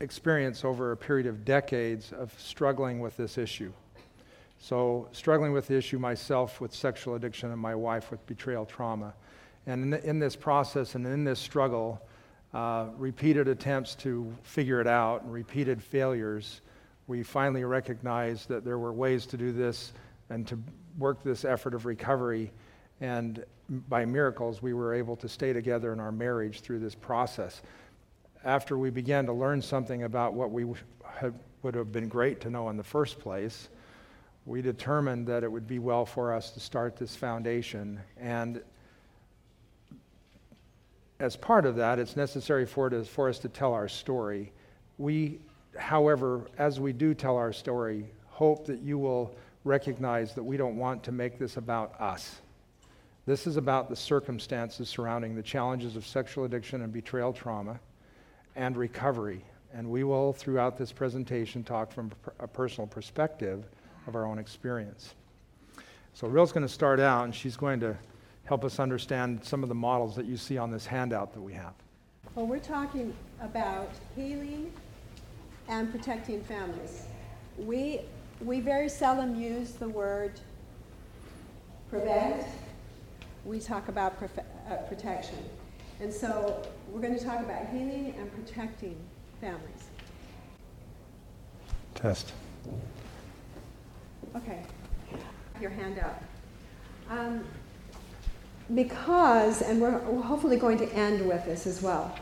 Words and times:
experience 0.00 0.64
over 0.64 0.92
a 0.92 0.96
period 0.96 1.26
of 1.26 1.44
decades 1.44 2.12
of 2.12 2.32
struggling 2.38 3.00
with 3.00 3.16
this 3.16 3.36
issue. 3.38 3.72
So, 4.60 5.08
struggling 5.12 5.52
with 5.52 5.68
the 5.68 5.76
issue 5.76 5.98
myself 5.98 6.60
with 6.60 6.74
sexual 6.74 7.14
addiction 7.14 7.50
and 7.50 7.60
my 7.60 7.74
wife 7.74 8.10
with 8.10 8.24
betrayal 8.26 8.66
trauma. 8.66 9.14
And 9.66 9.94
in, 9.94 10.00
in 10.02 10.18
this 10.18 10.34
process 10.34 10.94
and 10.94 11.06
in 11.06 11.24
this 11.24 11.38
struggle, 11.38 12.02
uh, 12.54 12.86
repeated 12.96 13.46
attempts 13.46 13.94
to 13.96 14.34
figure 14.42 14.80
it 14.80 14.86
out 14.86 15.22
and 15.22 15.32
repeated 15.32 15.82
failures, 15.82 16.60
we 17.06 17.22
finally 17.22 17.64
recognized 17.64 18.48
that 18.48 18.64
there 18.64 18.78
were 18.78 18.92
ways 18.92 19.26
to 19.26 19.36
do 19.36 19.52
this 19.52 19.92
and 20.30 20.46
to 20.48 20.58
work 20.98 21.22
this 21.22 21.44
effort 21.44 21.74
of 21.74 21.86
recovery. 21.86 22.50
And 23.00 23.44
by 23.88 24.04
miracles, 24.04 24.60
we 24.60 24.74
were 24.74 24.94
able 24.94 25.14
to 25.16 25.28
stay 25.28 25.52
together 25.52 25.92
in 25.92 26.00
our 26.00 26.12
marriage 26.12 26.60
through 26.60 26.80
this 26.80 26.94
process 26.94 27.62
after 28.44 28.78
we 28.78 28.90
began 28.90 29.26
to 29.26 29.32
learn 29.32 29.60
something 29.62 30.04
about 30.04 30.34
what 30.34 30.50
we 30.50 30.66
had, 31.04 31.34
would 31.62 31.74
have 31.74 31.92
been 31.92 32.08
great 32.08 32.40
to 32.42 32.50
know 32.50 32.68
in 32.68 32.76
the 32.76 32.84
first 32.84 33.18
place, 33.18 33.68
we 34.46 34.62
determined 34.62 35.26
that 35.26 35.42
it 35.42 35.50
would 35.50 35.66
be 35.66 35.78
well 35.78 36.06
for 36.06 36.32
us 36.32 36.50
to 36.52 36.60
start 36.60 36.96
this 36.96 37.16
foundation. 37.16 38.00
And 38.16 38.62
as 41.20 41.36
part 41.36 41.66
of 41.66 41.76
that, 41.76 41.98
it's 41.98 42.16
necessary 42.16 42.64
for, 42.64 42.90
for 43.04 43.28
us 43.28 43.38
to 43.40 43.48
tell 43.48 43.74
our 43.74 43.88
story. 43.88 44.52
We, 44.98 45.40
however, 45.76 46.48
as 46.58 46.80
we 46.80 46.92
do 46.92 47.12
tell 47.12 47.36
our 47.36 47.52
story, 47.52 48.06
hope 48.28 48.66
that 48.66 48.80
you 48.80 48.98
will 48.98 49.34
recognize 49.64 50.32
that 50.34 50.42
we 50.42 50.56
don't 50.56 50.76
want 50.76 51.02
to 51.04 51.12
make 51.12 51.38
this 51.38 51.56
about 51.56 52.00
us. 52.00 52.36
This 53.26 53.46
is 53.46 53.58
about 53.58 53.90
the 53.90 53.96
circumstances 53.96 54.88
surrounding 54.88 55.34
the 55.34 55.42
challenges 55.42 55.96
of 55.96 56.06
sexual 56.06 56.44
addiction 56.44 56.80
and 56.82 56.92
betrayal 56.92 57.32
trauma 57.32 57.78
and 58.58 58.76
recovery. 58.76 59.42
And 59.72 59.88
we 59.88 60.02
will, 60.04 60.32
throughout 60.32 60.76
this 60.76 60.92
presentation, 60.92 61.62
talk 61.62 61.92
from 61.92 62.10
a 62.40 62.48
personal 62.48 62.86
perspective 62.86 63.64
of 64.06 64.16
our 64.16 64.26
own 64.26 64.38
experience. 64.38 65.14
So, 66.12 66.26
Rhyll's 66.26 66.52
going 66.52 66.66
to 66.66 66.72
start 66.72 66.98
out, 66.98 67.24
and 67.24 67.34
she's 67.34 67.56
going 67.56 67.78
to 67.80 67.96
help 68.44 68.64
us 68.64 68.80
understand 68.80 69.44
some 69.44 69.62
of 69.62 69.68
the 69.68 69.74
models 69.74 70.16
that 70.16 70.26
you 70.26 70.36
see 70.36 70.58
on 70.58 70.70
this 70.70 70.84
handout 70.84 71.32
that 71.34 71.40
we 71.40 71.52
have. 71.52 71.74
Well, 72.34 72.46
we're 72.46 72.58
talking 72.58 73.14
about 73.40 73.90
healing 74.16 74.72
and 75.68 75.92
protecting 75.92 76.42
families. 76.42 77.04
We, 77.58 78.00
we 78.40 78.60
very 78.60 78.88
seldom 78.88 79.40
use 79.40 79.72
the 79.72 79.88
word 79.88 80.32
prevent, 81.90 82.44
we 83.44 83.60
talk 83.60 83.88
about 83.88 84.14
uh, 84.22 84.76
protection. 84.88 85.38
And 86.00 86.12
so 86.12 86.62
we're 86.90 87.00
going 87.00 87.18
to 87.18 87.24
talk 87.24 87.40
about 87.40 87.68
healing 87.68 88.14
and 88.18 88.32
protecting 88.32 88.96
families. 89.40 89.88
Test. 91.94 92.32
Okay. 94.36 94.62
Your 95.60 95.70
hand 95.70 95.98
up. 95.98 96.22
Um, 97.10 97.44
because, 98.74 99.62
and 99.62 99.80
we're, 99.80 99.98
we're 100.00 100.22
hopefully 100.22 100.56
going 100.56 100.78
to 100.78 100.92
end 100.92 101.26
with 101.26 101.44
this 101.44 101.66
as 101.66 101.82
well. 101.82 102.16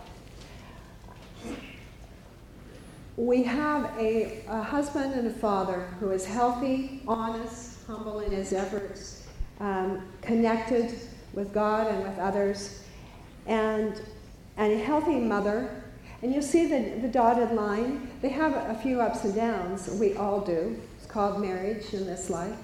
We 3.16 3.42
have 3.44 3.98
a, 3.98 4.44
a, 4.46 4.62
husband 4.62 5.14
and 5.14 5.26
a 5.26 5.32
father 5.32 5.88
who 5.98 6.10
is 6.10 6.26
healthy, 6.26 7.02
honest, 7.08 7.78
humble 7.86 8.20
in 8.20 8.30
his 8.30 8.52
efforts, 8.52 9.26
um, 9.58 10.06
connected 10.20 10.98
with 11.32 11.52
God 11.52 11.88
and 11.88 12.02
with 12.02 12.18
others, 12.18 12.82
and, 13.46 14.00
and 14.56 14.72
a 14.72 14.78
healthy 14.78 15.16
mother. 15.16 15.82
And 16.22 16.32
you'll 16.32 16.42
see 16.42 16.66
the, 16.66 17.00
the 17.00 17.08
dotted 17.08 17.52
line. 17.52 18.10
They 18.22 18.30
have 18.30 18.54
a 18.54 18.78
few 18.80 19.00
ups 19.00 19.24
and 19.24 19.34
downs. 19.34 19.88
We 20.00 20.14
all 20.14 20.40
do. 20.40 20.80
It's 20.96 21.06
called 21.06 21.40
marriage 21.40 21.92
in 21.92 22.06
this 22.06 22.30
life. 22.30 22.56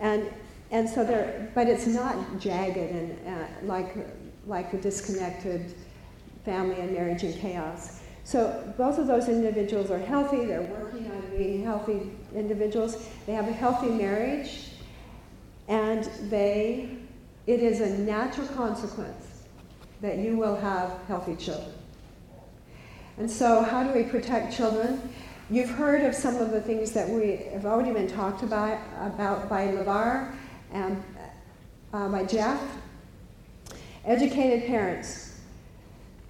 And, 0.00 0.32
and 0.70 0.88
so 0.88 1.04
there, 1.04 1.50
but 1.54 1.66
it's 1.68 1.86
not 1.86 2.38
jagged 2.38 2.76
and 2.76 3.18
uh, 3.26 3.46
like, 3.62 3.94
like 4.46 4.72
a 4.72 4.78
disconnected 4.78 5.74
family 6.44 6.80
and 6.80 6.92
marriage 6.92 7.24
in 7.24 7.32
chaos. 7.32 8.00
So 8.22 8.72
both 8.78 8.98
of 8.98 9.06
those 9.06 9.28
individuals 9.28 9.90
are 9.90 9.98
healthy. 9.98 10.44
They're 10.44 10.62
working 10.62 11.10
on 11.10 11.36
being 11.36 11.64
healthy 11.64 12.10
individuals. 12.34 13.08
They 13.26 13.32
have 13.32 13.48
a 13.48 13.52
healthy 13.52 13.88
marriage, 13.88 14.70
and 15.68 16.04
they, 16.30 16.96
it 17.46 17.60
is 17.60 17.80
a 17.80 17.98
natural 17.98 18.46
consequence 18.48 19.33
that 20.04 20.18
you 20.18 20.36
will 20.36 20.54
have 20.54 20.92
healthy 21.08 21.34
children. 21.34 21.72
And 23.16 23.30
so, 23.30 23.62
how 23.62 23.82
do 23.82 23.90
we 23.98 24.02
protect 24.02 24.54
children? 24.54 25.00
You've 25.48 25.70
heard 25.70 26.02
of 26.02 26.14
some 26.14 26.36
of 26.36 26.50
the 26.50 26.60
things 26.60 26.92
that 26.92 27.08
we 27.08 27.36
have 27.54 27.64
already 27.64 27.90
been 27.90 28.06
talked 28.06 28.42
about, 28.42 28.78
about 29.00 29.48
by 29.48 29.68
LeVar 29.68 30.34
and 30.72 31.02
uh, 31.94 32.10
by 32.10 32.22
Jeff. 32.26 32.60
Educated 34.04 34.66
parents. 34.66 35.40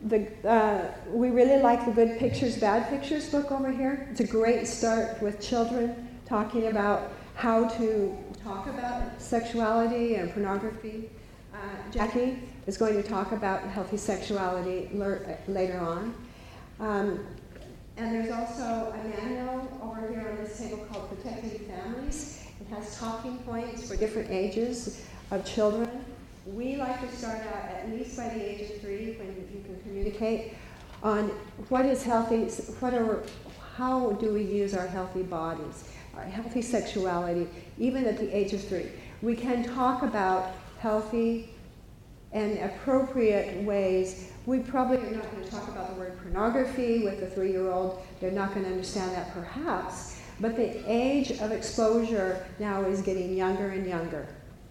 The, 0.02 0.28
uh, 0.48 0.92
we 1.08 1.30
really 1.30 1.60
like 1.60 1.84
the 1.84 1.90
Good 1.90 2.16
Pictures, 2.20 2.56
Bad 2.56 2.88
Pictures 2.88 3.28
book 3.28 3.50
over 3.50 3.72
here. 3.72 4.06
It's 4.12 4.20
a 4.20 4.26
great 4.26 4.68
start 4.68 5.20
with 5.20 5.40
children 5.40 6.16
talking 6.26 6.68
about 6.68 7.10
how 7.34 7.66
to 7.70 8.16
talk 8.44 8.68
about 8.68 9.20
sexuality 9.20 10.14
and 10.14 10.30
pornography. 10.32 11.10
Uh, 11.52 11.90
Jackie 11.90 12.38
is 12.66 12.76
going 12.76 12.94
to 12.94 13.02
talk 13.02 13.32
about 13.32 13.62
healthy 13.62 13.96
sexuality 13.96 14.90
later 15.48 15.78
on. 15.78 16.14
Um, 16.80 17.26
and 17.96 18.14
there's 18.14 18.32
also 18.32 18.92
a 18.92 19.20
manual 19.20 19.68
over 19.82 20.08
here 20.08 20.28
on 20.28 20.42
this 20.42 20.58
table 20.58 20.86
called 20.90 21.08
Protecting 21.10 21.68
Families. 21.68 22.44
It 22.60 22.74
has 22.74 22.98
talking 22.98 23.38
points 23.38 23.88
for 23.88 23.96
different 23.96 24.30
ages 24.30 25.04
of 25.30 25.44
children. 25.44 26.04
We 26.46 26.76
like 26.76 27.00
to 27.00 27.16
start 27.16 27.40
out 27.40 27.70
at 27.70 27.88
least 27.90 28.16
by 28.16 28.28
the 28.28 28.42
age 28.42 28.70
of 28.70 28.80
three 28.80 29.16
when 29.18 29.28
you 29.52 29.62
can 29.64 29.80
communicate 29.82 30.54
on 31.02 31.28
what 31.68 31.86
is 31.86 32.02
healthy, 32.02 32.46
what 32.80 32.94
are, 32.94 33.22
how 33.76 34.12
do 34.12 34.32
we 34.32 34.42
use 34.42 34.74
our 34.74 34.86
healthy 34.86 35.22
bodies, 35.22 35.88
our 36.16 36.24
healthy 36.24 36.62
sexuality, 36.62 37.46
even 37.78 38.04
at 38.06 38.18
the 38.18 38.34
age 38.36 38.52
of 38.52 38.62
three. 38.66 38.90
We 39.22 39.36
can 39.36 39.62
talk 39.62 40.02
about 40.02 40.52
healthy 40.78 41.53
and 42.34 42.58
appropriate 42.58 43.62
ways. 43.62 44.30
We 44.44 44.58
probably 44.58 44.98
are 44.98 45.10
not 45.10 45.30
going 45.30 45.44
to 45.44 45.50
talk 45.50 45.66
about 45.68 45.94
the 45.94 46.00
word 46.00 46.18
pornography 46.20 47.04
with 47.04 47.22
a 47.22 47.26
three 47.26 47.52
year 47.52 47.70
old. 47.70 48.04
They're 48.20 48.30
not 48.30 48.52
going 48.52 48.66
to 48.66 48.72
understand 48.72 49.12
that 49.12 49.32
perhaps. 49.32 50.20
But 50.40 50.56
the 50.56 50.82
age 50.90 51.30
of 51.40 51.52
exposure 51.52 52.44
now 52.58 52.82
is 52.82 53.00
getting 53.00 53.34
younger 53.36 53.68
and 53.68 53.86
younger. 53.86 54.26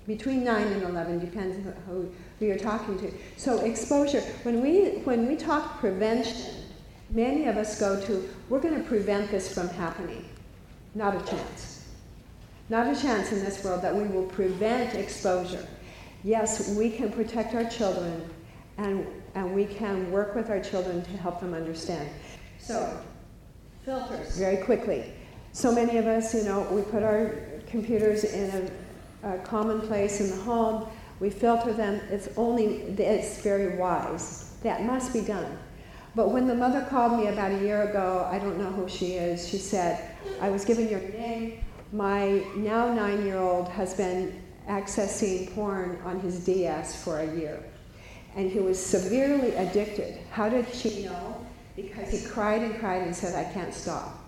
between 0.06 0.44
9 0.44 0.68
and 0.68 0.84
11 0.84 1.20
depends 1.20 1.56
who, 1.88 2.12
who 2.40 2.46
you're 2.46 2.58
talking 2.58 3.00
to 3.00 3.12
so 3.38 3.60
exposure 3.60 4.22
when 4.44 4.62
we 4.62 5.02
when 5.06 5.28
we 5.28 5.36
talk 5.36 5.80
prevention 5.80 6.56
many 7.10 7.46
of 7.46 7.56
us 7.56 7.80
go 7.80 8.00
to 8.02 8.30
we're 8.50 8.60
going 8.60 8.76
to 8.76 8.88
prevent 8.88 9.32
this 9.32 9.54
from 9.54 9.70
happening 9.70 10.26
not 10.94 11.16
a 11.16 11.26
chance 11.26 11.88
not 12.70 12.86
a 12.86 13.02
chance 13.02 13.32
in 13.32 13.40
this 13.40 13.64
world 13.64 13.82
that 13.82 13.96
we 13.96 14.04
will 14.04 14.28
prevent 14.28 14.94
exposure 14.94 15.66
yes 16.24 16.76
we 16.76 16.90
can 16.90 17.12
protect 17.12 17.54
our 17.54 17.66
children 17.66 18.30
and 18.78 19.06
and 19.36 19.54
we 19.54 19.66
can 19.66 20.12
work 20.12 20.36
with 20.36 20.50
our 20.50 20.60
children 20.60 21.04
to 21.04 21.12
help 21.18 21.40
them 21.40 21.54
understand 21.54 22.10
so 22.60 23.00
filters 23.84 24.38
very 24.38 24.58
quickly 24.58 25.14
so 25.52 25.72
many 25.74 25.98
of 25.98 26.08
us 26.08 26.34
you 26.34 26.44
know 26.44 26.62
we 26.72 26.82
put 26.84 27.04
our 27.04 27.36
computers 27.68 28.24
in 28.24 28.72
a 29.24 29.38
common 29.40 29.82
place 29.82 30.20
in 30.20 30.30
the 30.30 30.44
home. 30.44 30.88
We 31.20 31.30
filter 31.30 31.74
them. 31.74 32.02
It's 32.10 32.30
only, 32.38 32.66
it's 32.66 33.42
very 33.42 33.78
wise. 33.78 34.56
That 34.64 34.84
must 34.84 35.14
be 35.14 35.22
done. 35.22 35.58
But 36.16 36.30
when 36.30 36.48
the 36.48 36.56
mother 36.56 36.86
called 36.90 37.20
me 37.20 37.28
about 37.28 37.52
a 37.52 37.60
year 37.60 37.90
ago, 37.90 38.28
I 38.32 38.38
don't 38.38 38.58
know 38.58 38.70
who 38.70 38.88
she 38.88 39.14
is, 39.14 39.48
she 39.48 39.58
said, 39.58 40.16
I 40.40 40.50
was 40.50 40.64
given 40.64 40.88
your 40.90 41.00
name. 41.00 41.64
My 41.92 42.44
now 42.56 42.94
nine 42.94 43.26
year 43.26 43.38
old 43.38 43.68
has 43.70 43.94
been 43.94 44.43
accessing 44.68 45.54
porn 45.54 46.00
on 46.06 46.20
his 46.20 46.44
DS 46.44 47.04
for 47.04 47.20
a 47.20 47.36
year. 47.36 47.64
And 48.36 48.50
he 48.50 48.60
was 48.60 48.84
severely 48.84 49.56
addicted. 49.56 50.20
How 50.32 50.50
did 50.50 50.68
she 50.74 51.06
know? 51.06 51.46
Because 51.76 52.10
he 52.10 52.28
cried 52.28 52.62
and 52.62 52.80
cried 52.80 53.04
and 53.04 53.16
said, 53.16 53.36
I 53.36 53.52
can't 53.52 53.74
stop. 53.74 54.20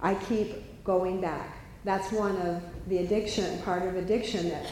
I 0.00 0.14
keep 0.14 0.84
going 0.84 1.20
back 1.20 1.58
that's 1.84 2.12
one 2.12 2.36
of 2.42 2.62
the 2.88 2.98
addiction, 2.98 3.60
part 3.62 3.86
of 3.86 3.96
addiction, 3.96 4.50
that 4.50 4.66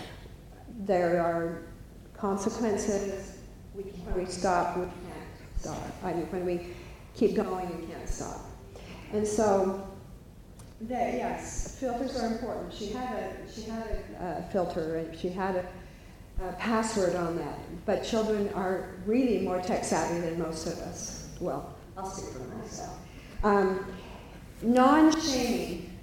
there 0.80 1.20
are 1.20 1.62
consequences. 2.14 3.38
We, 3.74 3.84
we 4.14 4.26
stop, 4.26 4.76
we 4.76 4.84
can't 4.84 5.30
stop. 5.58 5.82
I 6.02 6.12
mean, 6.12 6.26
when 6.26 6.44
we 6.44 6.68
keep 7.14 7.36
going, 7.36 7.80
we 7.80 7.86
can't 7.86 8.08
stop. 8.08 8.40
And 9.12 9.26
so, 9.26 9.88
that, 10.82 11.14
yes, 11.14 11.76
filters 11.78 12.16
are 12.16 12.26
important. 12.26 12.72
She 12.72 12.88
had 12.88 13.16
a, 13.16 13.52
she 13.52 13.62
had 13.62 14.04
a 14.20 14.24
uh, 14.24 14.48
filter, 14.48 14.96
and 14.96 15.18
she 15.18 15.28
had 15.28 15.56
a, 15.56 15.66
a 16.44 16.52
password 16.54 17.16
on 17.16 17.36
that. 17.38 17.58
But 17.86 18.04
children 18.04 18.50
are 18.54 18.94
really 19.06 19.40
more 19.40 19.60
tech 19.60 19.84
savvy 19.84 20.20
than 20.20 20.38
most 20.38 20.66
of 20.66 20.78
us. 20.80 21.28
Well, 21.40 21.74
I'll 21.96 22.10
speak 22.10 22.32
for 22.34 22.40
myself. 22.56 22.98
Um, 23.42 23.86
non-shaming 24.62 25.96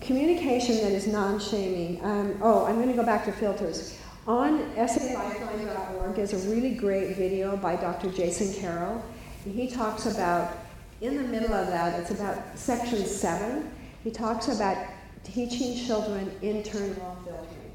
communication 0.00 0.76
that 0.76 0.92
is 0.92 1.06
non-shaming. 1.06 2.04
Um, 2.04 2.38
oh, 2.42 2.64
I'm 2.66 2.76
going 2.76 2.88
to 2.88 2.94
go 2.94 3.04
back 3.04 3.24
to 3.26 3.32
filters. 3.32 3.98
On 4.26 4.58
salifeline.org 4.74 6.18
is 6.18 6.32
a 6.32 6.50
really 6.50 6.74
great 6.74 7.16
video 7.16 7.56
by 7.56 7.76
Dr. 7.76 8.10
Jason 8.10 8.60
Carroll. 8.60 9.04
He 9.44 9.70
talks 9.70 10.06
about, 10.06 10.58
in 11.00 11.16
the 11.16 11.22
middle 11.22 11.54
of 11.54 11.68
that, 11.68 12.00
it's 12.00 12.10
about 12.10 12.58
section 12.58 13.06
seven, 13.06 13.70
he 14.06 14.12
talks 14.12 14.46
about 14.46 14.76
teaching 15.24 15.84
children 15.84 16.30
internal 16.40 17.18
filtering. 17.24 17.72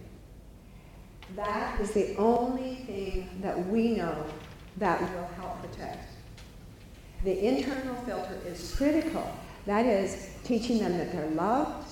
That 1.35 1.77
is 1.81 1.91
the 1.91 2.15
only 2.15 2.75
thing 2.75 3.27
that 3.41 3.67
we 3.67 3.89
know 3.89 4.25
that 4.77 5.01
will 5.01 5.27
help 5.35 5.61
protect. 5.61 6.07
The 7.25 7.37
internal 7.37 7.95
filter 8.05 8.37
is 8.45 8.73
critical. 8.73 9.29
That 9.65 9.85
is 9.85 10.29
teaching 10.45 10.79
them 10.79 10.97
that 10.99 11.11
they're 11.11 11.31
loved, 11.31 11.89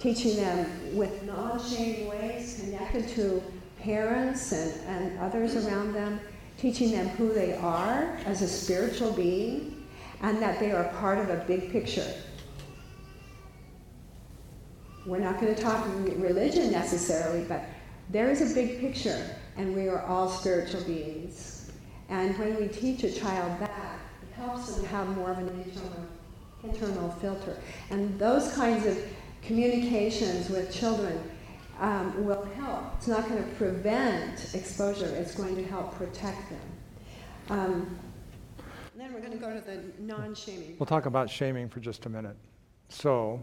teaching 0.00 0.34
them 0.34 0.96
with 0.96 1.22
non-shaming 1.22 2.08
ways, 2.08 2.60
connected 2.64 3.06
to 3.10 3.40
parents 3.78 4.50
and, 4.50 4.72
and 4.88 5.20
others 5.20 5.54
around 5.54 5.92
them, 5.92 6.18
teaching 6.56 6.90
them 6.90 7.06
who 7.10 7.32
they 7.32 7.54
are 7.54 8.18
as 8.26 8.42
a 8.42 8.48
spiritual 8.48 9.12
being, 9.12 9.86
and 10.22 10.42
that 10.42 10.58
they 10.58 10.72
are 10.72 10.92
part 10.94 11.18
of 11.18 11.30
a 11.30 11.44
big 11.46 11.70
picture. 11.70 12.12
We're 15.08 15.20
not 15.20 15.40
going 15.40 15.54
to 15.54 15.60
talk 15.60 15.86
religion 16.18 16.70
necessarily, 16.70 17.42
but 17.44 17.64
there 18.10 18.30
is 18.30 18.52
a 18.52 18.54
big 18.54 18.78
picture, 18.78 19.34
and 19.56 19.74
we 19.74 19.88
are 19.88 20.02
all 20.02 20.28
spiritual 20.28 20.82
beings. 20.82 21.70
And 22.10 22.38
when 22.38 22.56
we 22.56 22.68
teach 22.68 23.04
a 23.04 23.10
child 23.10 23.58
that, 23.60 23.98
it 24.22 24.34
helps 24.34 24.74
them 24.74 24.84
have 24.84 25.08
more 25.16 25.30
of 25.30 25.38
an 25.38 25.48
internal, 25.48 26.06
internal 26.62 27.10
filter. 27.22 27.58
And 27.88 28.18
those 28.18 28.52
kinds 28.54 28.84
of 28.84 28.98
communications 29.42 30.50
with 30.50 30.70
children 30.70 31.18
um, 31.80 32.26
will 32.26 32.44
help. 32.56 32.84
It's 32.98 33.08
not 33.08 33.26
going 33.30 33.42
to 33.42 33.50
prevent 33.52 34.54
exposure, 34.54 35.06
it's 35.06 35.34
going 35.34 35.56
to 35.56 35.64
help 35.64 35.94
protect 35.94 36.50
them. 36.50 36.60
Um, 37.48 37.98
then 38.94 39.14
we're 39.14 39.20
going 39.20 39.32
to 39.32 39.38
go 39.38 39.54
to 39.54 39.60
the 39.60 39.80
non 40.00 40.34
shaming. 40.34 40.76
We'll 40.78 40.86
talk 40.86 41.06
about 41.06 41.30
shaming 41.30 41.70
for 41.70 41.80
just 41.80 42.04
a 42.04 42.08
minute. 42.10 42.36
So, 42.90 43.40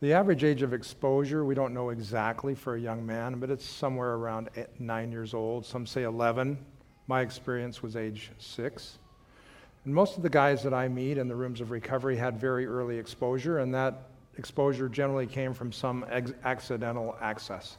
the 0.00 0.12
average 0.12 0.44
age 0.44 0.62
of 0.62 0.72
exposure, 0.72 1.44
we 1.44 1.54
don't 1.54 1.74
know 1.74 1.90
exactly 1.90 2.54
for 2.54 2.76
a 2.76 2.80
young 2.80 3.04
man, 3.04 3.40
but 3.40 3.50
it's 3.50 3.64
somewhere 3.64 4.14
around 4.14 4.48
eight, 4.56 4.68
nine 4.78 5.10
years 5.10 5.34
old. 5.34 5.66
Some 5.66 5.86
say 5.86 6.04
11. 6.04 6.58
My 7.08 7.22
experience 7.22 7.82
was 7.82 7.96
age 7.96 8.30
six. 8.38 8.98
And 9.84 9.94
most 9.94 10.16
of 10.16 10.22
the 10.22 10.28
guys 10.28 10.62
that 10.62 10.74
I 10.74 10.86
meet 10.86 11.18
in 11.18 11.28
the 11.28 11.34
rooms 11.34 11.60
of 11.60 11.70
recovery 11.70 12.16
had 12.16 12.38
very 12.38 12.66
early 12.66 12.98
exposure, 12.98 13.58
and 13.58 13.74
that 13.74 14.02
exposure 14.36 14.88
generally 14.88 15.26
came 15.26 15.52
from 15.52 15.72
some 15.72 16.04
ex- 16.10 16.32
accidental 16.44 17.16
access. 17.20 17.76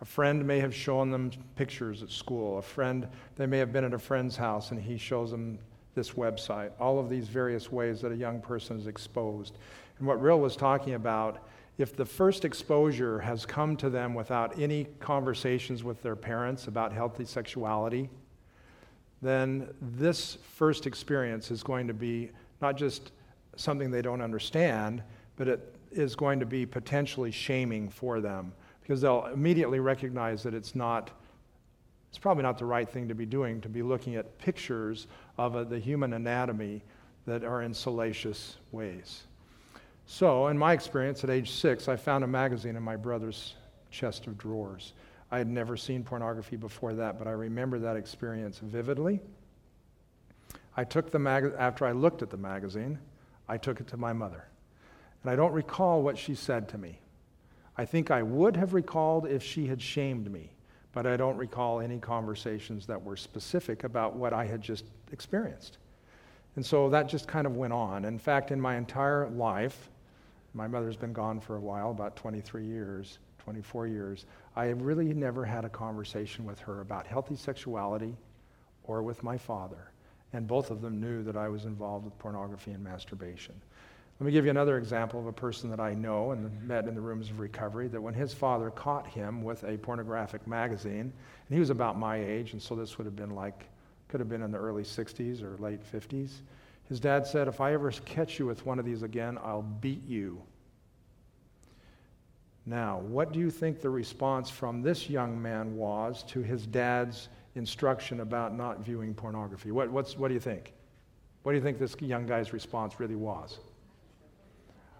A 0.00 0.04
friend 0.04 0.46
may 0.46 0.60
have 0.60 0.74
shown 0.74 1.10
them 1.10 1.32
pictures 1.56 2.02
at 2.02 2.10
school. 2.10 2.58
A 2.58 2.62
friend, 2.62 3.08
they 3.36 3.46
may 3.46 3.58
have 3.58 3.72
been 3.72 3.84
at 3.84 3.92
a 3.92 3.98
friend's 3.98 4.36
house 4.36 4.70
and 4.70 4.80
he 4.80 4.96
shows 4.96 5.32
them 5.32 5.58
this 5.94 6.12
website. 6.12 6.70
All 6.78 7.00
of 7.00 7.10
these 7.10 7.26
various 7.26 7.72
ways 7.72 8.00
that 8.02 8.12
a 8.12 8.16
young 8.16 8.40
person 8.40 8.78
is 8.78 8.86
exposed. 8.86 9.58
And 9.98 10.06
what 10.06 10.20
Rhyll 10.20 10.38
was 10.38 10.54
talking 10.54 10.94
about, 10.94 11.44
if 11.78 11.94
the 11.94 12.04
first 12.04 12.44
exposure 12.44 13.20
has 13.20 13.46
come 13.46 13.76
to 13.76 13.88
them 13.88 14.12
without 14.12 14.58
any 14.58 14.86
conversations 14.98 15.84
with 15.84 16.02
their 16.02 16.16
parents 16.16 16.66
about 16.66 16.92
healthy 16.92 17.24
sexuality, 17.24 18.10
then 19.22 19.72
this 19.80 20.38
first 20.54 20.86
experience 20.86 21.52
is 21.52 21.62
going 21.62 21.86
to 21.86 21.94
be 21.94 22.30
not 22.60 22.76
just 22.76 23.12
something 23.56 23.90
they 23.90 24.02
don't 24.02 24.20
understand, 24.20 25.02
but 25.36 25.46
it 25.46 25.74
is 25.92 26.16
going 26.16 26.40
to 26.40 26.46
be 26.46 26.66
potentially 26.66 27.30
shaming 27.30 27.88
for 27.88 28.20
them 28.20 28.52
because 28.82 29.00
they'll 29.00 29.26
immediately 29.26 29.80
recognize 29.80 30.42
that 30.42 30.54
it's 30.54 30.74
not 30.74 31.10
it's 32.08 32.18
probably 32.18 32.42
not 32.42 32.56
the 32.56 32.64
right 32.64 32.88
thing 32.88 33.06
to 33.06 33.14
be 33.14 33.26
doing 33.26 33.60
to 33.60 33.68
be 33.68 33.82
looking 33.82 34.16
at 34.16 34.38
pictures 34.38 35.06
of 35.36 35.56
a, 35.56 35.64
the 35.64 35.78
human 35.78 36.14
anatomy 36.14 36.82
that 37.26 37.44
are 37.44 37.62
in 37.62 37.72
salacious 37.72 38.56
ways 38.72 39.27
so 40.10 40.48
in 40.48 40.58
my 40.58 40.72
experience 40.72 41.22
at 41.22 41.30
age 41.30 41.52
six 41.52 41.86
i 41.86 41.94
found 41.94 42.24
a 42.24 42.26
magazine 42.26 42.74
in 42.74 42.82
my 42.82 42.96
brother's 42.96 43.54
chest 43.90 44.26
of 44.26 44.36
drawers 44.36 44.94
i 45.30 45.38
had 45.38 45.46
never 45.46 45.76
seen 45.76 46.02
pornography 46.02 46.56
before 46.56 46.94
that 46.94 47.18
but 47.18 47.28
i 47.28 47.30
remember 47.30 47.78
that 47.78 47.94
experience 47.94 48.58
vividly 48.58 49.20
i 50.76 50.82
took 50.82 51.10
the 51.10 51.18
mag- 51.18 51.52
after 51.58 51.86
i 51.86 51.92
looked 51.92 52.22
at 52.22 52.30
the 52.30 52.36
magazine 52.36 52.98
i 53.48 53.56
took 53.56 53.80
it 53.80 53.86
to 53.86 53.96
my 53.96 54.12
mother 54.12 54.48
and 55.22 55.30
I 55.30 55.36
don't 55.36 55.52
recall 55.52 56.02
what 56.02 56.16
she 56.16 56.34
said 56.34 56.68
to 56.70 56.78
me. 56.78 56.98
I 57.76 57.84
think 57.84 58.10
I 58.10 58.22
would 58.22 58.56
have 58.56 58.74
recalled 58.74 59.26
if 59.26 59.42
she 59.42 59.66
had 59.66 59.80
shamed 59.80 60.30
me, 60.30 60.52
but 60.92 61.06
I 61.06 61.16
don't 61.16 61.36
recall 61.36 61.80
any 61.80 61.98
conversations 61.98 62.86
that 62.86 63.02
were 63.02 63.16
specific 63.16 63.84
about 63.84 64.16
what 64.16 64.32
I 64.32 64.44
had 64.44 64.60
just 64.60 64.84
experienced. 65.12 65.78
And 66.56 66.64
so 66.64 66.88
that 66.90 67.08
just 67.08 67.28
kind 67.28 67.46
of 67.46 67.56
went 67.56 67.72
on. 67.72 68.04
In 68.04 68.18
fact, 68.18 68.50
in 68.50 68.60
my 68.60 68.76
entire 68.76 69.28
life, 69.28 69.90
my 70.58 70.66
mother's 70.66 70.96
been 70.96 71.12
gone 71.12 71.38
for 71.38 71.56
a 71.56 71.60
while, 71.60 71.92
about 71.92 72.16
23 72.16 72.66
years, 72.66 73.18
24 73.38 73.86
years, 73.86 74.26
I 74.56 74.66
have 74.66 74.82
really 74.82 75.14
never 75.14 75.44
had 75.44 75.64
a 75.64 75.68
conversation 75.68 76.44
with 76.44 76.58
her 76.58 76.80
about 76.80 77.06
healthy 77.06 77.36
sexuality 77.36 78.16
or 78.82 79.02
with 79.02 79.22
my 79.22 79.38
father. 79.38 79.92
And 80.32 80.48
both 80.48 80.72
of 80.72 80.82
them 80.82 81.00
knew 81.00 81.22
that 81.22 81.36
I 81.36 81.48
was 81.48 81.64
involved 81.64 82.04
with 82.04 82.18
pornography 82.18 82.72
and 82.72 82.82
masturbation. 82.82 83.54
Let 84.18 84.26
me 84.26 84.32
give 84.32 84.44
you 84.44 84.50
another 84.50 84.78
example 84.78 85.20
of 85.20 85.26
a 85.26 85.32
person 85.32 85.70
that 85.70 85.78
I 85.78 85.94
know 85.94 86.32
and 86.32 86.62
met 86.66 86.88
in 86.88 86.96
the 86.96 87.00
rooms 87.00 87.30
of 87.30 87.38
recovery 87.38 87.86
that 87.88 88.00
when 88.00 88.14
his 88.14 88.34
father 88.34 88.70
caught 88.70 89.06
him 89.06 89.44
with 89.44 89.62
a 89.62 89.78
pornographic 89.78 90.44
magazine, 90.48 91.00
and 91.00 91.54
he 91.54 91.60
was 91.60 91.70
about 91.70 91.96
my 91.96 92.16
age, 92.16 92.52
and 92.52 92.60
so 92.60 92.74
this 92.74 92.98
would 92.98 93.04
have 93.04 93.14
been 93.14 93.36
like, 93.36 93.66
could 94.08 94.18
have 94.18 94.28
been 94.28 94.42
in 94.42 94.50
the 94.50 94.58
early 94.58 94.82
60s 94.82 95.40
or 95.40 95.56
late 95.58 95.80
50s. 95.92 96.32
His 96.88 97.00
dad 97.00 97.26
said, 97.26 97.48
If 97.48 97.60
I 97.60 97.74
ever 97.74 97.90
catch 97.90 98.38
you 98.38 98.46
with 98.46 98.64
one 98.64 98.78
of 98.78 98.84
these 98.84 99.02
again, 99.02 99.38
I'll 99.42 99.62
beat 99.62 100.06
you. 100.06 100.42
Now, 102.64 102.98
what 103.00 103.32
do 103.32 103.38
you 103.38 103.50
think 103.50 103.80
the 103.80 103.90
response 103.90 104.50
from 104.50 104.82
this 104.82 105.08
young 105.08 105.40
man 105.40 105.76
was 105.76 106.22
to 106.24 106.40
his 106.40 106.66
dad's 106.66 107.28
instruction 107.54 108.20
about 108.20 108.54
not 108.54 108.80
viewing 108.80 109.14
pornography? 109.14 109.70
What, 109.70 109.90
what 109.90 110.28
do 110.28 110.34
you 110.34 110.40
think? 110.40 110.74
What 111.42 111.52
do 111.52 111.56
you 111.56 111.62
think 111.62 111.78
this 111.78 111.96
young 112.00 112.26
guy's 112.26 112.52
response 112.52 113.00
really 113.00 113.14
was? 113.14 113.58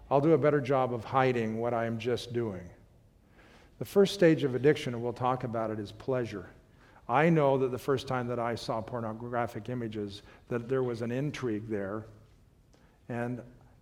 I'll 0.09 0.21
do 0.21 0.33
a 0.33 0.37
better 0.37 0.59
job 0.59 0.93
of 0.93 1.03
hiding 1.03 1.59
what 1.59 1.73
I 1.73 1.85
am 1.85 1.99
just 1.99 2.33
doing. 2.33 2.67
The 3.77 3.85
first 3.85 4.13
stage 4.13 4.43
of 4.43 4.55
addiction, 4.55 4.93
and 4.93 5.03
we'll 5.03 5.13
talk 5.13 5.43
about 5.43 5.69
it, 5.69 5.79
is 5.79 5.91
pleasure. 5.91 6.49
I 7.09 7.27
know 7.29 7.57
that 7.57 7.71
the 7.71 7.77
first 7.77 8.07
time 8.07 8.27
that 8.27 8.37
I 8.37 8.53
saw 8.53 8.81
pornographic 8.81 9.67
images, 9.67 10.21
that 10.47 10.69
there 10.69 10.83
was 10.83 11.01
an 11.01 11.11
intrigue 11.11 11.67
there, 11.67 12.05
and 13.09 13.41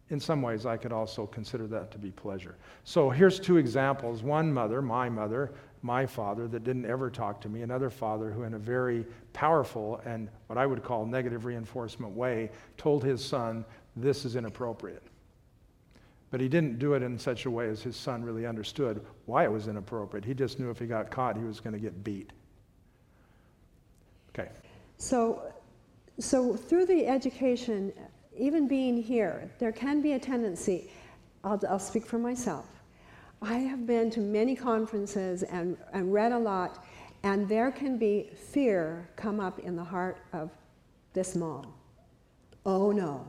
in 0.09 0.19
some 0.21 0.41
ways 0.41 0.65
I 0.65 0.77
could 0.77 0.93
also 0.93 1.27
consider 1.27 1.67
that 1.67 1.91
to 1.91 1.97
be 1.97 2.09
pleasure. 2.09 2.55
So 2.85 3.09
here's 3.09 3.37
two 3.37 3.57
examples. 3.57 4.23
One 4.23 4.53
mother, 4.53 4.81
my 4.81 5.09
mother, 5.09 5.51
my 5.81 6.05
father, 6.05 6.47
that 6.47 6.63
didn't 6.63 6.85
ever 6.85 7.11
talk 7.11 7.41
to 7.41 7.49
me. 7.49 7.63
Another 7.63 7.89
father 7.89 8.31
who, 8.31 8.43
in 8.43 8.53
a 8.53 8.59
very 8.59 9.05
powerful 9.33 10.01
and 10.05 10.29
what 10.47 10.57
I 10.57 10.65
would 10.65 10.81
call 10.81 11.05
negative 11.05 11.43
reinforcement 11.43 12.13
way, 12.13 12.49
told 12.77 13.03
his 13.03 13.23
son, 13.23 13.65
This 13.97 14.23
is 14.23 14.37
inappropriate. 14.37 15.03
But 16.31 16.39
he 16.39 16.47
didn't 16.47 16.79
do 16.79 16.93
it 16.93 17.03
in 17.03 17.17
such 17.19 17.45
a 17.45 17.51
way 17.51 17.67
as 17.67 17.81
his 17.81 17.97
son 17.97 18.23
really 18.23 18.45
understood 18.45 19.05
why 19.25 19.43
it 19.43 19.51
was 19.51 19.67
inappropriate. 19.67 20.23
He 20.23 20.33
just 20.33 20.59
knew 20.59 20.69
if 20.69 20.79
he 20.79 20.85
got 20.85 21.11
caught, 21.11 21.35
he 21.37 21.43
was 21.43 21.59
going 21.59 21.73
to 21.73 21.79
get 21.79 22.03
beat. 22.05 22.31
Okay. 24.37 24.49
So, 24.97 25.53
so 26.19 26.55
through 26.55 26.85
the 26.85 27.07
education, 27.07 27.93
even 28.37 28.67
being 28.67 29.01
here, 29.01 29.49
there 29.59 29.71
can 29.71 30.01
be 30.01 30.13
a 30.13 30.19
tendency. 30.19 30.91
I'll, 31.43 31.59
I'll 31.69 31.79
speak 31.79 32.05
for 32.05 32.19
myself. 32.19 32.65
I 33.41 33.55
have 33.55 33.85
been 33.85 34.09
to 34.11 34.19
many 34.19 34.55
conferences 34.55 35.43
and, 35.43 35.77
and 35.93 36.11
read 36.11 36.31
a 36.31 36.39
lot, 36.39 36.83
and 37.23 37.47
there 37.47 37.71
can 37.71 37.97
be 37.97 38.29
fear 38.35 39.07
come 39.15 39.39
up 39.39 39.59
in 39.59 39.75
the 39.75 39.83
heart 39.83 40.17
of 40.33 40.49
this 41.13 41.35
mom. 41.35 41.73
Oh 42.65 42.91
no, 42.91 43.27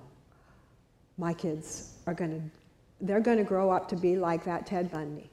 my 1.16 1.32
kids 1.32 1.94
are 2.06 2.14
going 2.14 2.30
to 2.30 2.42
they're 3.00 3.20
going 3.20 3.38
to 3.38 3.44
grow 3.44 3.70
up 3.70 3.88
to 3.88 3.96
be 3.96 4.16
like 4.16 4.44
that 4.44 4.66
Ted 4.66 4.90
Bundy. 4.90 5.30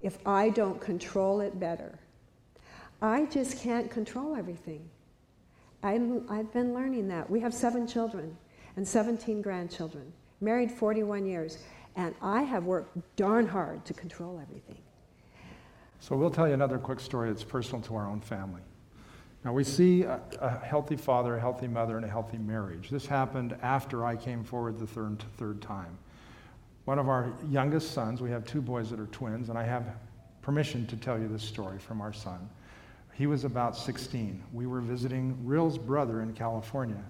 If 0.00 0.18
I 0.24 0.50
don't 0.50 0.80
control 0.80 1.40
it 1.40 1.58
better, 1.58 1.98
I 3.00 3.26
just 3.26 3.58
can't 3.58 3.90
control 3.90 4.34
everything. 4.36 4.88
i 5.82 5.92
have 5.92 6.52
been 6.52 6.74
learning 6.74 7.08
that. 7.08 7.28
We 7.28 7.40
have 7.40 7.54
seven 7.54 7.86
children 7.86 8.36
and 8.76 8.86
17 8.86 9.42
grandchildren, 9.42 10.12
married 10.40 10.70
41 10.70 11.26
years, 11.26 11.58
and 11.96 12.14
I 12.22 12.42
have 12.42 12.64
worked 12.64 12.96
darn 13.16 13.46
hard 13.46 13.84
to 13.86 13.94
control 13.94 14.40
everything. 14.40 14.78
So 16.00 16.16
we'll 16.16 16.30
tell 16.30 16.46
you 16.46 16.54
another 16.54 16.78
quick 16.78 17.00
story 17.00 17.30
that's 17.30 17.44
personal 17.44 17.82
to 17.82 17.96
our 17.96 18.06
own 18.06 18.20
family. 18.20 18.62
Now, 19.44 19.52
we 19.52 19.64
see 19.64 20.02
a, 20.02 20.20
a, 20.40 20.58
healthy 20.64 20.96
father, 20.96 21.36
a 21.36 21.40
healthy 21.40 21.68
mother, 21.68 21.96
and 21.96 22.04
a 22.04 22.08
healthy 22.08 22.38
marriage. 22.38 22.90
This 22.90 23.06
happened 23.06 23.56
after 23.62 24.04
I 24.04 24.16
came 24.16 24.44
forward 24.44 24.78
the 24.78 24.86
third, 24.86 25.24
third 25.36 25.62
time 25.62 25.96
one 26.88 26.98
of 26.98 27.10
our 27.10 27.30
youngest 27.50 27.90
sons, 27.90 28.22
we 28.22 28.30
have 28.30 28.46
two 28.46 28.62
boys 28.62 28.88
that 28.88 28.98
are 28.98 29.08
twins, 29.08 29.50
and 29.50 29.58
I 29.58 29.62
have 29.62 29.96
permission 30.40 30.86
to 30.86 30.96
tell 30.96 31.18
you 31.18 31.28
this 31.28 31.42
story 31.42 31.78
from 31.78 32.00
our 32.00 32.14
son. 32.14 32.48
He 33.18 33.26
was 33.26 33.42
about 33.42 33.76
16. 33.76 34.40
We 34.52 34.68
were 34.68 34.80
visiting 34.80 35.36
Rhyll's 35.44 35.76
brother 35.76 36.22
in 36.22 36.34
California. 36.34 37.02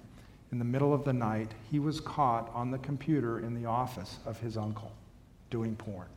In 0.52 0.58
the 0.58 0.64
middle 0.64 0.94
of 0.94 1.04
the 1.04 1.12
night, 1.12 1.52
he 1.70 1.80
was 1.80 2.00
caught 2.00 2.50
on 2.54 2.70
the 2.70 2.78
computer 2.78 3.40
in 3.40 3.52
the 3.54 3.66
office 3.68 4.16
of 4.24 4.40
his 4.40 4.56
uncle 4.56 4.90
doing 5.50 5.76
porn. 5.76 6.08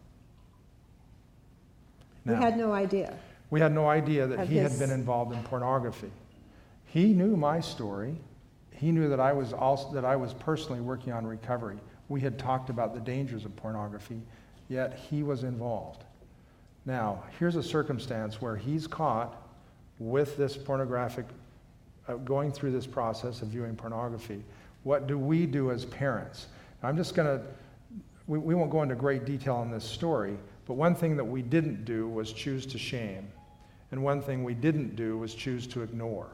Now, 2.24 2.36
we 2.36 2.40
had 2.42 2.58
no 2.58 2.72
idea. 2.72 3.18
We 3.50 3.60
had 3.60 3.74
no 3.74 3.90
idea 3.90 4.28
that 4.28 4.48
he 4.48 4.56
had 4.56 4.80
been 4.80 4.92
involved 4.92 5.36
in 5.36 5.44
pornography. 5.44 6.12
He 6.86 7.12
knew 7.12 7.36
my 7.36 7.60
story. 7.60 8.16
He 8.72 8.94
knew 8.94 9.10
that 9.10 9.20
I 9.20 9.34
was 9.34 9.52
also 9.52 9.92
that 9.92 10.06
I 10.06 10.16
was 10.16 10.34
personally 10.34 10.80
working 10.80 11.12
on 11.12 11.28
recovery. 11.28 11.80
We 12.08 12.22
had 12.22 12.40
talked 12.40 12.70
about 12.70 12.94
the 12.94 13.02
dangers 13.02 13.44
of 13.44 13.54
pornography, 13.58 14.22
yet 14.70 14.98
he 15.10 15.22
was 15.22 15.44
involved. 15.44 16.06
Now, 16.86 17.24
here's 17.38 17.58
a 17.58 17.64
circumstance 17.64 18.42
where 18.42 18.56
he's 18.56 18.88
caught 18.88 19.41
with 20.01 20.36
this 20.36 20.58
pornographic, 20.58 21.25
uh, 22.08 22.15
going 22.15 22.51
through 22.51 22.72
this 22.72 22.88
process 22.88 23.43
of 23.43 23.50
viewing 23.50 23.75
pornography. 23.75 24.43
What 24.84 25.05
do 25.05 25.17
we 25.17 25.46
do 25.46 25.70
as 25.70 25.86
parents? 25.86 26.48
I'm 26.81 26.98
just 26.98 27.13
going 27.13 27.39
to, 27.39 27.46
we, 28.25 28.39
we 28.39 28.55
won't 28.55 28.72
go 28.72 28.81
into 28.81 28.96
great 28.96 29.25
detail 29.25 29.55
on 29.55 29.70
this 29.70 29.84
story, 29.84 30.38
but 30.65 30.74
one 30.74 30.96
thing 30.96 31.15
that 31.17 31.24
we 31.24 31.43
didn't 31.43 31.86
do 31.86 32.08
was 32.08 32.34
choose 32.34 32.65
to 32.67 32.79
shame. 32.79 33.27
And 33.91 34.03
one 34.03 34.24
thing 34.24 34.43
we 34.43 34.55
didn't 34.55 34.96
do 34.96 35.20
was 35.20 35.36
choose 35.36 35.67
to 35.67 35.84
ignore. 35.84 36.29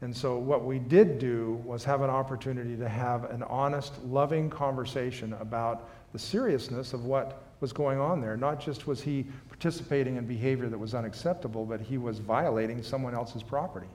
And 0.00 0.16
so, 0.16 0.38
what 0.38 0.64
we 0.64 0.78
did 0.78 1.18
do 1.18 1.62
was 1.64 1.84
have 1.84 2.00
an 2.00 2.10
opportunity 2.10 2.76
to 2.76 2.88
have 2.88 3.30
an 3.30 3.42
honest, 3.44 4.02
loving 4.04 4.50
conversation 4.50 5.32
about 5.34 5.88
the 6.12 6.18
seriousness 6.18 6.92
of 6.92 7.04
what 7.04 7.41
was 7.62 7.72
going 7.72 8.00
on 8.00 8.20
there. 8.20 8.36
Not 8.36 8.60
just 8.60 8.86
was 8.86 9.00
he 9.00 9.24
participating 9.48 10.16
in 10.16 10.26
behavior 10.26 10.68
that 10.68 10.76
was 10.76 10.94
unacceptable, 10.94 11.64
but 11.64 11.80
he 11.80 11.96
was 11.96 12.18
violating 12.18 12.82
someone 12.82 13.14
else's 13.14 13.42
property. 13.42 13.86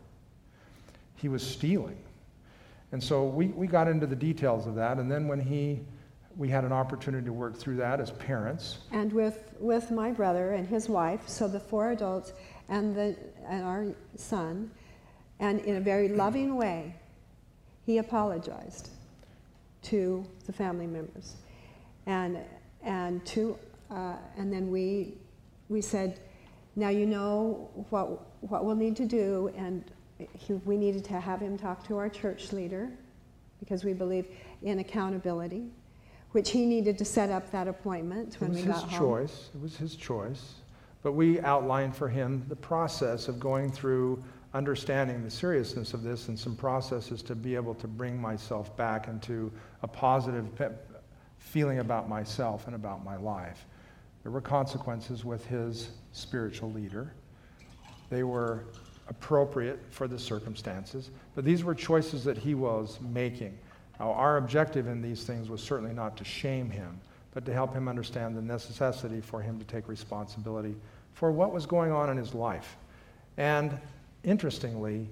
He 1.17 1.27
was 1.27 1.45
stealing. 1.45 1.97
And 2.93 3.03
so 3.03 3.25
we, 3.25 3.47
we 3.47 3.67
got 3.67 3.89
into 3.89 4.07
the 4.07 4.15
details 4.15 4.65
of 4.65 4.75
that. 4.75 4.97
And 4.97 5.11
then 5.11 5.27
when 5.27 5.41
he, 5.41 5.81
we 6.37 6.47
had 6.47 6.63
an 6.63 6.71
opportunity 6.71 7.25
to 7.25 7.33
work 7.33 7.57
through 7.57 7.75
that 7.75 7.99
as 7.99 8.11
parents. 8.11 8.77
And 8.93 9.11
with, 9.11 9.53
with 9.59 9.91
my 9.91 10.11
brother 10.11 10.53
and 10.53 10.65
his 10.65 10.87
wife, 10.87 11.27
so 11.27 11.49
the 11.49 11.59
four 11.59 11.91
adults 11.91 12.31
and, 12.69 12.95
the, 12.95 13.17
and 13.45 13.63
our 13.63 13.87
son, 14.15 14.71
and 15.39 15.59
in 15.61 15.75
a 15.75 15.81
very 15.81 16.07
loving 16.07 16.55
way, 16.55 16.95
he 17.85 17.97
apologized 17.97 18.91
to 19.83 20.25
the 20.45 20.53
family 20.53 20.87
members. 20.87 21.35
And, 22.05 22.39
and, 22.87 23.23
to, 23.25 23.59
uh, 23.91 24.15
and 24.37 24.51
then 24.51 24.71
we, 24.71 25.13
we 25.69 25.81
said, 25.81 26.19
now 26.75 26.89
you 26.89 27.05
know 27.05 27.69
what, 27.89 28.21
what 28.41 28.65
we'll 28.65 28.75
need 28.75 28.95
to 28.95 29.05
do, 29.05 29.51
and 29.57 29.83
he, 30.33 30.53
we 30.53 30.77
needed 30.77 31.03
to 31.03 31.19
have 31.19 31.41
him 31.41 31.57
talk 31.57 31.85
to 31.87 31.97
our 31.97 32.09
church 32.09 32.53
leader 32.53 32.89
because 33.59 33.83
we 33.83 33.93
believe 33.93 34.25
in 34.63 34.79
accountability, 34.79 35.65
which 36.31 36.51
he 36.51 36.65
needed 36.65 36.97
to 36.97 37.05
set 37.05 37.29
up 37.29 37.51
that 37.51 37.67
appointment 37.67 38.37
when 38.39 38.53
we 38.53 38.61
got 38.61 38.83
home. 38.83 38.83
It 38.83 38.83
was 38.83 38.89
his 38.89 38.99
choice. 38.99 39.49
It 39.53 39.61
was 39.61 39.77
his 39.77 39.95
choice. 39.95 40.53
But 41.03 41.11
we 41.11 41.41
outlined 41.41 41.95
for 41.95 42.07
him 42.07 42.45
the 42.47 42.55
process 42.55 43.27
of 43.27 43.39
going 43.39 43.71
through 43.71 44.23
understanding 44.53 45.23
the 45.23 45.29
seriousness 45.29 45.93
of 45.93 46.03
this 46.03 46.29
and 46.29 46.39
some 46.39 46.55
processes 46.55 47.21
to 47.23 47.35
be 47.35 47.53
able 47.55 47.75
to 47.75 47.87
bring 47.87 48.19
myself 48.19 48.75
back 48.77 49.07
into 49.07 49.51
a 49.83 49.87
positive 49.87 50.55
feeling 51.47 51.79
about 51.79 52.09
myself 52.09 52.67
and 52.67 52.75
about 52.75 53.03
my 53.03 53.15
life. 53.15 53.65
There 54.23 54.31
were 54.31 54.41
consequences 54.41 55.23
with 55.23 55.45
his 55.47 55.89
spiritual 56.11 56.71
leader. 56.71 57.13
They 58.09 58.23
were 58.23 58.65
appropriate 59.07 59.79
for 59.89 60.07
the 60.07 60.19
circumstances, 60.19 61.09
but 61.33 61.45
these 61.45 61.63
were 61.63 61.73
choices 61.73 62.25
that 62.25 62.37
he 62.37 62.53
was 62.53 62.99
making. 63.01 63.57
Now, 63.99 64.11
our 64.11 64.37
objective 64.37 64.87
in 64.87 65.01
these 65.01 65.23
things 65.23 65.49
was 65.49 65.61
certainly 65.61 65.93
not 65.93 66.17
to 66.17 66.25
shame 66.25 66.69
him, 66.69 66.99
but 67.33 67.45
to 67.45 67.53
help 67.53 67.73
him 67.73 67.87
understand 67.87 68.35
the 68.35 68.41
necessity 68.41 69.21
for 69.21 69.41
him 69.41 69.57
to 69.59 69.65
take 69.65 69.87
responsibility 69.87 70.75
for 71.13 71.31
what 71.31 71.53
was 71.53 71.65
going 71.65 71.91
on 71.91 72.09
in 72.09 72.17
his 72.17 72.33
life. 72.33 72.75
And 73.37 73.77
interestingly, 74.23 75.07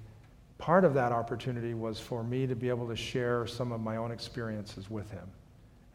part 0.57 0.83
of 0.83 0.93
that 0.95 1.11
opportunity 1.11 1.73
was 1.73 1.99
for 1.99 2.23
me 2.23 2.45
to 2.47 2.55
be 2.55 2.67
able 2.69 2.87
to 2.87 2.95
share 2.95 3.47
some 3.47 3.71
of 3.71 3.79
my 3.79 3.95
own 3.95 4.11
experiences 4.11 4.89
with 4.89 5.09
him. 5.09 5.27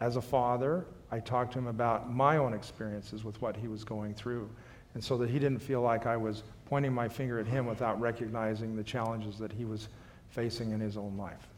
As 0.01 0.17
a 0.17 0.23
father, 0.23 0.87
I 1.11 1.21
talked 1.21 1.53
to 1.53 1.59
him 1.59 1.67
about 1.67 2.13
my 2.13 2.39
own 2.39 2.55
experiences 2.55 3.25
with 3.25 3.41
what 3.43 3.57
he 3.57 3.69
was 3.69 3.85
going 3.85 4.15
through. 4.15 4.49
And 4.95 5.05
so 5.05 5.17
that 5.19 5.31
he 5.31 5.39
didn't 5.39 5.61
feel 5.61 5.83
like 5.83 6.07
I 6.07 6.17
was 6.17 6.43
pointing 6.67 6.93
my 6.93 7.09
finger 7.09 7.39
at 7.39 7.47
him 7.47 7.67
without 7.67 8.01
recognizing 8.01 8.75
the 8.75 8.83
challenges 8.83 9.39
that 9.39 9.53
he 9.53 9.65
was 9.65 9.89
facing 10.31 10.73
in 10.73 10.81
his 10.81 10.97
own 10.97 11.17
life. 11.17 11.49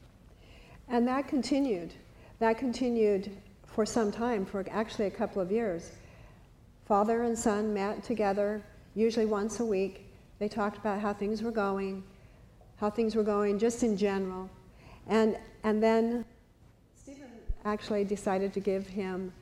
And 0.88 1.06
that 1.08 1.28
continued. 1.28 1.94
That 2.40 2.58
continued 2.58 3.30
for 3.64 3.86
some 3.86 4.12
time, 4.12 4.44
for 4.44 4.64
actually 4.70 5.06
a 5.06 5.10
couple 5.10 5.40
of 5.40 5.50
years. 5.50 5.92
Father 6.86 7.22
and 7.22 7.38
son 7.38 7.72
met 7.72 8.02
together, 8.02 8.62
usually 8.94 9.24
once 9.24 9.60
a 9.60 9.64
week, 9.64 10.06
they 10.38 10.48
talked 10.48 10.76
about 10.76 11.00
how 11.00 11.14
things 11.14 11.42
were 11.42 11.52
going, 11.52 12.02
how 12.76 12.90
things 12.90 13.14
were 13.14 13.22
going 13.22 13.58
just 13.58 13.82
in 13.82 13.96
general. 13.96 14.50
And, 15.06 15.38
and 15.62 15.82
then 15.82 16.24
actually 17.64 18.04
decided 18.04 18.52
to 18.54 18.60
give 18.60 18.86
him, 18.86 19.32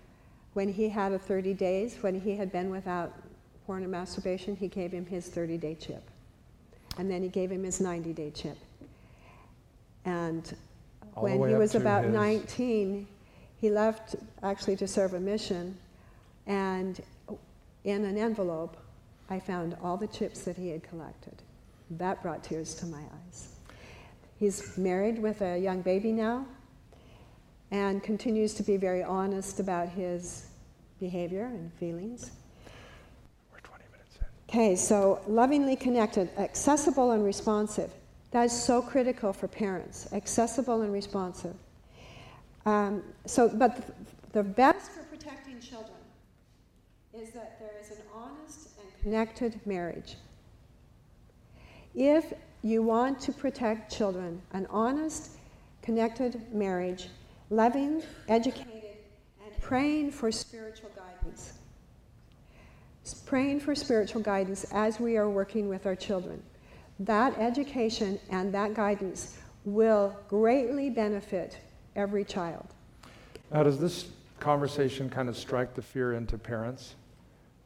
when 0.54 0.72
he 0.72 0.88
had 0.88 1.12
a 1.12 1.18
30 1.18 1.54
days, 1.54 1.96
when 2.00 2.20
he 2.20 2.36
had 2.36 2.52
been 2.52 2.70
without 2.70 3.12
porn 3.66 3.82
and 3.82 3.92
masturbation, 3.92 4.56
he 4.56 4.68
gave 4.68 4.92
him 4.92 5.06
his 5.06 5.26
30 5.26 5.58
day 5.58 5.74
chip. 5.74 6.02
And 6.98 7.10
then 7.10 7.22
he 7.22 7.28
gave 7.28 7.50
him 7.50 7.64
his 7.64 7.80
90 7.80 8.12
day 8.12 8.30
chip. 8.30 8.58
And 10.04 10.56
All 11.14 11.24
when 11.24 11.48
he 11.48 11.54
was 11.54 11.74
about 11.74 12.04
his... 12.04 12.12
19, 12.12 13.06
he 13.60 13.70
left 13.70 14.16
actually 14.42 14.76
to 14.76 14.88
serve 14.88 15.14
a 15.14 15.20
mission. 15.20 15.76
And 16.46 17.00
in 17.84 18.04
an 18.04 18.18
envelope 18.18 18.76
I 19.28 19.38
found 19.38 19.76
all 19.82 19.96
the 19.96 20.08
chips 20.08 20.42
that 20.42 20.56
he 20.56 20.70
had 20.70 20.82
collected. 20.82 21.34
That 21.92 22.20
brought 22.22 22.42
tears 22.42 22.74
to 22.76 22.86
my 22.86 22.98
eyes. 22.98 23.54
He's 24.38 24.76
married 24.76 25.20
with 25.20 25.40
a 25.42 25.58
young 25.58 25.82
baby 25.82 26.10
now 26.10 26.46
and 27.70 28.02
continues 28.02 28.54
to 28.54 28.62
be 28.62 28.76
very 28.76 29.02
honest 29.02 29.60
about 29.60 29.88
his 29.88 30.46
behavior 30.98 31.46
and 31.46 31.72
feelings. 31.74 32.32
We're 33.52 33.60
20 33.60 33.84
minutes 33.92 34.16
in. 34.16 34.26
Okay, 34.48 34.76
so 34.76 35.20
lovingly 35.26 35.76
connected, 35.76 36.28
accessible 36.36 37.12
and 37.12 37.24
responsive. 37.24 37.90
That 38.32 38.44
is 38.44 38.52
so 38.52 38.82
critical 38.82 39.32
for 39.32 39.48
parents, 39.48 40.12
accessible 40.12 40.82
and 40.82 40.92
responsive. 40.92 41.54
Um, 42.66 43.02
so, 43.24 43.48
but 43.48 43.76
the, 43.76 43.92
the 44.32 44.42
best 44.42 44.92
for 44.92 45.02
protecting 45.04 45.58
children 45.60 45.96
is 47.14 47.30
that 47.30 47.58
there 47.58 47.72
is 47.80 47.90
an 47.90 48.02
honest 48.14 48.70
and 48.80 49.02
connected 49.02 49.60
marriage. 49.66 50.16
If 51.94 52.32
you 52.62 52.82
want 52.82 53.20
to 53.20 53.32
protect 53.32 53.92
children, 53.92 54.40
an 54.52 54.66
honest, 54.70 55.32
connected 55.82 56.52
marriage, 56.52 57.08
loving, 57.50 58.02
educated, 58.28 58.96
and 59.44 59.60
praying 59.60 60.12
for 60.12 60.30
spiritual 60.30 60.90
guidance. 60.96 61.54
Praying 63.26 63.60
for 63.60 63.74
spiritual 63.74 64.20
guidance 64.20 64.64
as 64.72 65.00
we 65.00 65.16
are 65.16 65.28
working 65.28 65.68
with 65.68 65.84
our 65.84 65.96
children. 65.96 66.40
That 67.00 67.36
education 67.38 68.20
and 68.30 68.54
that 68.54 68.74
guidance 68.74 69.36
will 69.64 70.16
greatly 70.28 70.90
benefit 70.90 71.58
every 71.96 72.24
child. 72.24 72.66
Now, 73.52 73.64
does 73.64 73.80
this 73.80 74.08
conversation 74.38 75.10
kind 75.10 75.28
of 75.28 75.36
strike 75.36 75.74
the 75.74 75.82
fear 75.82 76.14
into 76.14 76.38
parents? 76.38 76.94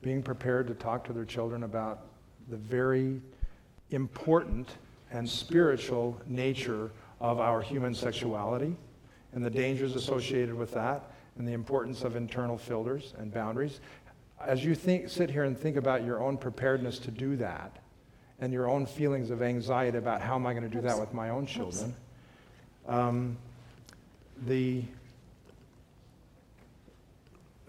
Being 0.01 0.23
prepared 0.23 0.67
to 0.69 0.75
talk 0.75 1.05
to 1.05 1.13
their 1.13 1.25
children 1.27 1.65
about 1.65 2.07
the 2.49 2.57
very 2.57 3.21
important 3.91 4.69
and 5.11 5.29
spiritual 5.29 6.19
nature 6.27 6.91
of 7.21 7.39
our 7.39 7.61
human 7.61 7.95
sexuality 7.95 8.77
and 9.35 9.45
the 9.45 9.51
dangers 9.51 9.97
associated 9.97 10.55
with 10.55 10.73
that 10.73 11.11
and 11.37 11.47
the 11.47 11.53
importance 11.53 12.03
of 12.03 12.17
internal 12.17 12.57
filters 12.57 13.15
and 13.19 13.33
boundaries. 13.33 13.81
As 14.41 14.65
you 14.65 14.75
think, 14.75 15.09
sit 15.09 15.31
here 15.31 15.45
and 15.45 15.59
think 15.59 15.77
about 15.77 16.05
your 16.05 16.23
own 16.23 16.37
preparedness 16.37 16.99
to 17.01 17.11
do 17.11 17.37
that 17.37 17.77
and 18.41 18.53
your 18.53 18.69
own 18.69 18.87
feelings 18.87 19.31
of 19.31 19.43
anxiety 19.43 19.99
about 19.99 20.21
how 20.21 20.35
am 20.35 20.47
I 20.47 20.53
going 20.53 20.69
to 20.69 20.75
do 20.75 20.81
that 20.83 20.99
with 20.99 21.13
my 21.13 21.31
own 21.31 21.47
children, 21.47 21.95
um, 22.87 23.37
the, 24.47 24.83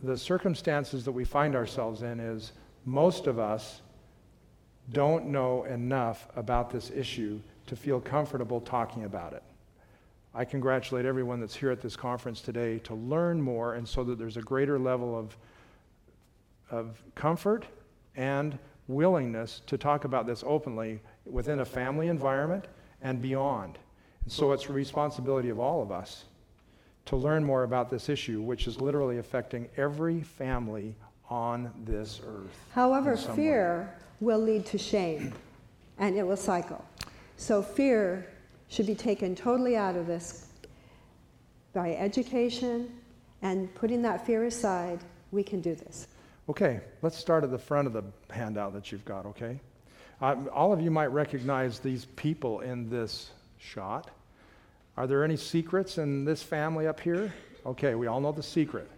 the 0.04 0.18
circumstances 0.18 1.06
that 1.06 1.12
we 1.12 1.24
find 1.24 1.56
ourselves 1.56 2.02
in 2.02 2.20
is 2.20 2.52
most 2.86 3.28
of 3.28 3.40
us 3.40 3.82
don't 4.92 5.28
know 5.28 5.64
enough 5.64 6.28
about 6.36 6.70
this 6.70 6.92
issue 6.92 7.40
to 7.68 7.76
feel 7.76 8.00
comfortable 8.00 8.62
talking 8.62 9.06
about 9.06 9.34
it. 9.34 9.44
I 10.38 10.44
congratulate 10.44 11.06
everyone 11.06 11.40
that's 11.40 11.56
here 11.56 11.72
at 11.72 11.80
this 11.80 11.96
conference 11.96 12.42
today 12.42 12.80
to 12.80 12.94
learn 12.94 13.42
more 13.42 13.76
and 13.76 13.88
so 13.88 14.04
that 14.04 14.20
there's 14.20 14.36
a 14.36 14.42
greater 14.42 14.78
level 14.78 15.18
of, 15.18 15.38
of 16.70 17.02
comfort 17.16 17.66
and 18.18 18.60
willingness 18.90 19.62
to 19.68 19.78
talk 19.78 20.04
about 20.04 20.28
this 20.28 20.44
openly 20.46 21.00
within 21.26 21.62
a 21.62 21.66
family 21.66 22.10
environment 22.10 22.66
and 23.02 23.22
beyond. 23.22 23.80
And 24.24 24.32
so 24.32 24.52
it's 24.52 24.66
a 24.66 24.74
responsibility 24.74 25.48
of 25.48 25.58
all 25.58 25.82
of 25.82 25.90
us 25.90 26.26
to 27.06 27.16
learn 27.16 27.42
more 27.42 27.64
about 27.64 27.90
this 27.90 28.10
issue, 28.10 28.42
which 28.42 28.68
is 28.68 28.82
literally 28.82 29.20
affecting 29.20 29.70
every 29.78 30.22
family 30.22 30.96
on 31.30 31.72
this 31.86 32.20
earth. 32.28 32.58
However, 32.74 33.16
fear 33.16 33.90
way. 34.20 34.28
will 34.28 34.40
lead 34.40 34.66
to 34.66 34.78
shame 34.78 35.32
and 35.98 36.18
it 36.18 36.28
will 36.28 36.36
cycle. 36.36 36.84
So, 37.38 37.62
fear 37.62 38.28
should 38.70 38.88
be 38.88 38.96
taken 38.96 39.36
totally 39.36 39.76
out 39.78 39.96
of 39.96 40.08
this 40.08 40.48
by 41.74 41.94
education 41.96 42.92
and 43.42 43.74
putting 43.76 44.02
that 44.02 44.26
fear 44.26 44.46
aside. 44.46 45.00
We 45.32 45.44
can 45.44 45.62
do 45.62 45.76
this. 45.76 46.08
Okay, 46.50 46.80
let's 47.02 47.18
start 47.18 47.44
at 47.44 47.52
the 47.52 47.58
front 47.58 47.88
of 47.88 47.94
the 47.94 48.04
handout 48.30 48.74
that 48.74 48.92
you've 48.92 49.06
got, 49.06 49.26
okay? 49.26 49.60
Uh, 50.22 50.36
all 50.54 50.72
of 50.72 50.80
you 50.80 50.92
might 50.92 51.08
recognize 51.08 51.80
these 51.80 52.06
people 52.16 52.62
in 52.62 52.90
this 52.90 53.32
shot. 53.58 54.12
Are 54.96 55.08
there 55.08 55.24
any 55.24 55.36
secrets 55.36 55.98
in 55.98 56.24
this 56.24 56.42
family 56.42 56.88
up 56.88 57.00
here? 57.00 57.34
Okay, 57.66 57.96
we 57.96 58.08
all 58.08 58.22
know 58.22 58.32
the 58.32 58.44
secret. 58.44 58.90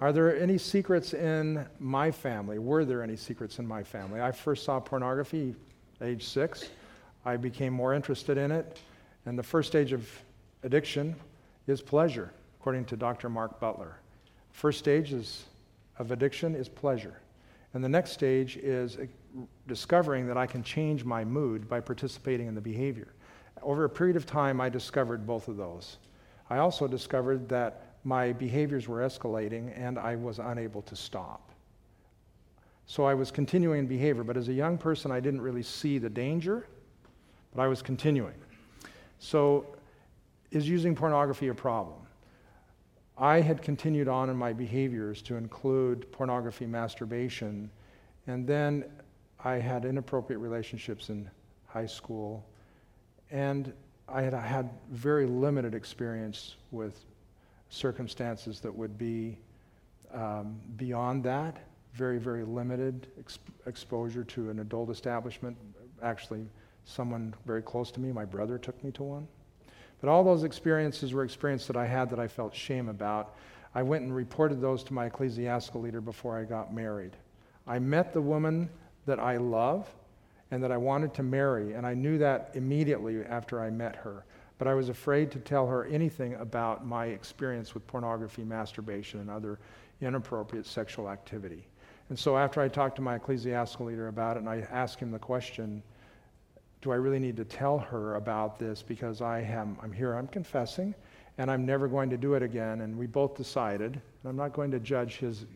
Are 0.00 0.12
there 0.12 0.40
any 0.40 0.58
secrets 0.58 1.12
in 1.12 1.66
my 1.80 2.10
family? 2.10 2.58
Were 2.58 2.84
there 2.84 3.02
any 3.02 3.16
secrets 3.16 3.58
in 3.58 3.66
my 3.66 3.82
family? 3.82 4.20
I 4.22 4.30
first 4.30 4.64
saw 4.64 4.78
pornography 4.78 5.56
age 6.00 6.24
six. 6.24 6.70
I 7.24 7.36
became 7.36 7.72
more 7.72 7.94
interested 7.94 8.38
in 8.38 8.50
it. 8.50 8.80
And 9.26 9.38
the 9.38 9.42
first 9.42 9.68
stage 9.68 9.92
of 9.92 10.08
addiction 10.62 11.14
is 11.66 11.82
pleasure, 11.82 12.32
according 12.60 12.86
to 12.86 12.96
Dr. 12.96 13.28
Mark 13.28 13.60
Butler. 13.60 13.96
First 14.52 14.78
stage 14.78 15.12
is, 15.12 15.44
of 15.98 16.10
addiction 16.10 16.54
is 16.54 16.68
pleasure. 16.68 17.20
And 17.74 17.84
the 17.84 17.88
next 17.88 18.12
stage 18.12 18.56
is 18.56 18.96
discovering 19.66 20.26
that 20.26 20.36
I 20.36 20.46
can 20.46 20.62
change 20.62 21.04
my 21.04 21.24
mood 21.24 21.68
by 21.68 21.80
participating 21.80 22.46
in 22.46 22.54
the 22.54 22.60
behavior. 22.60 23.08
Over 23.62 23.84
a 23.84 23.90
period 23.90 24.16
of 24.16 24.24
time, 24.24 24.60
I 24.60 24.68
discovered 24.68 25.26
both 25.26 25.48
of 25.48 25.56
those. 25.56 25.98
I 26.48 26.58
also 26.58 26.88
discovered 26.88 27.48
that 27.50 27.96
my 28.04 28.32
behaviors 28.32 28.88
were 28.88 29.00
escalating 29.00 29.72
and 29.76 29.98
I 29.98 30.16
was 30.16 30.38
unable 30.38 30.82
to 30.82 30.96
stop. 30.96 31.50
So 32.86 33.04
I 33.04 33.12
was 33.12 33.30
continuing 33.30 33.80
in 33.80 33.86
behavior, 33.86 34.24
but 34.24 34.38
as 34.38 34.48
a 34.48 34.52
young 34.52 34.78
person, 34.78 35.10
I 35.10 35.20
didn't 35.20 35.42
really 35.42 35.62
see 35.62 35.98
the 35.98 36.08
danger, 36.08 36.66
but 37.54 37.62
I 37.62 37.66
was 37.66 37.82
continuing. 37.82 38.34
So, 39.18 39.66
is 40.50 40.68
using 40.68 40.94
pornography 40.94 41.48
a 41.48 41.54
problem? 41.54 41.98
I 43.16 43.40
had 43.40 43.60
continued 43.62 44.08
on 44.08 44.30
in 44.30 44.36
my 44.36 44.52
behaviors 44.52 45.20
to 45.22 45.36
include 45.36 46.10
pornography, 46.12 46.66
masturbation, 46.66 47.70
and 48.26 48.46
then 48.46 48.84
I 49.44 49.54
had 49.54 49.84
inappropriate 49.84 50.40
relationships 50.40 51.10
in 51.10 51.28
high 51.66 51.86
school 51.86 52.44
and 53.30 53.72
I 54.08 54.22
had, 54.22 54.34
I 54.34 54.46
had 54.46 54.70
very 54.90 55.26
limited 55.26 55.74
experience 55.74 56.56
with 56.70 57.04
circumstances 57.68 58.60
that 58.60 58.74
would 58.74 58.96
be 58.96 59.38
um, 60.12 60.58
beyond 60.76 61.22
that, 61.24 61.58
very, 61.92 62.18
very 62.18 62.44
limited 62.44 63.08
ex- 63.18 63.38
exposure 63.66 64.24
to 64.24 64.48
an 64.48 64.60
adult 64.60 64.88
establishment. 64.88 65.56
Actually, 66.02 66.46
someone 66.88 67.34
very 67.44 67.62
close 67.62 67.90
to 67.92 68.00
me, 68.00 68.12
my 68.12 68.24
brother, 68.24 68.58
took 68.58 68.82
me 68.82 68.90
to 68.92 69.02
one. 69.02 69.28
But 70.00 70.08
all 70.08 70.24
those 70.24 70.44
experiences 70.44 71.12
were 71.12 71.24
experiences 71.24 71.66
that 71.66 71.76
I 71.76 71.86
had 71.86 72.08
that 72.10 72.18
I 72.18 72.28
felt 72.28 72.54
shame 72.54 72.88
about. 72.88 73.34
I 73.74 73.82
went 73.82 74.04
and 74.04 74.14
reported 74.14 74.60
those 74.60 74.82
to 74.84 74.94
my 74.94 75.06
ecclesiastical 75.06 75.82
leader 75.82 76.00
before 76.00 76.38
I 76.38 76.44
got 76.44 76.72
married. 76.72 77.16
I 77.66 77.78
met 77.78 78.12
the 78.12 78.22
woman 78.22 78.70
that 79.06 79.20
I 79.20 79.36
love 79.36 79.86
and 80.50 80.62
that 80.62 80.72
I 80.72 80.78
wanted 80.78 81.12
to 81.14 81.22
marry, 81.22 81.74
and 81.74 81.86
I 81.86 81.92
knew 81.92 82.16
that 82.18 82.50
immediately 82.54 83.22
after 83.24 83.60
I 83.60 83.68
met 83.68 83.96
her. 83.96 84.24
But 84.56 84.66
I 84.66 84.74
was 84.74 84.88
afraid 84.88 85.30
to 85.32 85.38
tell 85.38 85.66
her 85.66 85.84
anything 85.84 86.34
about 86.34 86.86
my 86.86 87.06
experience 87.06 87.74
with 87.74 87.86
pornography, 87.86 88.44
masturbation, 88.44 89.20
and 89.20 89.30
other 89.30 89.58
inappropriate 90.00 90.64
sexual 90.64 91.10
activity. 91.10 91.66
And 92.08 92.18
so 92.18 92.38
after 92.38 92.62
I 92.62 92.68
talked 92.68 92.96
to 92.96 93.02
my 93.02 93.16
ecclesiastical 93.16 93.86
leader 93.86 94.08
about 94.08 94.36
it, 94.36 94.40
and 94.40 94.48
I 94.48 94.66
asked 94.70 94.98
him 94.98 95.10
the 95.10 95.18
question, 95.18 95.82
do 96.80 96.92
I 96.92 96.96
really 96.96 97.18
need 97.18 97.36
to 97.36 97.44
tell 97.44 97.78
her 97.78 98.14
about 98.14 98.58
this 98.58 98.82
because 98.82 99.20
I 99.20 99.40
am 99.40 99.76
I'm 99.82 99.92
here, 99.92 100.14
I'm 100.14 100.28
confessing, 100.28 100.94
and 101.38 101.50
I'm 101.50 101.66
never 101.66 101.88
going 101.88 102.10
to 102.10 102.16
do 102.16 102.34
it 102.34 102.42
again. 102.42 102.82
And 102.82 102.96
we 102.96 103.06
both 103.06 103.36
decided, 103.36 103.92
and 103.92 104.30
I'm 104.30 104.36
not 104.36 104.52
going 104.52 104.70
to 104.70 104.80
judge 104.80 105.16
his, 105.16 105.46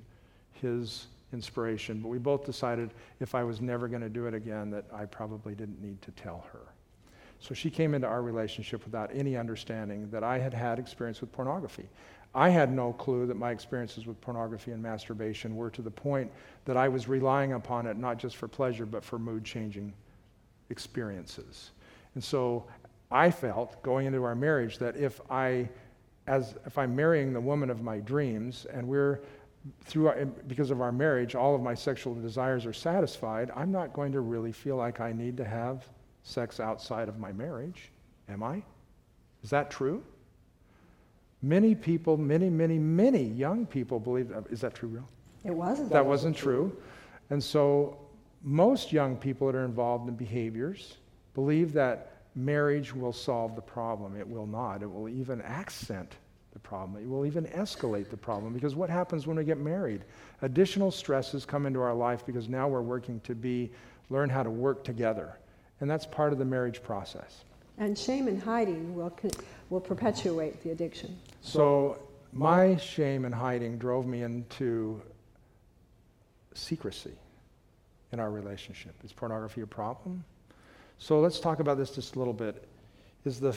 his 0.52 1.06
inspiration, 1.32 2.00
but 2.00 2.08
we 2.08 2.18
both 2.18 2.44
decided 2.44 2.90
if 3.20 3.34
I 3.34 3.44
was 3.44 3.60
never 3.60 3.88
going 3.88 4.02
to 4.02 4.08
do 4.08 4.26
it 4.26 4.34
again, 4.34 4.70
that 4.70 4.84
I 4.92 5.04
probably 5.06 5.54
didn't 5.54 5.80
need 5.80 6.02
to 6.02 6.10
tell 6.12 6.44
her. 6.52 6.60
So 7.40 7.54
she 7.54 7.70
came 7.70 7.94
into 7.94 8.06
our 8.06 8.22
relationship 8.22 8.84
without 8.84 9.10
any 9.12 9.36
understanding 9.36 10.08
that 10.10 10.22
I 10.22 10.38
had 10.38 10.54
had 10.54 10.78
experience 10.78 11.20
with 11.20 11.32
pornography. 11.32 11.88
I 12.34 12.48
had 12.48 12.72
no 12.72 12.92
clue 12.92 13.26
that 13.26 13.36
my 13.36 13.50
experiences 13.50 14.06
with 14.06 14.20
pornography 14.20 14.70
and 14.70 14.82
masturbation 14.82 15.56
were 15.56 15.70
to 15.70 15.82
the 15.82 15.90
point 15.90 16.30
that 16.64 16.76
I 16.76 16.88
was 16.88 17.08
relying 17.08 17.52
upon 17.52 17.86
it 17.86 17.96
not 17.96 18.18
just 18.18 18.36
for 18.36 18.48
pleasure, 18.48 18.86
but 18.86 19.04
for 19.04 19.18
mood 19.18 19.44
changing 19.44 19.92
experiences. 20.72 21.70
And 22.14 22.24
so 22.24 22.66
I 23.12 23.30
felt 23.30 23.80
going 23.82 24.06
into 24.06 24.24
our 24.24 24.34
marriage 24.34 24.78
that 24.78 24.96
if 24.96 25.20
I 25.30 25.68
as 26.26 26.54
if 26.66 26.78
I'm 26.78 26.94
marrying 26.96 27.32
the 27.32 27.40
woman 27.40 27.70
of 27.70 27.82
my 27.82 27.98
dreams 27.98 28.66
and 28.72 28.86
we're 28.88 29.20
through 29.84 30.08
our, 30.08 30.24
because 30.24 30.70
of 30.70 30.80
our 30.80 30.92
marriage, 30.92 31.34
all 31.34 31.54
of 31.54 31.62
my 31.62 31.74
sexual 31.74 32.14
desires 32.14 32.66
are 32.66 32.72
satisfied, 32.72 33.50
I'm 33.54 33.70
not 33.70 33.92
going 33.92 34.12
to 34.12 34.20
really 34.20 34.52
feel 34.52 34.76
like 34.76 35.00
I 35.00 35.12
need 35.12 35.36
to 35.36 35.44
have 35.44 35.88
sex 36.24 36.58
outside 36.58 37.08
of 37.08 37.18
my 37.18 37.32
marriage. 37.32 37.90
Am 38.28 38.42
I? 38.42 38.62
Is 39.42 39.50
that 39.50 39.70
true? 39.70 40.02
Many 41.42 41.74
people, 41.74 42.16
many, 42.16 42.48
many, 42.48 42.78
many 42.78 43.24
young 43.24 43.66
people 43.66 43.98
believe 43.98 44.28
that. 44.28 44.44
Is 44.50 44.60
that 44.60 44.74
true, 44.74 44.88
Rhyll? 44.88 45.08
It 45.44 45.54
wasn't. 45.54 45.88
That, 45.88 45.94
that 45.94 46.06
wasn't 46.06 46.36
true. 46.36 46.76
And 47.30 47.42
so 47.42 47.98
most 48.42 48.92
young 48.92 49.16
people 49.16 49.46
that 49.46 49.56
are 49.56 49.64
involved 49.64 50.08
in 50.08 50.14
behaviors 50.14 50.96
believe 51.34 51.72
that 51.72 52.22
marriage 52.34 52.94
will 52.94 53.12
solve 53.12 53.54
the 53.54 53.62
problem. 53.62 54.16
It 54.16 54.28
will 54.28 54.46
not. 54.46 54.82
It 54.82 54.90
will 54.90 55.08
even 55.08 55.40
accent 55.42 56.16
the 56.52 56.58
problem. 56.58 57.02
It 57.02 57.08
will 57.08 57.24
even 57.24 57.46
escalate 57.46 58.10
the 58.10 58.16
problem 58.16 58.52
because 58.52 58.74
what 58.74 58.90
happens 58.90 59.26
when 59.26 59.36
we 59.36 59.44
get 59.44 59.58
married? 59.58 60.04
Additional 60.42 60.90
stresses 60.90 61.44
come 61.44 61.66
into 61.66 61.80
our 61.80 61.94
life 61.94 62.26
because 62.26 62.48
now 62.48 62.68
we're 62.68 62.82
working 62.82 63.20
to 63.20 63.34
be, 63.34 63.70
learn 64.10 64.28
how 64.28 64.42
to 64.42 64.50
work 64.50 64.84
together. 64.84 65.38
And 65.80 65.90
that's 65.90 66.06
part 66.06 66.32
of 66.32 66.38
the 66.38 66.44
marriage 66.44 66.82
process. 66.82 67.44
And 67.78 67.98
shame 67.98 68.28
and 68.28 68.40
hiding 68.40 68.94
will, 68.94 69.16
will 69.70 69.80
perpetuate 69.80 70.62
the 70.62 70.70
addiction. 70.70 71.18
So, 71.40 71.98
my 72.34 72.76
shame 72.76 73.24
and 73.24 73.34
hiding 73.34 73.78
drove 73.78 74.06
me 74.06 74.22
into 74.22 75.02
secrecy 76.54 77.12
in 78.12 78.20
our 78.20 78.30
relationship. 78.30 78.94
Is 79.04 79.12
pornography 79.12 79.62
a 79.62 79.66
problem? 79.66 80.24
So, 80.98 81.20
let's 81.20 81.40
talk 81.40 81.58
about 81.60 81.78
this 81.78 81.90
just 81.90 82.14
a 82.14 82.18
little 82.18 82.34
bit. 82.34 82.68
Is 83.24 83.40
the 83.40 83.56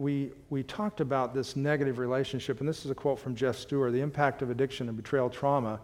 we, 0.00 0.30
we 0.48 0.62
talked 0.62 1.02
about 1.02 1.34
this 1.34 1.56
negative 1.56 1.98
relationship, 1.98 2.60
and 2.60 2.68
this 2.68 2.86
is 2.86 2.90
a 2.90 2.94
quote 2.94 3.18
from 3.18 3.34
Jeff 3.34 3.56
Stewart 3.56 3.92
the 3.92 4.00
impact 4.00 4.40
of 4.40 4.48
addiction 4.48 4.88
and 4.88 4.96
betrayal 4.96 5.28
trauma 5.28 5.78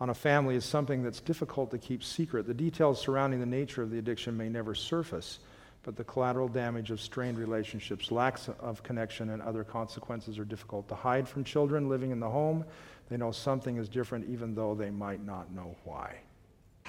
on 0.00 0.08
a 0.08 0.14
family 0.14 0.54
is 0.54 0.64
something 0.64 1.02
that's 1.02 1.20
difficult 1.20 1.70
to 1.72 1.78
keep 1.78 2.02
secret. 2.02 2.46
The 2.46 2.54
details 2.54 2.98
surrounding 2.98 3.40
the 3.40 3.46
nature 3.46 3.82
of 3.82 3.90
the 3.90 3.98
addiction 3.98 4.36
may 4.36 4.48
never 4.48 4.74
surface, 4.74 5.40
but 5.82 5.96
the 5.96 6.04
collateral 6.04 6.48
damage 6.48 6.90
of 6.90 7.00
strained 7.00 7.38
relationships, 7.38 8.10
lacks 8.10 8.48
of 8.60 8.82
connection, 8.82 9.30
and 9.30 9.42
other 9.42 9.64
consequences 9.64 10.38
are 10.38 10.44
difficult 10.44 10.88
to 10.88 10.94
hide 10.94 11.28
from 11.28 11.44
children 11.44 11.90
living 11.90 12.10
in 12.10 12.20
the 12.20 12.30
home. 12.30 12.64
They 13.10 13.18
know 13.18 13.32
something 13.32 13.76
is 13.76 13.88
different 13.88 14.30
even 14.30 14.54
though 14.54 14.74
they 14.74 14.90
might 14.90 15.24
not 15.24 15.52
know 15.52 15.76
why. 15.84 16.16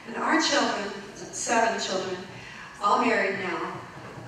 And 0.07 0.17
our 0.17 0.41
children, 0.41 0.91
seven 1.15 1.79
children, 1.79 2.17
all 2.81 3.01
married 3.01 3.39
now, 3.39 3.73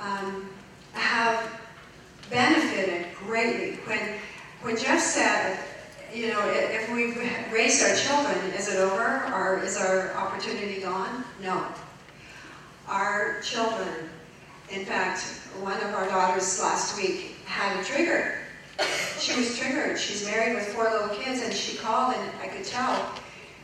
um, 0.02 0.50
have 0.94 1.60
benefited 2.30 3.08
greatly. 3.18 3.78
When, 3.86 4.00
when 4.62 4.78
Jeff 4.78 5.00
said, 5.00 5.60
you 6.14 6.28
know, 6.28 6.42
if 6.46 6.92
we've 6.92 7.18
raised 7.52 7.84
our 7.84 7.96
children, 7.96 8.54
is 8.54 8.68
it 8.68 8.78
over 8.78 9.24
or 9.34 9.64
is 9.64 9.78
our 9.78 10.14
opportunity 10.14 10.82
gone? 10.82 11.24
No. 11.42 11.66
Our 12.88 13.40
children, 13.42 14.10
in 14.70 14.86
fact, 14.86 15.22
one 15.62 15.78
of 15.82 15.94
our 15.94 16.08
daughters 16.08 16.60
last 16.60 16.98
week 16.98 17.38
had 17.46 17.80
a 17.80 17.84
trigger. 17.84 18.40
She 19.20 19.36
was 19.38 19.58
triggered. 19.58 20.00
She's 20.00 20.26
married 20.26 20.56
with 20.56 20.68
four 20.74 20.90
little 20.90 21.16
kids, 21.16 21.42
and 21.42 21.54
she 21.54 21.78
called, 21.78 22.16
and 22.16 22.32
I 22.42 22.48
could 22.48 22.66
tell 22.66 23.14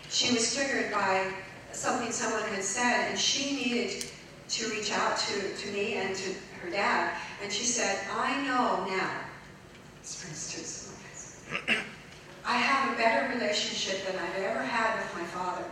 she 0.10 0.34
was 0.34 0.56
triggered 0.56 0.92
by 0.92 1.32
something 1.78 2.12
someone 2.12 2.42
had 2.50 2.64
said, 2.64 3.10
and 3.10 3.20
she 3.20 3.56
needed 3.56 4.06
to 4.50 4.70
reach 4.70 4.92
out 4.92 5.18
to, 5.18 5.56
to 5.56 5.72
me 5.72 5.96
and 5.96 6.16
to 6.16 6.34
her 6.62 6.70
dad. 6.72 7.16
And 7.44 7.52
she 7.52 7.66
said, 7.66 8.00
I 8.12 8.42
know 8.44 8.86
now. 8.86 9.12
I 12.46 12.54
have 12.54 12.94
a 12.94 12.98
better 12.98 13.34
relationship 13.34 14.06
than 14.08 14.16
I've 14.16 14.44
ever 14.44 14.64
had 14.64 14.98
with 14.98 15.14
my 15.16 15.24
father. 15.26 15.64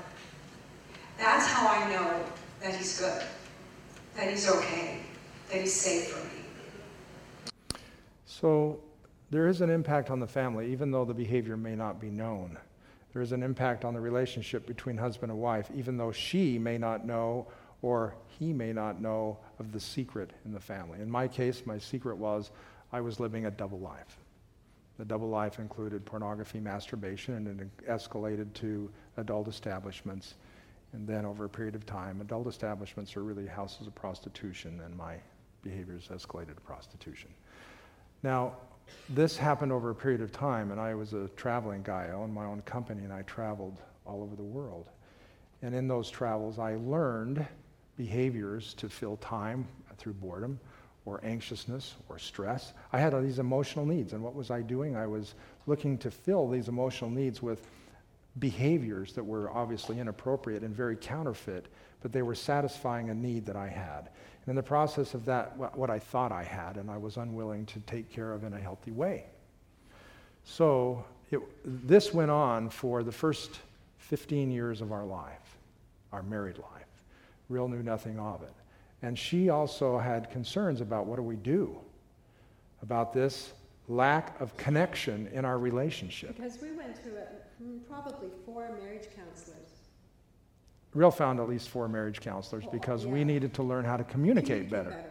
That's 1.18 1.48
how 1.48 1.68
I 1.68 1.90
know 1.90 2.24
that 2.62 2.76
he's 2.76 3.00
good, 3.00 3.24
that 4.16 4.30
he's 4.30 4.50
okay, 4.50 5.00
that 5.52 5.62
he's 5.62 5.74
safe 5.74 6.10
for 6.10 6.24
me. 6.26 7.80
So 8.26 8.80
there 9.32 9.48
is 9.48 9.62
an 9.62 9.70
impact 9.70 10.12
on 10.12 10.20
the 10.20 10.28
family, 10.28 10.72
even 10.72 10.92
though 10.92 11.06
the 11.06 11.14
behavior 11.14 11.58
may 11.58 11.76
not 11.76 12.00
be 12.00 12.10
known. 12.10 12.58
There 13.16 13.22
is 13.22 13.32
an 13.32 13.44
impact 13.44 13.86
on 13.86 13.94
the 13.94 14.02
relationship 14.02 14.68
between 14.68 14.98
husband 14.98 15.32
and 15.32 15.40
wife, 15.40 15.72
even 15.74 15.96
though 15.96 16.12
she 16.12 16.60
may 16.60 16.78
not 16.78 17.06
know 17.06 17.48
or 17.82 18.14
he 18.28 18.52
may 18.52 18.74
not 18.74 19.00
know 19.00 19.38
of 19.58 19.72
the 19.72 19.80
secret 19.80 20.32
in 20.44 20.52
the 20.52 20.60
family. 20.60 21.00
In 21.00 21.10
my 21.10 21.26
case, 21.30 21.66
my 21.66 21.78
secret 21.78 22.18
was 22.18 22.52
I 22.92 23.00
was 23.00 23.22
living 23.22 23.46
a 23.46 23.52
double 23.52 23.80
life. 23.80 24.18
The 24.98 25.06
double 25.06 25.30
life 25.30 25.60
included 25.60 26.06
pornography, 26.06 26.60
masturbation, 26.60 27.48
and 27.48 27.62
it 27.62 27.88
escalated 27.88 28.54
to 28.56 28.92
adult 29.16 29.48
establishments. 29.48 30.36
And 30.92 31.08
then 31.08 31.26
over 31.26 31.46
a 31.46 31.50
period 31.50 31.76
of 31.76 31.86
time, 31.86 32.20
adult 32.20 32.48
establishments 32.48 33.16
are 33.16 33.24
really 33.24 33.48
houses 33.48 33.88
of 33.88 33.96
prostitution, 33.96 34.82
and 34.84 34.94
my 34.94 35.16
behaviors 35.62 36.10
escalated 36.10 36.56
to 36.56 36.62
prostitution. 36.66 37.30
Now, 38.24 38.58
this 39.10 39.38
happened 39.38 39.72
over 39.72 39.90
a 39.90 39.96
period 39.96 40.22
of 40.22 40.32
time, 40.32 40.72
and 40.72 40.80
I 40.80 40.96
was 40.96 41.14
a 41.14 41.28
traveling 41.36 41.84
guy. 41.84 42.08
I 42.10 42.14
owned 42.14 42.34
my 42.34 42.46
own 42.46 42.62
company, 42.62 43.04
and 43.04 43.14
I 43.14 43.22
traveled 43.24 43.82
all 44.06 44.24
over 44.24 44.36
the 44.36 44.44
world. 44.44 44.90
And 45.62 45.74
in 45.74 45.88
those 45.88 46.10
travels, 46.10 46.60
I 46.60 46.76
learned 46.76 47.46
behaviors 47.98 48.74
to 48.76 48.90
fill 48.90 49.18
time 49.18 49.68
through 49.98 50.14
boredom 50.14 50.60
or 51.06 51.24
anxiousness 51.24 51.96
or 52.10 52.20
stress. 52.20 52.74
I 52.92 53.00
had 53.00 53.14
all 53.14 53.22
these 53.22 53.40
emotional 53.40 53.86
needs, 53.86 54.14
and 54.14 54.24
what 54.24 54.36
was 54.36 54.52
I 54.52 54.62
doing? 54.62 54.96
I 54.96 55.08
was 55.08 55.36
looking 55.68 55.98
to 56.00 56.12
fill 56.12 56.50
these 56.50 56.68
emotional 56.68 57.10
needs 57.10 57.42
with 57.42 57.68
behaviors 58.40 59.14
that 59.14 59.24
were 59.24 59.50
obviously 59.52 60.00
inappropriate 60.00 60.64
and 60.64 60.76
very 60.76 60.98
counterfeit, 60.98 61.68
but 62.02 62.12
they 62.12 62.22
were 62.22 62.36
satisfying 62.36 63.10
a 63.10 63.14
need 63.14 63.46
that 63.46 63.56
I 63.56 63.68
had. 63.68 64.10
And 64.46 64.52
in 64.52 64.56
the 64.56 64.64
process 64.64 65.14
of 65.14 65.26
that, 65.26 65.58
what 65.58 65.90
I 65.90 65.98
thought 65.98 66.32
I 66.32 66.44
had, 66.44 66.78
and 66.78 66.92
I 66.92 66.98
was 66.98 67.18
unwilling 67.18 67.66
to 67.68 67.80
take 67.82 68.12
care 68.12 68.32
of 68.32 68.44
in 68.44 68.54
a 68.54 68.60
healthy 68.60 68.92
way. 68.92 69.26
So 70.44 71.04
it, 71.32 71.40
this 71.66 72.14
went 72.14 72.30
on 72.30 72.70
for 72.70 73.02
the 73.02 73.12
first 73.12 73.60
15 73.98 74.52
years 74.52 74.82
of 74.82 74.92
our 74.92 75.04
life, 75.04 75.58
our 76.12 76.22
married 76.22 76.60
life. 76.60 76.86
Rhyll 77.50 77.68
knew 77.68 77.82
nothing 77.82 78.20
of 78.20 78.44
it. 78.44 78.54
And 79.02 79.18
she 79.18 79.50
also 79.50 79.98
had 79.98 80.30
concerns 80.30 80.82
about 80.82 81.08
what 81.08 81.16
do 81.18 81.24
we 81.24 81.36
do 81.36 81.78
about 82.82 83.14
this 83.14 83.54
lack 83.88 84.40
of 84.40 84.56
connection 84.58 85.28
in 85.34 85.46
our 85.46 85.58
relationship. 85.58 86.36
Because 86.36 86.62
we 86.62 86.72
went 86.72 86.96
to 87.04 87.10
a, 87.18 87.64
mm, 87.64 87.80
probably 87.90 88.30
four 88.46 88.70
marriage 88.80 89.08
counselors. 89.16 89.85
Rhyll 90.96 91.12
found 91.12 91.40
at 91.40 91.48
least 91.48 91.70
four 91.70 91.88
marriage 91.88 92.22
counselors 92.22 92.64
oh, 92.68 92.72
because 92.72 93.06
yeah. 93.06 93.12
we 93.12 93.24
needed 93.24 93.54
to 93.56 93.64
learn 93.64 93.86
how 93.86 93.98
to 93.98 94.04
communicate, 94.04 94.70
communicate 94.70 94.72
better. 94.72 94.90
better. 94.90 95.10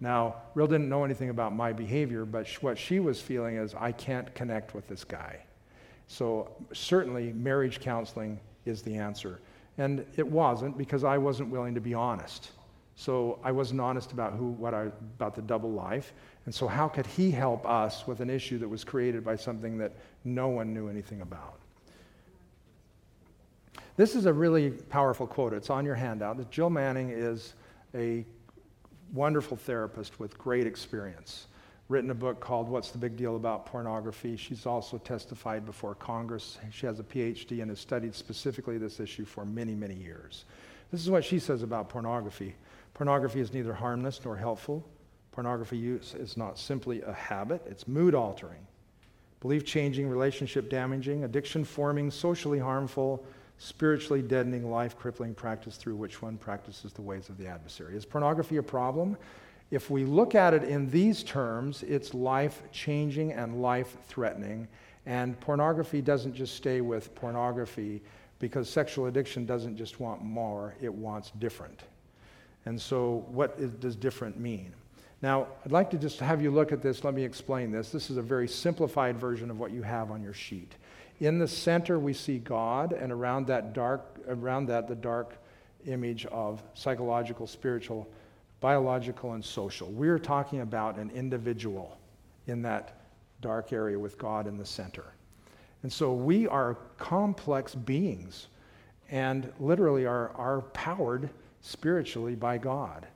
Now, 0.00 0.36
Rhyll 0.54 0.68
didn't 0.68 0.88
know 0.88 1.04
anything 1.04 1.28
about 1.28 1.54
my 1.54 1.72
behavior, 1.72 2.24
but 2.24 2.46
sh- 2.46 2.62
what 2.62 2.78
she 2.78 2.98
was 2.98 3.20
feeling 3.20 3.56
is 3.56 3.74
I 3.74 3.92
can't 3.92 4.34
connect 4.34 4.74
with 4.74 4.88
this 4.88 5.04
guy. 5.04 5.40
So, 6.06 6.50
certainly, 6.72 7.32
marriage 7.32 7.80
counseling 7.80 8.40
is 8.64 8.82
the 8.82 8.96
answer. 8.96 9.40
And 9.76 10.04
it 10.16 10.26
wasn't 10.26 10.76
because 10.76 11.04
I 11.04 11.18
wasn't 11.18 11.50
willing 11.50 11.74
to 11.74 11.80
be 11.80 11.94
honest. 11.94 12.50
So 12.98 13.38
I 13.44 13.52
wasn't 13.52 13.80
honest 13.80 14.10
about 14.10 14.32
who, 14.32 14.48
what 14.48 14.74
I, 14.74 14.86
about 15.16 15.36
the 15.36 15.42
double 15.42 15.70
life. 15.70 16.12
And 16.46 16.54
so 16.54 16.66
how 16.66 16.88
could 16.88 17.06
he 17.06 17.30
help 17.30 17.64
us 17.64 18.08
with 18.08 18.18
an 18.18 18.28
issue 18.28 18.58
that 18.58 18.68
was 18.68 18.82
created 18.82 19.24
by 19.24 19.36
something 19.36 19.78
that 19.78 19.92
no 20.24 20.48
one 20.48 20.74
knew 20.74 20.88
anything 20.88 21.20
about? 21.20 21.60
This 23.98 24.14
is 24.14 24.26
a 24.26 24.32
really 24.32 24.70
powerful 24.70 25.26
quote. 25.26 25.52
It's 25.52 25.70
on 25.70 25.84
your 25.84 25.96
handout. 25.96 26.52
Jill 26.52 26.70
Manning 26.70 27.10
is 27.10 27.54
a 27.96 28.24
wonderful 29.12 29.56
therapist 29.56 30.20
with 30.20 30.38
great 30.38 30.68
experience 30.68 31.48
written 31.88 32.10
a 32.10 32.14
book 32.14 32.38
called 32.38 32.68
What's 32.68 32.92
the 32.92 32.98
Big 32.98 33.16
Deal 33.16 33.34
About 33.34 33.66
Pornography. 33.66 34.36
She's 34.36 34.66
also 34.66 34.98
testified 34.98 35.66
before 35.66 35.96
Congress. 35.96 36.58
She 36.70 36.86
has 36.86 37.00
a 37.00 37.02
PhD 37.02 37.60
and 37.60 37.70
has 37.70 37.80
studied 37.80 38.14
specifically 38.14 38.78
this 38.78 39.00
issue 39.00 39.24
for 39.24 39.44
many, 39.44 39.74
many 39.74 39.96
years. 39.96 40.44
This 40.92 41.00
is 41.00 41.10
what 41.10 41.24
she 41.24 41.40
says 41.40 41.64
about 41.64 41.88
pornography 41.88 42.54
pornography 42.94 43.40
is 43.40 43.52
neither 43.52 43.74
harmless 43.74 44.20
nor 44.24 44.36
helpful. 44.36 44.88
Pornography 45.32 45.76
use 45.76 46.14
is 46.14 46.36
not 46.36 46.56
simply 46.56 47.02
a 47.02 47.12
habit, 47.12 47.62
it's 47.66 47.88
mood 47.88 48.14
altering, 48.14 48.64
belief 49.40 49.64
changing, 49.64 50.08
relationship 50.08 50.70
damaging, 50.70 51.24
addiction 51.24 51.64
forming, 51.64 52.12
socially 52.12 52.60
harmful, 52.60 53.24
spiritually 53.58 54.22
deadening, 54.22 54.70
life 54.70 54.96
crippling 54.96 55.34
practice 55.34 55.76
through 55.76 55.96
which 55.96 56.22
one 56.22 56.38
practices 56.38 56.92
the 56.92 57.02
ways 57.02 57.28
of 57.28 57.36
the 57.36 57.46
adversary. 57.46 57.96
Is 57.96 58.04
pornography 58.04 58.56
a 58.56 58.62
problem? 58.62 59.16
If 59.70 59.90
we 59.90 60.04
look 60.04 60.34
at 60.34 60.54
it 60.54 60.64
in 60.64 60.88
these 60.90 61.22
terms, 61.22 61.82
it's 61.82 62.14
life 62.14 62.62
changing 62.72 63.32
and 63.32 63.60
life 63.60 63.96
threatening. 64.06 64.66
And 65.04 65.38
pornography 65.40 66.00
doesn't 66.00 66.34
just 66.34 66.54
stay 66.54 66.80
with 66.80 67.14
pornography 67.14 68.00
because 68.38 68.70
sexual 68.70 69.06
addiction 69.06 69.44
doesn't 69.44 69.76
just 69.76 70.00
want 70.00 70.22
more, 70.22 70.74
it 70.80 70.92
wants 70.92 71.32
different. 71.38 71.82
And 72.66 72.80
so, 72.80 73.24
what 73.28 73.56
is, 73.58 73.72
does 73.72 73.96
different 73.96 74.38
mean? 74.38 74.72
Now, 75.20 75.48
I'd 75.64 75.72
like 75.72 75.90
to 75.90 75.98
just 75.98 76.20
have 76.20 76.40
you 76.40 76.50
look 76.50 76.70
at 76.70 76.80
this. 76.80 77.02
Let 77.02 77.14
me 77.14 77.24
explain 77.24 77.72
this. 77.72 77.90
This 77.90 78.10
is 78.10 78.18
a 78.18 78.22
very 78.22 78.46
simplified 78.46 79.16
version 79.16 79.50
of 79.50 79.58
what 79.58 79.72
you 79.72 79.82
have 79.82 80.10
on 80.10 80.22
your 80.22 80.34
sheet. 80.34 80.74
In 81.20 81.38
the 81.38 81.48
center, 81.48 81.98
we 81.98 82.12
see 82.12 82.38
God, 82.38 82.92
and 82.92 83.10
around 83.10 83.46
that 83.48 83.72
dark, 83.72 84.18
around 84.28 84.66
that, 84.66 84.86
the 84.86 84.94
dark 84.94 85.36
image 85.86 86.26
of 86.26 86.62
psychological, 86.74 87.46
spiritual 87.46 88.08
biological 88.60 89.32
and 89.32 89.44
social. 89.44 89.88
We're 89.88 90.18
talking 90.18 90.60
about 90.60 90.96
an 90.96 91.10
individual 91.10 91.96
in 92.46 92.62
that 92.62 93.00
dark 93.40 93.72
area 93.72 93.98
with 93.98 94.18
God 94.18 94.46
in 94.46 94.56
the 94.56 94.64
center. 94.64 95.04
And 95.82 95.92
so 95.92 96.12
we 96.12 96.48
are 96.48 96.76
complex 96.98 97.74
beings 97.74 98.48
and 99.10 99.52
literally 99.60 100.06
are, 100.06 100.30
are 100.30 100.62
powered 100.72 101.30
spiritually 101.60 102.34
by 102.34 102.58
God. 102.58 103.06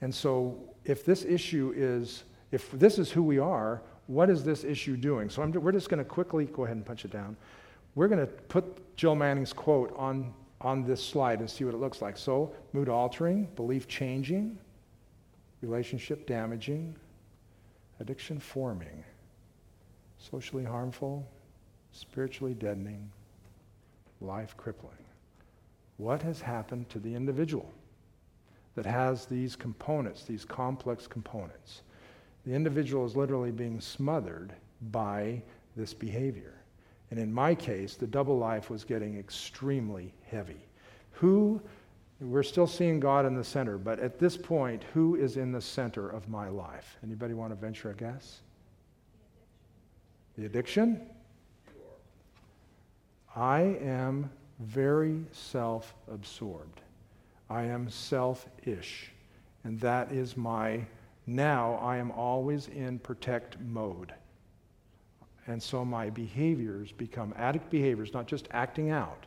And 0.00 0.14
so 0.14 0.56
if 0.84 1.04
this 1.04 1.24
issue 1.24 1.72
is, 1.76 2.24
if 2.52 2.70
this 2.70 2.98
is 2.98 3.10
who 3.10 3.22
we 3.22 3.38
are, 3.38 3.82
what 4.08 4.30
is 4.30 4.42
this 4.42 4.64
issue 4.64 4.96
doing? 4.96 5.30
So 5.30 5.42
I'm, 5.42 5.52
we're 5.52 5.70
just 5.70 5.88
going 5.88 5.98
to 5.98 6.04
quickly 6.04 6.46
go 6.46 6.64
ahead 6.64 6.76
and 6.76 6.84
punch 6.84 7.04
it 7.04 7.12
down. 7.12 7.36
We're 7.94 8.08
going 8.08 8.20
to 8.20 8.26
put 8.26 8.96
Jill 8.96 9.14
Manning's 9.14 9.52
quote 9.52 9.94
on, 9.96 10.32
on 10.62 10.82
this 10.82 11.04
slide 11.04 11.40
and 11.40 11.48
see 11.48 11.64
what 11.64 11.74
it 11.74 11.78
looks 11.78 12.00
like. 12.00 12.16
So, 12.16 12.52
mood 12.72 12.88
altering, 12.88 13.48
belief 13.54 13.86
changing, 13.86 14.58
relationship 15.60 16.26
damaging, 16.26 16.96
addiction 18.00 18.40
forming, 18.40 19.04
socially 20.18 20.64
harmful, 20.64 21.28
spiritually 21.92 22.54
deadening, 22.54 23.10
life 24.22 24.56
crippling. 24.56 24.92
What 25.98 26.22
has 26.22 26.40
happened 26.40 26.88
to 26.90 26.98
the 26.98 27.14
individual 27.14 27.70
that 28.74 28.86
has 28.86 29.26
these 29.26 29.54
components, 29.54 30.22
these 30.22 30.46
complex 30.46 31.06
components? 31.06 31.82
The 32.48 32.54
individual 32.54 33.04
is 33.04 33.14
literally 33.14 33.50
being 33.50 33.78
smothered 33.78 34.54
by 34.90 35.42
this 35.76 35.92
behavior. 35.92 36.54
And 37.10 37.20
in 37.20 37.30
my 37.30 37.54
case, 37.54 37.94
the 37.94 38.06
double 38.06 38.38
life 38.38 38.70
was 38.70 38.84
getting 38.84 39.18
extremely 39.18 40.14
heavy. 40.30 40.64
Who, 41.10 41.60
we're 42.20 42.42
still 42.42 42.66
seeing 42.66 43.00
God 43.00 43.26
in 43.26 43.34
the 43.34 43.44
center, 43.44 43.76
but 43.76 44.00
at 44.00 44.18
this 44.18 44.34
point, 44.34 44.82
who 44.94 45.16
is 45.16 45.36
in 45.36 45.52
the 45.52 45.60
center 45.60 46.08
of 46.08 46.26
my 46.30 46.48
life? 46.48 46.96
Anybody 47.04 47.34
want 47.34 47.50
to 47.50 47.54
venture 47.54 47.90
a 47.90 47.94
guess? 47.94 48.40
The 50.38 50.46
addiction? 50.46 51.02
I 53.36 53.60
am 53.82 54.30
very 54.58 55.22
self 55.32 55.94
absorbed. 56.10 56.80
I 57.50 57.64
am 57.64 57.90
selfish. 57.90 59.12
And 59.64 59.78
that 59.80 60.12
is 60.12 60.34
my 60.34 60.86
now 61.28 61.74
I 61.82 61.98
am 61.98 62.10
always 62.10 62.68
in 62.68 62.98
protect 62.98 63.60
mode. 63.60 64.14
And 65.46 65.62
so 65.62 65.84
my 65.84 66.10
behaviors 66.10 66.90
become 66.92 67.34
addict 67.36 67.70
behaviors, 67.70 68.12
not 68.12 68.26
just 68.26 68.48
acting 68.50 68.90
out, 68.90 69.26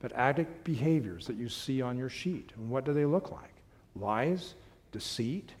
but 0.00 0.12
addict 0.12 0.64
behaviors 0.64 1.26
that 1.26 1.36
you 1.36 1.48
see 1.48 1.80
on 1.80 1.96
your 1.96 2.08
sheet. 2.08 2.50
And 2.56 2.68
what 2.68 2.84
do 2.84 2.92
they 2.92 3.04
look 3.04 3.30
like? 3.30 3.54
Lies, 3.94 4.54
deceit, 4.92 5.52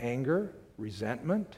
anger, 0.00 0.52
resentment, 0.78 1.56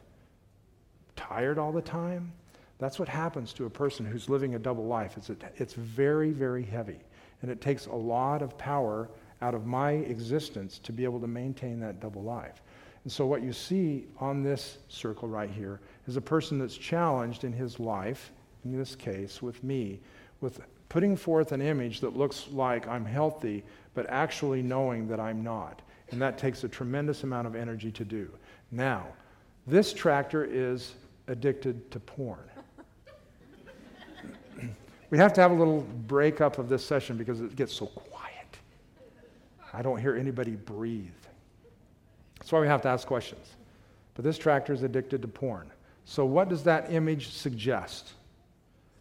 tired 1.17 1.59
all 1.59 1.73
the 1.73 1.83
time. 1.83 2.33
That's 2.79 2.99
what 2.99 3.09
happens 3.09 3.53
to 3.55 3.67
a 3.67 3.71
person 3.71 4.05
who's 4.05 4.29
living 4.29 4.55
a 4.55 4.59
double 4.59 4.87
life. 4.87 5.17
It's, 5.17 5.31
a, 5.31 5.37
it's 5.57 5.75
very, 5.75 6.31
very 6.31 6.65
heavy. 6.65 7.01
And 7.43 7.51
it 7.51 7.61
takes 7.61 7.87
a 7.87 7.95
lot 7.95 8.43
of 8.43 8.57
power 8.59 9.09
out 9.43 9.55
of 9.55 9.67
my 9.67 9.93
existence 9.93 10.79
to 10.81 10.93
be 10.93 11.05
able 11.05 11.21
to 11.21 11.27
maintain 11.27 11.81
that 11.81 12.01
double 12.01 12.23
life. 12.23 12.63
And 13.05 13.13
so, 13.13 13.27
what 13.27 13.43
you 13.43 13.53
see 13.53 14.07
on 14.19 14.43
this 14.43 14.79
circle 14.89 15.29
right 15.29 15.51
here 15.51 15.81
is 16.09 16.17
a 16.17 16.23
person 16.23 16.59
that's 16.59 16.77
challenged 16.77 17.45
in 17.45 17.53
his 17.53 17.79
life, 17.79 18.33
in 18.65 18.77
this 18.77 18.97
case 18.97 19.43
with 19.43 19.63
me, 19.63 20.01
with 20.41 20.61
putting 20.89 21.15
forth 21.17 21.53
an 21.53 21.61
image 21.61 22.01
that 22.01 22.17
looks 22.17 22.49
like 22.51 22.89
I'm 22.89 23.05
healthy, 23.05 23.63
but 23.93 24.07
actually 24.09 24.63
knowing 24.63 25.07
that 25.09 25.21
I'm 25.21 25.43
not. 25.43 25.83
And 26.11 26.23
that 26.23 26.39
takes 26.39 26.65
a 26.65 26.69
tremendous 26.69 27.25
amount 27.25 27.47
of 27.47 27.55
energy 27.55 27.91
to 27.93 28.05
do. 28.05 28.31
Now, 28.71 29.07
this 29.67 29.93
tractor 29.93 30.45
is 30.45 30.95
addicted 31.27 31.91
to 31.91 32.01
porn. 32.01 32.39
we 35.11 35.19
have 35.19 35.33
to 35.35 35.41
have 35.41 35.51
a 35.51 35.55
little 35.55 35.81
breakup 36.07 36.59
of 36.59 36.69
this 36.69 36.85
session 36.85 37.17
because 37.19 37.41
it 37.41 37.55
gets 37.57 37.73
so 37.73 37.87
quiet. 37.87 38.59
I 39.73 39.83
don't 39.83 39.99
hear 39.99 40.17
anybody 40.17 40.53
breathe. 40.53 41.11
That's 42.45 42.53
why 42.53 42.61
we 42.61 42.67
have 42.67 42.83
to 42.83 42.89
ask 42.89 43.07
questions. 43.07 43.57
But 44.15 44.23
this 44.23 44.37
tractor 44.37 44.75
is 44.75 44.83
addicted 44.83 45.23
to 45.23 45.29
porn. 45.29 45.71
So, 46.05 46.27
what 46.27 46.51
does 46.51 46.63
that 46.65 46.93
image 46.93 47.31
suggest? 47.31 48.13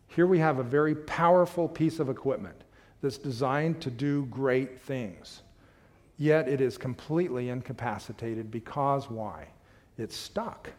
Here 0.07 0.25
we 0.25 0.39
have 0.39 0.59
a 0.59 0.63
very 0.63 0.95
powerful 0.95 1.67
piece 1.67 1.99
of 1.99 2.07
equipment 2.07 2.55
that's 3.01 3.17
designed 3.17 3.81
to 3.81 3.91
do 3.91 4.27
great 4.27 4.79
things. 4.79 5.41
Yet 6.17 6.47
it 6.47 6.61
is 6.61 6.77
completely 6.77 7.49
incapacitated 7.49 8.49
because 8.49 9.09
why? 9.09 9.49
It's 9.97 10.15
stuck. 10.15 10.69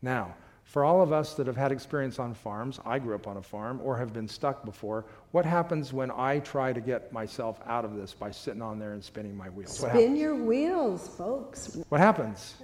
Now, 0.00 0.34
for 0.64 0.82
all 0.82 1.02
of 1.02 1.12
us 1.12 1.34
that 1.34 1.46
have 1.46 1.56
had 1.56 1.72
experience 1.72 2.18
on 2.18 2.34
farms, 2.34 2.80
I 2.84 2.98
grew 2.98 3.14
up 3.14 3.26
on 3.26 3.36
a 3.36 3.42
farm 3.42 3.80
or 3.84 3.96
have 3.98 4.12
been 4.12 4.26
stuck 4.26 4.64
before, 4.64 5.04
what 5.30 5.44
happens 5.44 5.92
when 5.92 6.10
I 6.10 6.40
try 6.40 6.72
to 6.72 6.80
get 6.80 7.12
myself 7.12 7.60
out 7.66 7.84
of 7.84 7.94
this 7.94 8.14
by 8.14 8.30
sitting 8.30 8.62
on 8.62 8.78
there 8.78 8.94
and 8.94 9.04
spinning 9.04 9.36
my 9.36 9.50
wheels? 9.50 9.78
Spin 9.78 10.16
your 10.16 10.34
wheels, 10.34 11.08
folks. 11.16 11.76
What 11.90 12.00
happens? 12.00 12.56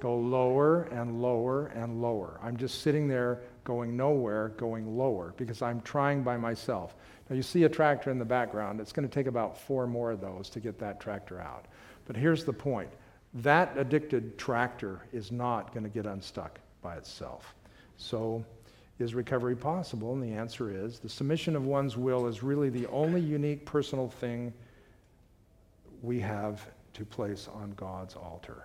Go 0.00 0.16
lower 0.18 0.82
and 0.84 1.22
lower 1.22 1.68
and 1.68 2.02
lower. 2.02 2.38
I'm 2.42 2.56
just 2.56 2.82
sitting 2.82 3.08
there 3.08 3.40
going 3.62 3.96
nowhere, 3.96 4.48
going 4.56 4.98
lower 4.98 5.32
because 5.36 5.62
I'm 5.62 5.80
trying 5.80 6.22
by 6.24 6.36
myself. 6.36 6.96
Now, 7.30 7.36
you 7.36 7.42
see 7.42 7.64
a 7.64 7.68
tractor 7.68 8.10
in 8.10 8.18
the 8.18 8.24
background. 8.24 8.80
It's 8.80 8.92
going 8.92 9.08
to 9.08 9.14
take 9.14 9.28
about 9.28 9.56
four 9.56 9.86
more 9.86 10.10
of 10.10 10.20
those 10.20 10.50
to 10.50 10.60
get 10.60 10.78
that 10.80 11.00
tractor 11.00 11.40
out. 11.40 11.66
But 12.06 12.16
here's 12.16 12.44
the 12.44 12.52
point 12.52 12.90
that 13.34 13.78
addicted 13.78 14.36
tractor 14.36 15.00
is 15.12 15.32
not 15.32 15.72
going 15.72 15.84
to 15.84 15.90
get 15.90 16.06
unstuck 16.06 16.60
by 16.84 16.94
itself. 16.94 17.54
So, 17.96 18.44
is 19.00 19.12
recovery 19.12 19.56
possible? 19.56 20.12
And 20.12 20.22
the 20.22 20.38
answer 20.38 20.70
is 20.70 21.00
the 21.00 21.08
submission 21.08 21.56
of 21.56 21.64
one's 21.64 21.96
will 21.96 22.28
is 22.28 22.44
really 22.44 22.68
the 22.68 22.86
only 22.88 23.20
unique 23.20 23.64
personal 23.64 24.08
thing 24.08 24.52
we 26.00 26.20
have 26.20 26.64
to 26.92 27.04
place 27.04 27.48
on 27.52 27.72
God's 27.72 28.14
altar. 28.14 28.62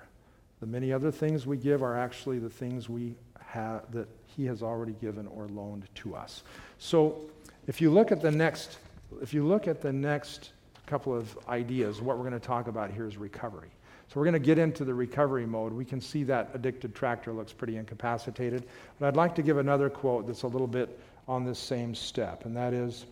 The 0.60 0.68
many 0.68 0.94
other 0.94 1.10
things 1.10 1.48
we 1.48 1.58
give 1.58 1.82
are 1.82 1.98
actually 1.98 2.38
the 2.38 2.50
things 2.50 2.90
we 2.90 3.16
have 3.40 3.92
that 3.92 4.08
He 4.28 4.46
has 4.46 4.62
already 4.62 4.94
given 5.02 5.26
or 5.26 5.48
loaned 5.48 5.88
to 5.96 6.16
us. 6.16 6.44
So, 6.78 7.22
if 7.66 7.82
you 7.82 7.90
look 7.90 8.12
at 8.12 8.22
the 8.22 8.32
next, 8.32 8.78
if 9.22 9.34
you 9.34 9.48
look 9.48 9.68
at 9.68 9.82
the 9.82 9.94
next 9.94 10.52
couple 10.86 11.16
of 11.16 11.38
ideas, 11.48 12.02
what 12.02 12.18
we're 12.18 12.28
going 12.28 12.40
to 12.40 12.46
talk 12.46 12.68
about 12.68 12.92
here 12.92 13.08
is 13.08 13.18
recovery. 13.18 13.70
So 14.10 14.20
we're 14.20 14.26
going 14.26 14.34
to 14.34 14.40
get 14.40 14.58
into 14.58 14.84
the 14.84 14.94
recovery 14.94 15.46
mode. 15.46 15.72
We 15.72 15.86
can 15.86 16.02
see 16.02 16.24
that 16.24 16.50
addicted 16.56 16.96
tractor 16.96 17.32
looks 17.32 17.54
pretty 17.54 17.78
incapacitated. 17.78 18.66
But 19.00 19.08
I'd 19.08 19.16
like 19.16 19.36
to 19.36 19.44
give 19.44 19.60
another 19.60 19.88
quote 19.88 20.26
that's 20.26 20.42
a 20.42 20.48
little 20.48 20.68
bit 20.68 21.00
on 21.28 21.46
this 21.46 21.60
same 21.60 21.94
step, 21.94 22.46
and 22.46 22.58
that 22.58 22.74
is 22.74 23.06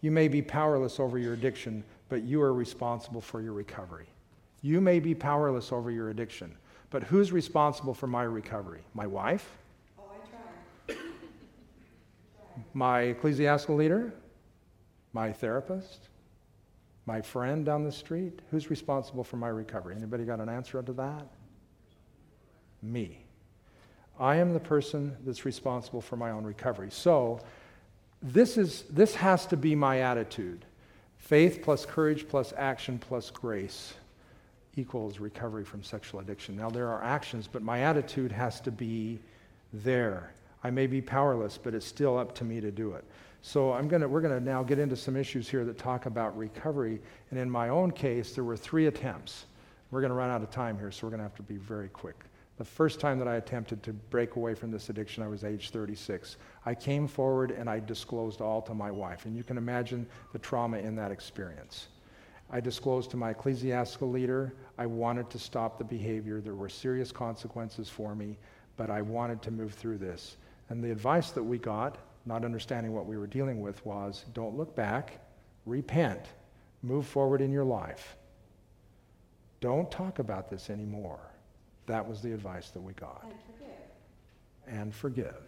You 0.00 0.10
may 0.10 0.26
be 0.28 0.42
powerless 0.42 0.98
over 0.98 1.16
your 1.18 1.32
addiction, 1.32 1.84
but 2.08 2.22
you 2.22 2.42
are 2.42 2.52
responsible 2.52 3.20
for 3.20 3.40
your 3.40 3.52
recovery. 3.52 4.06
You 4.62 4.80
may 4.80 4.98
be 4.98 5.14
powerless 5.14 5.72
over 5.72 5.92
your 5.92 6.10
addiction, 6.10 6.56
but 6.90 7.04
who's 7.04 7.30
responsible 7.30 7.94
for 7.94 8.08
my 8.08 8.24
recovery? 8.24 8.80
My 8.94 9.06
wife? 9.06 9.48
Oh, 9.98 10.04
I 10.10 10.92
try. 10.92 11.00
My 12.74 13.00
ecclesiastical 13.02 13.76
leader? 13.76 14.12
My 15.12 15.32
therapist? 15.32 16.08
My 17.08 17.22
friend 17.22 17.64
down 17.64 17.84
the 17.84 17.90
street? 17.90 18.40
Who's 18.50 18.68
responsible 18.68 19.24
for 19.24 19.38
my 19.38 19.48
recovery? 19.48 19.94
Anybody 19.96 20.24
got 20.24 20.40
an 20.40 20.50
answer 20.50 20.82
to 20.82 20.92
that? 20.92 21.26
Me. 22.82 23.24
I 24.20 24.36
am 24.36 24.52
the 24.52 24.60
person 24.60 25.16
that's 25.24 25.46
responsible 25.46 26.02
for 26.02 26.18
my 26.18 26.32
own 26.32 26.44
recovery. 26.44 26.90
So, 26.90 27.40
this, 28.20 28.58
is, 28.58 28.84
this 28.90 29.14
has 29.14 29.46
to 29.46 29.56
be 29.56 29.74
my 29.74 30.02
attitude. 30.02 30.66
Faith 31.16 31.60
plus 31.62 31.86
courage 31.86 32.28
plus 32.28 32.52
action 32.58 32.98
plus 32.98 33.30
grace 33.30 33.94
equals 34.76 35.18
recovery 35.18 35.64
from 35.64 35.82
sexual 35.82 36.20
addiction. 36.20 36.56
Now, 36.56 36.68
there 36.68 36.88
are 36.88 37.02
actions, 37.02 37.48
but 37.50 37.62
my 37.62 37.84
attitude 37.84 38.32
has 38.32 38.60
to 38.60 38.70
be 38.70 39.18
there. 39.72 40.34
I 40.62 40.68
may 40.68 40.86
be 40.86 41.00
powerless, 41.00 41.56
but 41.56 41.72
it's 41.72 41.86
still 41.86 42.18
up 42.18 42.34
to 42.34 42.44
me 42.44 42.60
to 42.60 42.70
do 42.70 42.92
it. 42.92 43.04
So 43.42 43.72
I'm 43.72 43.88
gonna, 43.88 44.08
we're 44.08 44.20
going 44.20 44.38
to 44.38 44.44
now 44.44 44.62
get 44.62 44.78
into 44.78 44.96
some 44.96 45.16
issues 45.16 45.48
here 45.48 45.64
that 45.64 45.78
talk 45.78 46.06
about 46.06 46.36
recovery. 46.36 47.00
And 47.30 47.38
in 47.38 47.50
my 47.50 47.68
own 47.68 47.90
case, 47.90 48.34
there 48.34 48.44
were 48.44 48.56
three 48.56 48.86
attempts. 48.86 49.46
We're 49.90 50.00
going 50.00 50.10
to 50.10 50.16
run 50.16 50.30
out 50.30 50.42
of 50.42 50.50
time 50.50 50.78
here, 50.78 50.90
so 50.90 51.06
we're 51.06 51.10
going 51.10 51.20
to 51.20 51.24
have 51.24 51.36
to 51.36 51.42
be 51.42 51.56
very 51.56 51.88
quick. 51.88 52.16
The 52.58 52.64
first 52.64 52.98
time 52.98 53.18
that 53.20 53.28
I 53.28 53.36
attempted 53.36 53.82
to 53.84 53.92
break 53.92 54.36
away 54.36 54.54
from 54.54 54.70
this 54.70 54.90
addiction, 54.90 55.22
I 55.22 55.28
was 55.28 55.44
age 55.44 55.70
36. 55.70 56.36
I 56.66 56.74
came 56.74 57.06
forward 57.06 57.52
and 57.52 57.70
I 57.70 57.78
disclosed 57.78 58.40
all 58.40 58.60
to 58.62 58.74
my 58.74 58.90
wife. 58.90 59.26
And 59.26 59.36
you 59.36 59.44
can 59.44 59.56
imagine 59.56 60.06
the 60.32 60.40
trauma 60.40 60.78
in 60.78 60.96
that 60.96 61.12
experience. 61.12 61.86
I 62.50 62.60
disclosed 62.60 63.10
to 63.12 63.16
my 63.16 63.30
ecclesiastical 63.30 64.10
leader 64.10 64.54
I 64.78 64.86
wanted 64.86 65.28
to 65.30 65.38
stop 65.40 65.76
the 65.76 65.84
behavior. 65.84 66.40
There 66.40 66.54
were 66.54 66.68
serious 66.68 67.10
consequences 67.10 67.88
for 67.88 68.14
me, 68.14 68.38
but 68.76 68.90
I 68.90 69.02
wanted 69.02 69.42
to 69.42 69.50
move 69.50 69.74
through 69.74 69.98
this. 69.98 70.36
And 70.68 70.82
the 70.82 70.92
advice 70.92 71.32
that 71.32 71.42
we 71.42 71.58
got 71.58 71.98
not 72.28 72.44
understanding 72.44 72.92
what 72.92 73.06
we 73.06 73.16
were 73.16 73.26
dealing 73.26 73.60
with 73.60 73.84
was 73.84 74.24
don't 74.34 74.56
look 74.56 74.76
back, 74.76 75.20
repent, 75.66 76.20
move 76.82 77.06
forward 77.06 77.40
in 77.40 77.50
your 77.50 77.64
life. 77.64 78.16
Don't 79.60 79.90
talk 79.90 80.18
about 80.18 80.48
this 80.48 80.70
anymore. 80.70 81.20
That 81.86 82.06
was 82.06 82.20
the 82.20 82.32
advice 82.32 82.70
that 82.70 82.80
we 82.80 82.92
got. 82.92 83.24
And 83.24 83.34
forgive. 83.40 84.78
And 84.78 84.94
forgive. 84.94 85.42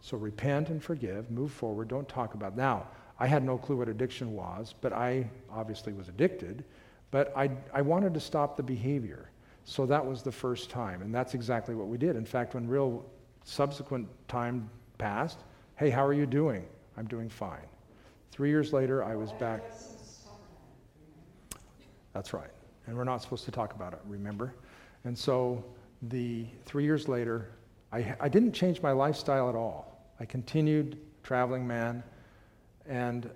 So 0.00 0.16
repent 0.16 0.70
and 0.70 0.82
forgive, 0.82 1.30
move 1.30 1.52
forward, 1.52 1.88
don't 1.88 2.08
talk 2.08 2.34
about. 2.34 2.56
Now, 2.56 2.86
I 3.20 3.26
had 3.26 3.44
no 3.44 3.58
clue 3.58 3.76
what 3.76 3.88
addiction 3.88 4.32
was, 4.32 4.74
but 4.80 4.92
I 4.92 5.28
obviously 5.50 5.92
was 5.92 6.08
addicted, 6.08 6.64
but 7.10 7.32
I, 7.36 7.50
I 7.72 7.82
wanted 7.82 8.14
to 8.14 8.20
stop 8.20 8.56
the 8.56 8.62
behavior. 8.62 9.30
So 9.64 9.84
that 9.86 10.04
was 10.04 10.22
the 10.22 10.32
first 10.32 10.70
time, 10.70 11.02
and 11.02 11.14
that's 11.14 11.34
exactly 11.34 11.74
what 11.74 11.88
we 11.88 11.98
did. 11.98 12.16
In 12.16 12.24
fact, 12.24 12.54
when 12.54 12.66
Rhyll 12.66 13.04
Subsequent 13.48 14.06
time 14.28 14.68
passed. 14.98 15.38
Hey, 15.78 15.90
how 15.90 16.04
are 16.04 16.12
you 16.12 16.26
doing? 16.26 16.66
I'm 16.96 17.06
doing 17.06 17.28
fine. 17.28 17.62
Three 18.32 18.48
years 18.48 18.72
later, 18.72 19.04
I 19.04 19.14
was 19.14 19.30
back. 19.30 19.62
That's 22.12 22.32
right. 22.32 22.50
And 22.88 22.96
we're 22.96 23.04
not 23.04 23.22
supposed 23.22 23.44
to 23.44 23.52
talk 23.52 23.74
about 23.74 23.92
it, 23.92 24.00
remember? 24.04 24.52
And 25.04 25.16
so 25.16 25.64
the 26.02 26.46
three 26.64 26.82
years 26.82 27.06
later, 27.06 27.50
I, 27.92 28.16
I 28.18 28.28
didn't 28.28 28.54
change 28.54 28.82
my 28.82 28.90
lifestyle 28.90 29.48
at 29.48 29.54
all. 29.54 30.04
I 30.18 30.24
continued 30.24 30.98
traveling 31.22 31.64
man, 31.64 32.02
and 32.88 33.30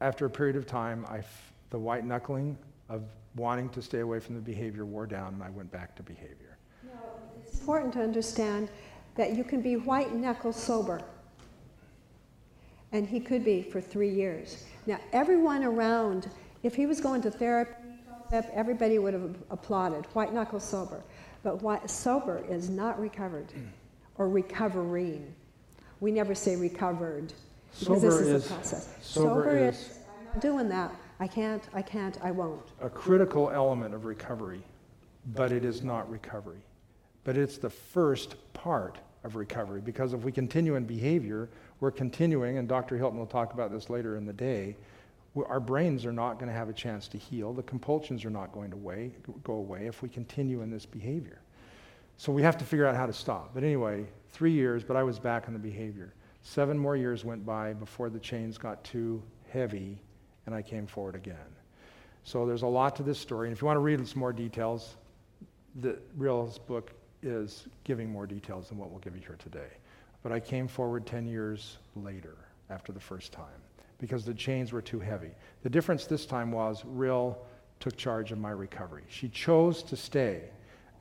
after 0.00 0.26
a 0.26 0.30
period 0.30 0.54
of 0.54 0.66
time, 0.66 1.04
I 1.08 1.18
f- 1.18 1.52
the 1.70 1.80
white 1.80 2.04
knuckling 2.04 2.56
of 2.90 3.02
wanting 3.34 3.68
to 3.70 3.82
stay 3.82 4.00
away 4.00 4.20
from 4.20 4.36
the 4.36 4.40
behavior 4.40 4.86
wore 4.86 5.06
down, 5.06 5.34
and 5.34 5.42
I 5.42 5.50
went 5.50 5.72
back 5.72 5.96
to 5.96 6.04
behavior. 6.04 6.58
No, 6.84 6.92
it's 7.42 7.58
important 7.58 7.92
to 7.94 8.02
understand 8.02 8.70
that 9.16 9.34
you 9.34 9.42
can 9.42 9.60
be 9.60 9.74
white 9.74 10.14
knuckle 10.14 10.52
sober. 10.52 11.00
And 12.92 13.06
he 13.06 13.20
could 13.20 13.44
be 13.44 13.62
for 13.62 13.80
three 13.80 14.10
years. 14.10 14.64
Now, 14.86 14.98
everyone 15.12 15.64
around, 15.64 16.28
if 16.62 16.74
he 16.74 16.86
was 16.86 17.00
going 17.00 17.22
to 17.22 17.30
therapy, 17.30 17.72
everybody 18.32 18.98
would 18.98 19.14
have 19.14 19.36
applauded, 19.50 20.04
white 20.14 20.32
knuckle 20.32 20.60
sober. 20.60 21.02
But 21.42 21.62
what, 21.62 21.90
sober 21.90 22.44
is 22.48 22.68
not 22.70 23.00
recovered 23.00 23.52
or 24.16 24.28
recovering. 24.28 25.34
We 26.00 26.12
never 26.12 26.34
say 26.34 26.56
recovered 26.56 27.32
because 27.80 28.02
this 28.02 28.14
is, 28.14 28.28
is- 28.28 28.46
a 28.50 28.54
process. 28.54 28.96
sober 29.00 29.56
is- 29.56 29.76
is, 29.76 29.98
I'm 30.18 30.24
not 30.26 30.40
doing 30.40 30.68
that. 30.68 30.94
I 31.20 31.26
can't, 31.28 31.62
I 31.72 31.82
can't, 31.82 32.18
I 32.22 32.30
won't. 32.32 32.72
a 32.80 32.90
critical 32.90 33.50
element 33.50 33.94
of 33.94 34.04
recovery, 34.04 34.60
but 35.34 35.52
it 35.52 35.64
is 35.64 35.82
not 35.82 36.10
recovery. 36.10 36.60
But 37.24 37.36
it's 37.36 37.58
the 37.58 37.70
first 37.70 38.34
part 38.54 38.98
of 39.24 39.36
recovery 39.36 39.80
because 39.80 40.12
if 40.12 40.22
we 40.22 40.32
continue 40.32 40.74
in 40.74 40.84
behavior, 40.84 41.48
we're 41.80 41.90
continuing, 41.90 42.58
and 42.58 42.68
Dr. 42.68 42.96
Hilton 42.96 43.18
will 43.18 43.26
talk 43.26 43.52
about 43.54 43.70
this 43.70 43.90
later 43.90 44.16
in 44.16 44.26
the 44.26 44.32
day. 44.32 44.76
Our 45.46 45.60
brains 45.60 46.04
are 46.04 46.12
not 46.12 46.34
going 46.34 46.48
to 46.48 46.54
have 46.54 46.68
a 46.68 46.74
chance 46.74 47.08
to 47.08 47.18
heal. 47.18 47.52
The 47.52 47.62
compulsions 47.62 48.24
are 48.24 48.30
not 48.30 48.52
going 48.52 48.70
to 48.70 48.76
way, 48.76 49.12
go 49.44 49.54
away 49.54 49.86
if 49.86 50.02
we 50.02 50.08
continue 50.08 50.60
in 50.60 50.70
this 50.70 50.84
behavior. 50.84 51.40
So 52.18 52.32
we 52.32 52.42
have 52.42 52.58
to 52.58 52.64
figure 52.64 52.86
out 52.86 52.94
how 52.94 53.06
to 53.06 53.12
stop. 53.12 53.52
But 53.54 53.64
anyway, 53.64 54.06
three 54.30 54.52
years, 54.52 54.84
but 54.84 54.96
I 54.96 55.02
was 55.02 55.18
back 55.18 55.46
in 55.46 55.54
the 55.54 55.58
behavior. 55.58 56.14
Seven 56.42 56.78
more 56.78 56.96
years 56.96 57.24
went 57.24 57.46
by 57.46 57.72
before 57.72 58.10
the 58.10 58.18
chains 58.18 58.58
got 58.58 58.84
too 58.84 59.22
heavy 59.50 59.98
and 60.46 60.54
I 60.54 60.62
came 60.62 60.86
forward 60.86 61.14
again. 61.14 61.36
So 62.24 62.46
there's 62.46 62.62
a 62.62 62.66
lot 62.66 62.96
to 62.96 63.02
this 63.02 63.18
story. 63.18 63.48
And 63.48 63.56
if 63.56 63.62
you 63.62 63.66
want 63.66 63.76
to 63.76 63.80
read 63.80 64.06
some 64.06 64.18
more 64.18 64.32
details, 64.32 64.96
the 65.76 65.98
Rhyll's 66.16 66.58
book 66.58 66.92
is 67.22 67.66
giving 67.84 68.10
more 68.10 68.26
details 68.26 68.68
than 68.68 68.78
what 68.78 68.90
we'll 68.90 69.00
give 69.00 69.14
you 69.14 69.22
here 69.22 69.38
today. 69.38 69.70
But 70.22 70.32
I 70.32 70.40
came 70.40 70.68
forward 70.68 71.06
10 71.06 71.26
years 71.26 71.78
later 71.96 72.36
after 72.70 72.92
the 72.92 73.00
first 73.00 73.32
time 73.32 73.46
because 73.98 74.24
the 74.24 74.34
chains 74.34 74.72
were 74.72 74.82
too 74.82 75.00
heavy. 75.00 75.30
The 75.62 75.70
difference 75.70 76.06
this 76.06 76.26
time 76.26 76.50
was 76.50 76.84
Rhyll 76.84 77.38
took 77.80 77.96
charge 77.96 78.32
of 78.32 78.38
my 78.38 78.50
recovery. 78.50 79.04
She 79.08 79.28
chose 79.28 79.82
to 79.84 79.96
stay, 79.96 80.42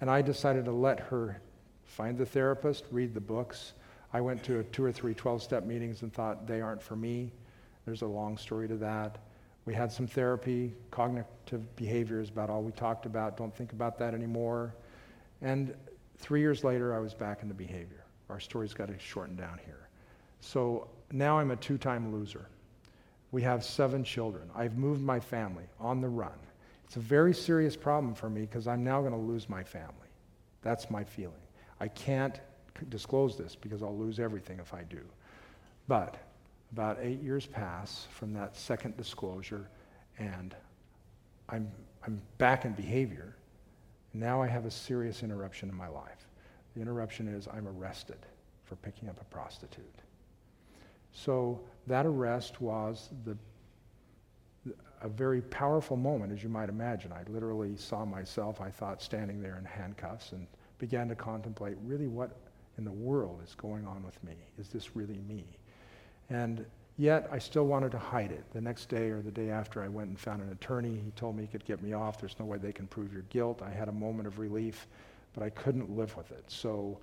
and 0.02 0.10
I 0.10 0.22
decided 0.22 0.66
to 0.66 0.72
let 0.72 1.00
her 1.00 1.42
find 1.86 2.18
the 2.18 2.26
therapist, 2.26 2.86
read 2.92 3.14
the 3.14 3.22
books. 3.22 3.74
I 4.14 4.22
went 4.22 4.44
to 4.44 4.64
two 4.66 4.84
or 4.84 4.92
three 4.92 5.14
12 5.14 5.42
step 5.44 5.66
meetings 5.66 6.02
and 6.02 6.14
thought 6.14 6.48
they 6.48 6.62
aren't 6.62 6.82
for 6.82 6.96
me. 6.96 7.32
There's 7.86 8.02
a 8.02 8.08
long 8.08 8.38
story 8.38 8.68
to 8.68 8.76
that. 8.78 9.18
We 9.66 9.74
had 9.74 9.92
some 9.92 10.08
therapy, 10.08 10.74
cognitive 10.90 11.76
behavior 11.76 12.20
is 12.20 12.30
about 12.30 12.50
all 12.50 12.64
we 12.64 12.72
talked 12.72 13.06
about. 13.06 13.38
Don't 13.38 13.56
think 13.56 13.74
about 13.74 14.00
that 14.00 14.14
anymore. 14.14 14.74
And 15.42 15.76
three 16.22 16.40
years 16.40 16.64
later, 16.64 16.94
I 16.94 17.00
was 17.00 17.14
back 17.14 17.42
in 17.42 17.48
the 17.48 17.54
behavior. 17.54 18.04
Our 18.30 18.40
story's 18.40 18.74
got 18.74 18.88
to 18.88 19.00
shorten 19.00 19.36
down 19.36 19.60
here. 19.66 19.90
So 20.40 20.88
now 21.12 21.40
I'm 21.40 21.52
a 21.52 21.56
two 21.56 21.78
time 21.78 22.14
loser. 22.14 22.48
We 23.32 23.42
have 23.44 23.64
seven 23.64 24.04
children. 24.04 24.50
I've 24.56 24.78
moved 24.78 25.02
my 25.02 25.20
family 25.20 25.66
on 25.80 26.02
the 26.02 26.10
run. 26.10 26.34
It's 26.86 26.98
a 26.98 27.00
very 27.00 27.34
serious 27.34 27.76
problem 27.76 28.14
for 28.14 28.30
me 28.30 28.42
because 28.42 28.68
I'm 28.68 28.84
now 28.84 29.00
going 29.00 29.14
to 29.14 29.18
lose 29.18 29.48
my 29.48 29.64
family. 29.64 29.94
That's 30.62 30.90
my 30.90 31.04
feeling. 31.04 31.34
I 31.80 31.88
can't 31.88 32.40
disclose 32.90 33.38
this 33.38 33.56
because 33.56 33.82
I'll 33.82 33.98
lose 33.98 34.20
everything 34.20 34.60
if 34.60 34.74
I 34.74 34.84
do. 34.84 35.02
But 35.88 36.18
about 36.74 36.98
eight 37.02 37.22
years 37.22 37.46
pass 37.46 38.08
from 38.12 38.34
that 38.34 38.56
second 38.56 38.98
disclosure, 38.98 39.68
and 40.20 40.56
I'm, 41.50 41.72
I'm 42.06 42.22
back 42.38 42.66
in 42.66 42.74
behavior. 42.74 43.36
Now 44.14 44.42
I 44.42 44.48
have 44.48 44.66
a 44.66 44.72
serious 44.72 45.24
interruption 45.24 45.70
in 45.70 45.76
my 45.76 45.88
life. 45.88 46.28
The 46.76 46.82
interruption 46.82 47.28
is 47.28 47.48
I'm 47.48 47.68
arrested 47.68 48.18
for 48.66 48.76
picking 48.78 49.10
up 49.10 49.20
a 49.20 49.26
prostitute. 49.26 50.02
So 51.14 51.60
that 51.88 52.06
arrest 52.06 52.62
was 52.62 53.10
the, 53.26 53.38
a 55.02 55.10
very 55.10 55.42
powerful 55.42 55.98
moment, 55.98 56.32
as 56.32 56.44
you 56.44 56.50
might 56.50 56.70
imagine. 56.70 57.12
I 57.12 57.24
literally 57.30 57.76
saw 57.76 58.06
myself, 58.06 58.62
I 58.62 58.70
thought, 58.70 59.02
standing 59.02 59.42
there 59.42 59.58
in 59.58 59.66
handcuffs 59.66 60.32
and 60.32 60.48
began 60.78 61.10
to 61.10 61.16
contemplate 61.16 61.78
really 61.84 62.08
what 62.08 62.38
in 62.78 62.86
the 62.86 62.92
world 62.92 63.42
is 63.44 63.56
going 63.56 63.86
on 63.86 64.04
with 64.04 64.22
me. 64.24 64.36
Is 64.58 64.70
this 64.70 64.96
really 64.96 65.20
me? 65.28 65.46
And 66.30 66.66
yet 67.02 67.28
I 67.32 67.40
still 67.40 67.66
wanted 67.66 67.92
to 67.94 67.98
hide 67.98 68.32
it. 68.32 68.44
The 68.54 68.62
next 68.62 68.88
day 68.88 69.10
or 69.10 69.24
the 69.24 69.32
day 69.32 69.50
after, 69.50 69.82
I 69.82 69.88
went 69.88 70.10
and 70.10 70.20
found 70.20 70.44
an 70.44 70.52
attorney. 70.52 71.02
He 71.04 71.10
told 71.12 71.36
me 71.36 71.42
he 71.42 71.48
could 71.48 71.66
get 71.66 71.82
me 71.82 71.94
off. 71.94 72.20
There's 72.20 72.36
no 72.40 72.46
way 72.46 72.60
they 72.60 72.72
can 72.72 72.86
prove 72.86 73.12
your 73.12 73.24
guilt. 73.24 73.64
I 73.64 73.72
had 73.72 73.88
a 73.88 73.92
moment 73.92 74.28
of 74.28 74.38
relief, 74.38 74.88
but 75.34 75.42
I 75.42 75.50
couldn't 75.50 75.90
live 75.90 76.16
with 76.16 76.32
it. 76.32 76.44
So 76.48 77.00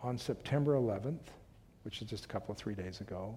on 0.00 0.16
September 0.16 0.74
11th, 0.74 1.26
which 1.82 2.00
is 2.00 2.08
just 2.08 2.24
a 2.24 2.28
couple 2.28 2.52
of 2.52 2.58
three 2.58 2.76
days 2.76 3.00
ago, 3.00 3.36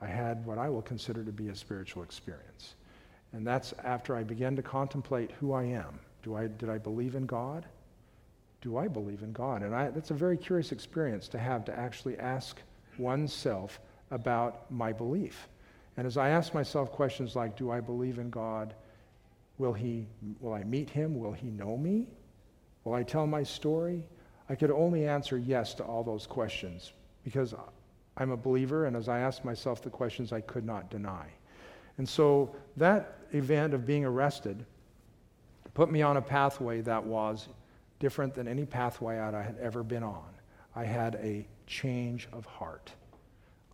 I 0.00 0.06
had 0.06 0.46
what 0.46 0.56
I 0.56 0.70
will 0.70 0.82
consider 0.82 1.22
to 1.22 1.32
be 1.32 1.48
a 1.48 1.54
spiritual 1.54 2.02
experience. 2.02 2.76
And 3.34 3.46
that's 3.46 3.74
after 3.84 4.16
I 4.16 4.22
began 4.22 4.56
to 4.56 4.62
contemplate 4.62 5.30
who 5.32 5.52
I 5.52 5.64
am. 5.64 5.98
Do 6.22 6.36
I, 6.36 6.46
did 6.46 6.70
I 6.70 6.78
believe 6.78 7.16
in 7.16 7.26
God? 7.26 7.66
Do 8.62 8.78
I 8.78 8.88
believe 8.88 9.22
in 9.22 9.32
God? 9.32 9.62
And 9.62 9.74
I, 9.74 9.90
that's 9.90 10.10
a 10.10 10.14
very 10.14 10.38
curious 10.38 10.72
experience 10.72 11.28
to 11.28 11.38
have 11.38 11.66
to 11.66 11.78
actually 11.78 12.18
ask 12.18 12.62
oneself 12.96 13.78
about 14.10 14.70
my 14.70 14.92
belief. 14.92 15.48
And 15.96 16.06
as 16.06 16.16
I 16.16 16.30
ask 16.30 16.54
myself 16.54 16.90
questions 16.90 17.36
like, 17.36 17.56
do 17.56 17.70
I 17.70 17.80
believe 17.80 18.18
in 18.18 18.30
God? 18.30 18.74
Will, 19.58 19.72
he, 19.72 20.06
will 20.40 20.52
I 20.52 20.64
meet 20.64 20.90
him? 20.90 21.18
Will 21.18 21.32
he 21.32 21.48
know 21.48 21.76
me? 21.76 22.08
Will 22.84 22.94
I 22.94 23.02
tell 23.02 23.26
my 23.26 23.42
story? 23.42 24.04
I 24.48 24.54
could 24.54 24.70
only 24.70 25.06
answer 25.06 25.38
yes 25.38 25.74
to 25.74 25.84
all 25.84 26.02
those 26.02 26.26
questions 26.26 26.92
because 27.24 27.54
I'm 28.16 28.30
a 28.30 28.36
believer, 28.36 28.86
and 28.86 28.96
as 28.96 29.08
I 29.08 29.20
asked 29.20 29.44
myself 29.44 29.82
the 29.82 29.90
questions, 29.90 30.32
I 30.32 30.40
could 30.40 30.64
not 30.64 30.90
deny. 30.90 31.26
And 31.98 32.08
so 32.08 32.54
that 32.76 33.18
event 33.32 33.74
of 33.74 33.86
being 33.86 34.04
arrested 34.04 34.64
put 35.74 35.90
me 35.90 36.02
on 36.02 36.16
a 36.16 36.22
pathway 36.22 36.80
that 36.82 37.02
was 37.02 37.48
different 37.98 38.34
than 38.34 38.46
any 38.46 38.64
pathway 38.64 39.18
I 39.18 39.42
had 39.42 39.56
ever 39.60 39.82
been 39.82 40.02
on. 40.02 40.24
I 40.76 40.84
had 40.84 41.16
a 41.16 41.46
change 41.66 42.28
of 42.32 42.44
heart. 42.44 42.92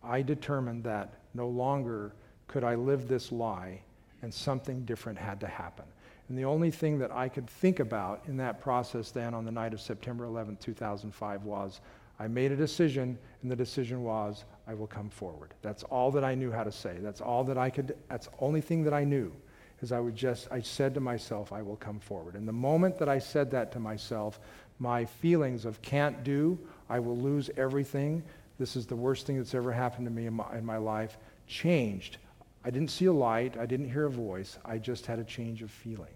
I 0.03 0.21
determined 0.21 0.83
that 0.85 1.13
no 1.33 1.47
longer 1.47 2.13
could 2.47 2.63
I 2.63 2.75
live 2.75 3.07
this 3.07 3.31
lie 3.31 3.81
and 4.21 4.33
something 4.33 4.85
different 4.85 5.17
had 5.17 5.39
to 5.39 5.47
happen. 5.47 5.85
And 6.29 6.37
the 6.37 6.45
only 6.45 6.71
thing 6.71 6.99
that 6.99 7.11
I 7.11 7.27
could 7.27 7.49
think 7.49 7.79
about 7.79 8.23
in 8.27 8.37
that 8.37 8.61
process 8.61 9.11
then 9.11 9.33
on 9.33 9.43
the 9.45 9.51
night 9.51 9.73
of 9.73 9.81
September 9.81 10.25
11, 10.25 10.57
2005 10.61 11.43
was 11.43 11.81
I 12.19 12.27
made 12.27 12.51
a 12.51 12.55
decision, 12.55 13.17
and 13.41 13.51
the 13.51 13.55
decision 13.55 14.03
was 14.03 14.45
I 14.67 14.73
will 14.75 14.87
come 14.87 15.09
forward. 15.09 15.53
That's 15.61 15.83
all 15.83 16.11
that 16.11 16.23
I 16.23 16.35
knew 16.35 16.51
how 16.51 16.63
to 16.63 16.71
say. 16.71 16.97
That's 17.01 17.19
all 17.19 17.43
that 17.45 17.57
I 17.57 17.69
could, 17.69 17.95
that's 18.09 18.27
the 18.27 18.33
only 18.39 18.61
thing 18.61 18.83
that 18.83 18.93
I 18.93 19.03
knew 19.03 19.33
is 19.81 19.91
I 19.91 19.99
would 19.99 20.15
just, 20.15 20.47
I 20.51 20.61
said 20.61 20.93
to 20.93 20.99
myself, 20.99 21.51
I 21.51 21.61
will 21.61 21.77
come 21.77 21.99
forward. 21.99 22.35
And 22.35 22.47
the 22.47 22.53
moment 22.53 22.99
that 22.99 23.09
I 23.09 23.17
said 23.17 23.49
that 23.51 23.71
to 23.71 23.79
myself, 23.79 24.39
my 24.77 25.05
feelings 25.05 25.65
of 25.65 25.81
can't 25.81 26.23
do, 26.23 26.59
I 26.89 26.99
will 26.99 27.17
lose 27.17 27.49
everything, 27.57 28.23
this 28.61 28.75
is 28.75 28.85
the 28.85 28.95
worst 28.95 29.25
thing 29.25 29.37
that's 29.37 29.55
ever 29.55 29.71
happened 29.71 30.05
to 30.05 30.11
me 30.11 30.27
in 30.27 30.35
my, 30.35 30.45
in 30.55 30.63
my 30.63 30.77
life, 30.77 31.17
changed. 31.47 32.17
I 32.63 32.69
didn't 32.69 32.91
see 32.91 33.05
a 33.05 33.11
light, 33.11 33.57
I 33.57 33.65
didn't 33.65 33.89
hear 33.89 34.05
a 34.05 34.11
voice, 34.11 34.59
I 34.63 34.77
just 34.77 35.07
had 35.07 35.17
a 35.17 35.23
change 35.23 35.63
of 35.63 35.71
feeling. 35.71 36.13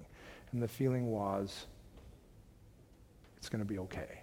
And 0.52 0.62
the 0.62 0.68
feeling 0.68 1.08
was, 1.08 1.66
it's 3.38 3.50
going 3.50 3.64
to 3.64 3.68
be 3.68 3.80
okay. 3.80 4.22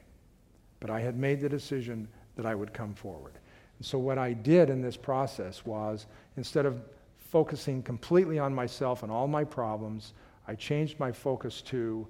But 0.79 0.89
I 0.89 1.01
had 1.01 1.19
made 1.19 1.41
the 1.41 1.49
decision 1.49 2.07
that 2.37 2.47
I 2.47 2.55
would 2.55 2.73
come 2.73 2.95
forward. 2.95 3.33
And 3.79 3.85
so 3.85 3.99
what 3.99 4.19
I 4.19 4.35
did 4.35 4.71
in 4.71 4.81
this 4.81 4.97
process 4.97 5.67
was, 5.67 6.07
instead 6.37 6.65
of 6.65 6.81
focusing 7.19 7.83
completely 7.83 8.39
on 8.39 8.55
myself 8.55 9.03
and 9.03 9.11
all 9.11 9.27
my 9.27 9.43
problems, 9.43 10.13
I 10.47 10.55
changed 10.55 11.01
my 11.01 11.11
focus 11.11 11.61
to 11.63 12.07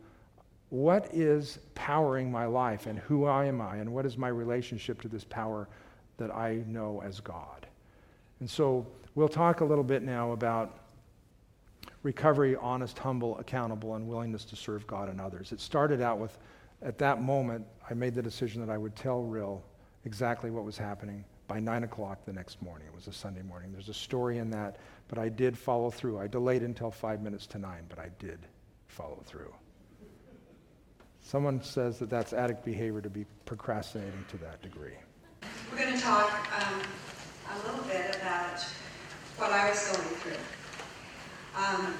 what 0.68 1.08
is 1.14 1.58
powering 1.74 2.30
my 2.30 2.44
life 2.44 2.84
and 2.84 2.98
who 2.98 3.26
am 3.26 3.62
I 3.62 3.76
and 3.76 3.94
what 3.94 4.04
is 4.04 4.18
my 4.18 4.28
relationship 4.28 5.00
to 5.00 5.08
this 5.08 5.24
power 5.24 5.68
that 6.22 6.34
I 6.34 6.62
know 6.66 7.02
as 7.04 7.20
God. 7.20 7.66
And 8.40 8.48
so 8.48 8.86
we'll 9.14 9.28
talk 9.28 9.60
a 9.60 9.64
little 9.64 9.84
bit 9.84 10.02
now 10.02 10.32
about 10.32 10.78
recovery, 12.02 12.56
honest, 12.56 12.98
humble, 12.98 13.38
accountable, 13.38 13.94
and 13.96 14.06
willingness 14.06 14.44
to 14.46 14.56
serve 14.56 14.86
God 14.86 15.08
and 15.08 15.20
others. 15.20 15.52
It 15.52 15.60
started 15.60 16.00
out 16.00 16.18
with, 16.18 16.36
at 16.80 16.98
that 16.98 17.20
moment, 17.20 17.66
I 17.88 17.94
made 17.94 18.14
the 18.14 18.22
decision 18.22 18.64
that 18.64 18.72
I 18.72 18.78
would 18.78 18.96
tell 18.96 19.22
Rhyll 19.22 19.62
exactly 20.04 20.50
what 20.50 20.64
was 20.64 20.78
happening 20.78 21.24
by 21.48 21.60
9 21.60 21.84
o'clock 21.84 22.24
the 22.24 22.32
next 22.32 22.62
morning. 22.62 22.86
It 22.86 22.94
was 22.94 23.08
a 23.08 23.12
Sunday 23.12 23.42
morning. 23.42 23.72
There's 23.72 23.88
a 23.88 23.94
story 23.94 24.38
in 24.38 24.50
that, 24.50 24.78
but 25.08 25.18
I 25.18 25.28
did 25.28 25.58
follow 25.58 25.90
through. 25.90 26.18
I 26.18 26.26
delayed 26.26 26.62
until 26.62 26.90
five 26.90 27.20
minutes 27.20 27.46
to 27.48 27.58
9, 27.58 27.84
but 27.88 27.98
I 27.98 28.10
did 28.18 28.38
follow 28.86 29.22
through. 29.26 29.52
Someone 31.20 31.62
says 31.62 31.98
that 31.98 32.10
that's 32.10 32.32
addict 32.32 32.64
behavior 32.64 33.00
to 33.00 33.10
be 33.10 33.26
procrastinating 33.44 34.24
to 34.30 34.38
that 34.38 34.60
degree. 34.62 34.96
We're 35.72 35.78
going 35.78 35.96
to 35.96 36.02
talk 36.02 36.30
um, 36.60 36.82
a 37.50 37.66
little 37.66 37.82
bit 37.86 38.14
about 38.16 38.60
what 39.38 39.52
I 39.52 39.70
was 39.70 39.88
going 39.88 40.14
through. 40.16 40.36
Um, 41.56 41.94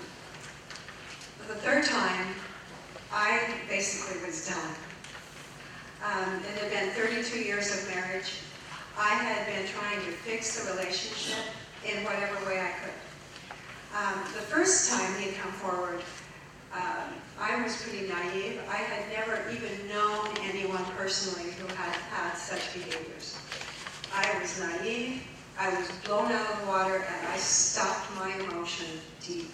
the 1.49 1.55
third 1.55 1.87
time, 1.87 2.35
I 3.11 3.41
basically 3.71 4.21
was 4.27 4.47
done. 4.47 4.75
Um, 6.05 6.43
it 6.45 6.61
had 6.61 6.71
been 6.71 6.91
32 6.91 7.39
years 7.39 7.73
of 7.73 7.89
marriage. 7.95 8.41
I 8.99 9.09
had 9.09 9.47
been 9.47 9.67
trying 9.67 10.01
to 10.01 10.13
fix 10.19 10.63
the 10.63 10.73
relationship 10.73 11.43
in 11.83 12.05
whatever 12.05 12.35
way 12.45 12.61
I 12.61 12.73
could. 12.85 13.57
Um, 13.97 14.23
the 14.35 14.45
first 14.53 14.91
time 14.91 15.15
he 15.19 15.31
had 15.31 15.41
come 15.41 15.53
forward, 15.53 16.03
um, 16.75 17.15
I 17.39 17.63
was 17.63 17.83
pretty 17.83 18.09
naive. 18.09 18.61
I 18.69 18.77
had 18.77 19.09
never 19.13 19.43
even 19.51 19.89
known 19.89 20.29
anyone 20.43 20.85
personally 20.97 21.51
who 21.53 21.67
had 21.75 21.95
had 22.11 22.35
such 22.35 22.73
behaviors. 22.73 23.37
I 24.15 24.41
was 24.41 24.61
naive, 24.61 25.23
I 25.59 25.69
was 25.79 25.91
blown 26.05 26.33
out 26.33 26.51
of 26.51 26.61
the 26.61 26.67
water, 26.67 26.97
and 26.97 27.27
I 27.29 27.37
stopped 27.37 28.15
my 28.17 28.35
emotion 28.45 28.87
deep. 29.25 29.51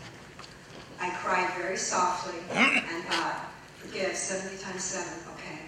I 1.00 1.10
cried 1.10 1.52
very 1.56 1.76
softly 1.76 2.38
and 2.50 3.04
thought, 3.04 3.52
forgive 3.78 4.16
70 4.16 4.62
times 4.62 4.82
7, 4.82 5.12
okay, 5.34 5.58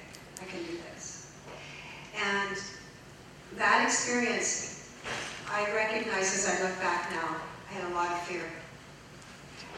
I 0.41 0.45
can 0.45 0.63
do 0.65 0.79
this. 0.93 1.33
And 2.17 2.57
that 3.57 3.85
experience, 3.85 4.91
I 5.51 5.73
recognize 5.75 6.35
as 6.35 6.47
I 6.49 6.63
look 6.63 6.79
back 6.81 7.11
now, 7.11 7.37
I 7.69 7.73
had 7.73 7.91
a 7.91 7.95
lot 7.95 8.13
of 8.13 8.21
fear. 8.23 8.45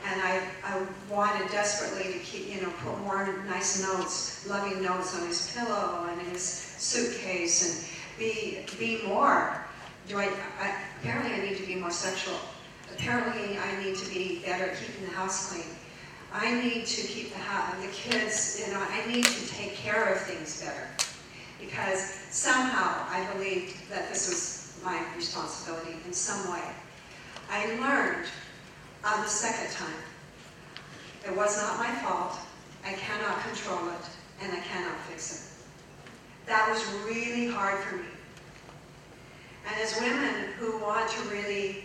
And 0.05 0.21
I, 0.21 0.43
I 0.65 0.83
wanted 1.09 1.51
desperately 1.51 2.13
to 2.13 2.19
keep, 2.21 2.53
you 2.53 2.61
know, 2.61 2.73
put 2.83 2.99
more 3.01 3.45
nice 3.47 3.83
notes, 3.83 4.47
loving 4.49 4.83
notes 4.83 5.19
on 5.19 5.27
his 5.27 5.53
pillow 5.55 6.09
and 6.11 6.21
his 6.29 6.43
suitcase 6.43 7.63
and 7.65 8.19
be, 8.19 8.59
be 8.79 9.07
more. 9.07 9.65
Do 10.09 10.19
I, 10.19 10.29
I, 10.61 10.75
apparently 11.01 11.35
I 11.35 11.49
need 11.49 11.57
to 11.57 11.67
be 11.67 11.77
more 11.77 11.91
sexual. 11.91 12.39
Apparently 12.93 13.59
I 13.59 13.83
need 13.83 13.97
to 13.97 14.11
be 14.11 14.43
better 14.45 14.71
at 14.71 14.79
keeping 14.79 15.07
the 15.07 15.15
house 15.15 15.53
clean. 15.53 15.65
I 16.33 16.61
need 16.61 16.87
to 16.87 17.07
keep 17.07 17.33
the, 17.33 17.39
house, 17.39 17.75
the 17.81 17.89
kids, 17.93 18.65
you 18.65 18.73
know, 18.73 18.81
I 18.81 19.07
need 19.07 19.25
to 19.25 19.47
take 19.49 19.75
care 19.75 20.15
of 20.15 20.21
things 20.23 20.63
better. 20.63 20.89
Because 21.61 22.01
somehow 22.31 23.07
I 23.09 23.27
believed 23.35 23.89
that 23.91 24.09
this 24.09 24.29
was 24.29 24.83
my 24.85 25.01
responsibility 25.15 25.97
in 26.05 26.13
some 26.13 26.51
way. 26.51 26.63
I 27.51 27.67
learned 27.79 28.27
on 29.05 29.23
the 29.23 29.29
second 29.29 29.73
time. 29.75 29.95
It 31.27 31.37
was 31.37 31.57
not 31.57 31.79
my 31.79 31.91
fault. 32.03 32.39
I 32.85 32.93
cannot 32.93 33.43
control 33.43 33.89
it, 33.89 34.05
and 34.41 34.53
I 34.53 34.61
cannot 34.61 34.99
fix 35.09 35.35
it. 35.35 36.47
That 36.47 36.69
was 36.69 36.85
really 37.05 37.47
hard 37.49 37.79
for 37.85 37.97
me. 37.97 38.05
And 39.67 39.81
as 39.81 40.01
women 40.01 40.53
who 40.59 40.79
want 40.79 41.09
to 41.11 41.23
really 41.29 41.85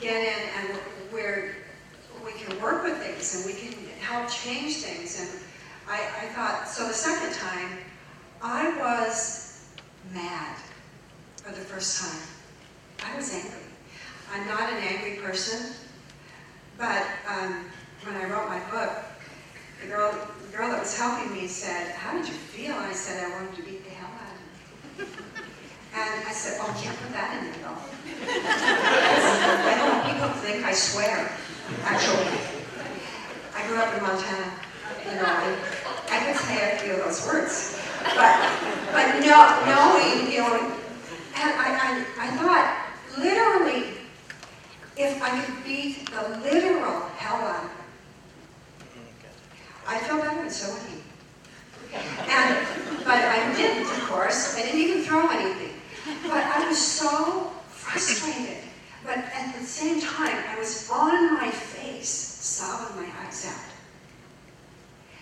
get 0.00 0.16
in 0.16 0.48
and 0.58 0.78
where 1.10 1.56
we 2.24 2.32
can 2.32 2.60
work 2.62 2.84
with 2.84 2.96
things 2.98 3.34
and 3.36 3.46
we 3.46 3.52
can 3.52 3.72
help 4.00 4.30
change 4.30 4.76
things, 4.76 5.20
and 5.20 5.28
I, 5.86 6.00
I 6.22 6.28
thought, 6.32 6.68
so 6.68 6.86
the 6.86 6.94
second 6.94 7.34
time, 7.34 7.78
I 8.42 8.70
was 8.78 9.68
mad 10.12 10.56
for 11.36 11.50
the 11.50 11.60
first 11.60 12.00
time. 12.00 13.12
I 13.12 13.16
was 13.16 13.32
angry. 13.34 13.67
I'm 14.32 14.46
not 14.46 14.72
an 14.72 14.78
angry 14.78 15.16
person, 15.22 15.74
but 16.76 17.04
um, 17.26 17.64
when 18.04 18.16
I 18.16 18.24
wrote 18.24 18.48
my 18.48 18.60
book, 18.70 18.92
the 19.80 19.88
girl, 19.88 20.12
the 20.50 20.56
girl 20.56 20.68
that 20.70 20.80
was 20.80 20.96
helping 20.96 21.32
me 21.32 21.46
said, 21.46 21.92
how 21.92 22.12
did 22.12 22.26
you 22.26 22.34
feel? 22.34 22.74
I 22.74 22.92
said, 22.92 23.24
I 23.24 23.30
wanted 23.30 23.56
to 23.56 23.62
beat 23.62 23.84
the 23.84 23.90
hell 23.90 24.10
out 24.10 24.32
of 24.32 25.08
him. 25.08 25.24
And 25.94 26.28
I 26.28 26.32
said, 26.32 26.58
oh, 26.60 26.66
can't 26.80 26.96
put 26.98 27.12
that 27.12 27.38
in 27.38 27.50
there, 27.50 27.60
though. 27.62 27.78
I 29.66 29.74
don't 29.78 29.90
want 29.90 30.12
people 30.12 30.28
to 30.28 30.34
think 30.44 30.64
I 30.64 30.72
swear, 30.72 31.32
actually. 31.82 32.38
I 33.56 33.66
grew 33.66 33.78
up 33.78 33.94
in 33.96 34.02
Montana, 34.02 34.52
you 35.04 35.14
know, 35.16 35.26
and 35.26 35.56
I 36.10 36.26
could 36.26 36.36
say 36.42 36.74
a 36.74 36.78
few 36.78 36.92
of 36.94 37.04
those 37.06 37.26
words. 37.26 37.80
But, 38.14 38.34
but 38.92 39.20
no, 39.24 39.38
knowing, 39.66 40.30
you 40.30 40.38
know, 40.38 40.54
and 41.34 41.50
I, 41.58 41.68
I, 41.74 42.04
I 42.18 42.30
thought, 42.36 42.66
literally, 43.18 43.97
if 44.98 45.22
I 45.22 45.40
could 45.40 45.64
beat 45.64 46.10
the 46.10 46.40
literal 46.42 47.00
hell 47.16 47.36
out 47.36 47.64
of 47.64 47.70
him, 47.70 47.78
mm-hmm. 48.80 49.88
I 49.88 49.98
feel 49.98 50.18
better 50.18 50.40
and 50.40 50.52
so 50.52 50.74
would 50.74 50.82
he. 50.90 50.98
And, 51.94 52.66
but 53.04 53.24
I 53.24 53.54
didn't, 53.56 53.84
of 53.84 54.02
course. 54.08 54.56
I 54.56 54.62
didn't 54.62 54.80
even 54.80 55.02
throw 55.02 55.28
anything. 55.28 55.74
But 56.24 56.44
I 56.44 56.68
was 56.68 56.78
so 56.78 57.52
frustrated. 57.68 58.58
But 59.04 59.18
at 59.18 59.54
the 59.58 59.64
same 59.64 60.00
time, 60.00 60.36
I 60.48 60.58
was 60.58 60.90
on 60.90 61.34
my 61.34 61.50
face, 61.50 62.08
sobbing 62.08 63.02
my 63.02 63.08
eyes 63.24 63.46
out. 63.46 63.64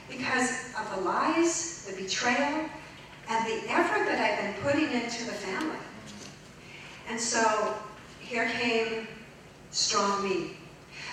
Because 0.09 0.75
of 0.79 0.97
the 0.97 1.03
lies, 1.03 1.87
the 1.87 2.03
betrayal, 2.03 2.69
and 3.29 3.47
the 3.47 3.71
effort 3.71 4.07
that 4.07 4.19
I've 4.19 4.55
been 4.55 4.63
putting 4.63 4.91
into 4.91 5.25
the 5.25 5.33
family. 5.33 5.77
And 7.09 7.21
so 7.21 7.75
here 8.21 8.49
came 8.49 9.07
strong 9.77 10.27
me. 10.27 10.57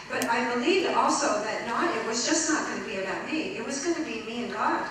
But 0.10 0.26
I 0.26 0.54
believed 0.54 0.88
also 0.96 1.28
that 1.44 1.68
not 1.68 1.96
it 1.96 2.08
was 2.08 2.26
just 2.26 2.50
not 2.50 2.66
going 2.68 2.82
to 2.82 2.88
be 2.88 2.98
about 3.02 3.30
me. 3.30 3.58
It 3.58 3.66
was 3.66 3.84
going 3.84 3.96
to 3.96 4.06
be 4.06 4.22
me 4.22 4.46
and 4.46 4.54
God. 4.54 4.88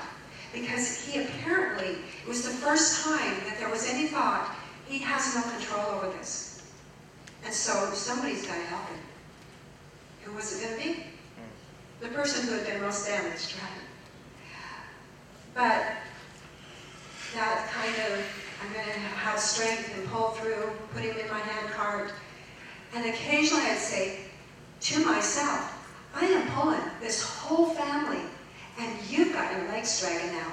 Because 0.52 1.06
he 1.06 1.22
apparently, 1.22 1.96
it 2.22 2.28
was 2.28 2.42
the 2.44 2.50
first 2.50 3.02
time 3.04 3.34
that 3.46 3.58
there 3.58 3.70
was 3.70 3.88
any 3.88 4.08
thought, 4.08 4.54
he 4.86 4.98
has 4.98 5.34
no 5.34 5.42
control 5.50 5.86
over 5.96 6.10
this. 6.18 6.62
And 7.44 7.54
so 7.54 7.90
somebody's 7.94 8.46
got 8.46 8.56
to 8.56 8.66
help 8.66 8.86
him. 8.88 8.98
Who 10.24 10.32
was 10.34 10.60
it 10.60 10.66
going 10.66 10.78
to 10.78 10.84
be? 10.84 11.06
The 12.00 12.08
person 12.08 12.46
who 12.46 12.54
had 12.54 12.66
been 12.66 12.82
most 12.82 13.06
damaged, 13.06 13.54
right? 13.62 13.82
But 15.54 15.96
that 17.34 17.70
kind 17.72 18.12
of, 18.12 18.24
I'm 18.62 18.72
going 18.74 18.84
to 18.84 18.98
have 19.00 19.38
strength 19.38 19.96
and 19.96 20.06
pull 20.08 20.30
through, 20.30 20.72
put 20.92 21.02
him 21.02 21.16
in 21.16 21.28
my 21.30 21.38
hand 21.38 21.72
cart. 21.72 22.12
And 22.94 23.06
occasionally 23.06 23.64
I'd 23.64 23.78
say 23.78 24.18
to 24.80 25.04
myself, 25.04 25.68
I 26.14 26.26
am 26.26 26.50
pulling 26.52 26.80
this 27.00 27.22
whole 27.22 27.70
family 27.70 28.20
and 28.78 28.98
you've 29.08 29.32
got 29.32 29.50
your 29.56 29.66
legs 29.68 30.00
dragging 30.00 30.36
out. 30.38 30.52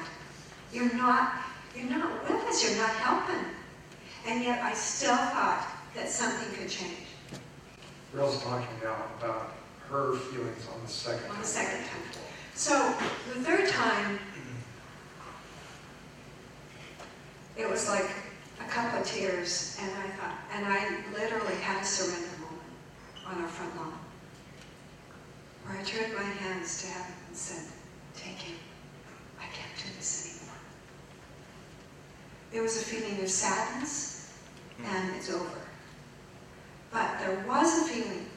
You're 0.72 0.94
not, 0.94 1.34
you're 1.76 1.90
not 1.90 2.24
with 2.24 2.42
us, 2.46 2.64
you're 2.64 2.80
not 2.80 2.92
helping. 2.92 3.46
And 4.26 4.44
yet 4.44 4.64
I 4.64 4.74
still 4.74 5.16
thought 5.16 5.68
that 5.96 6.10
something 6.10 6.54
could 6.56 6.70
change. 6.70 7.08
Rhyll's 8.14 8.42
talking 8.44 8.68
now 8.84 8.96
about 9.20 9.54
her 9.90 10.16
feelings 10.16 10.68
on 10.74 10.82
the 10.82 10.88
second 10.88 11.30
On 11.32 11.40
the 11.40 11.46
second 11.46 11.86
time. 11.86 12.02
So 12.56 12.94
the 13.34 13.42
third 13.42 13.70
time, 13.70 14.20
it 17.58 17.70
was 17.70 17.90
like 17.90 18.10
a 18.60 18.68
couple 18.68 19.00
of 19.00 19.06
tears, 19.06 19.78
and 19.82 19.92
I 19.92 20.10
thought, 20.18 20.38
and 20.54 20.66
I 20.66 20.90
literally 21.14 21.56
had 21.56 21.82
a 21.82 21.86
surrender 21.86 22.28
moment 22.42 22.62
on 23.26 23.42
our 23.42 23.48
front 23.48 23.76
lawn, 23.78 24.00
where 25.64 25.78
I 25.78 25.84
turned 25.84 26.14
my 26.14 26.24
hands 26.24 26.82
to 26.82 26.88
heaven 26.88 27.14
and 27.28 27.38
said, 27.38 27.64
"Take 28.16 28.40
him. 28.40 28.58
I 29.40 29.46
can't 29.46 29.76
do 29.78 29.90
this 29.98 30.26
anymore." 30.26 30.58
There 32.52 32.62
was 32.62 32.82
a 32.82 32.86
feeling 32.86 33.22
of 33.22 33.30
sadness, 33.30 34.34
and 34.84 35.16
it's 35.16 35.30
over. 35.30 35.62
But 36.92 37.20
there 37.20 37.46
was 37.48 37.84
a 37.84 37.94
feeling 37.94 38.30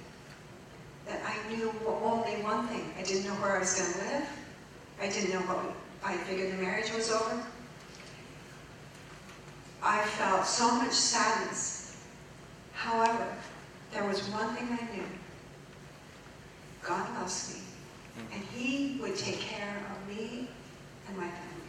that 1.06 1.20
I 1.24 1.48
knew 1.48 1.72
only 1.86 2.42
one 2.42 2.68
thing. 2.68 2.92
I 2.98 3.02
didn't 3.02 3.24
know 3.24 3.34
where 3.36 3.56
I 3.56 3.58
was 3.60 3.74
going 3.74 3.92
to 3.92 3.98
live. 3.98 4.28
I 5.00 5.08
didn't 5.08 5.30
know 5.30 5.40
what. 5.40 5.74
I 6.04 6.16
figured 6.16 6.52
the 6.52 6.62
marriage 6.62 6.92
was 6.92 7.10
over. 7.10 7.42
I 9.82 10.02
felt 10.02 10.46
so 10.46 10.76
much 10.76 10.92
sadness. 10.92 11.96
However, 12.72 13.26
there 13.92 14.06
was 14.06 14.28
one 14.28 14.54
thing 14.54 14.68
I 14.70 14.94
knew. 14.94 15.04
God 16.82 17.12
loves 17.18 17.54
me, 17.54 17.60
and 18.32 18.42
He 18.54 18.98
would 19.00 19.16
take 19.16 19.40
care 19.40 19.76
of 19.90 20.08
me 20.08 20.48
and 21.08 21.16
my 21.16 21.24
family. 21.24 21.62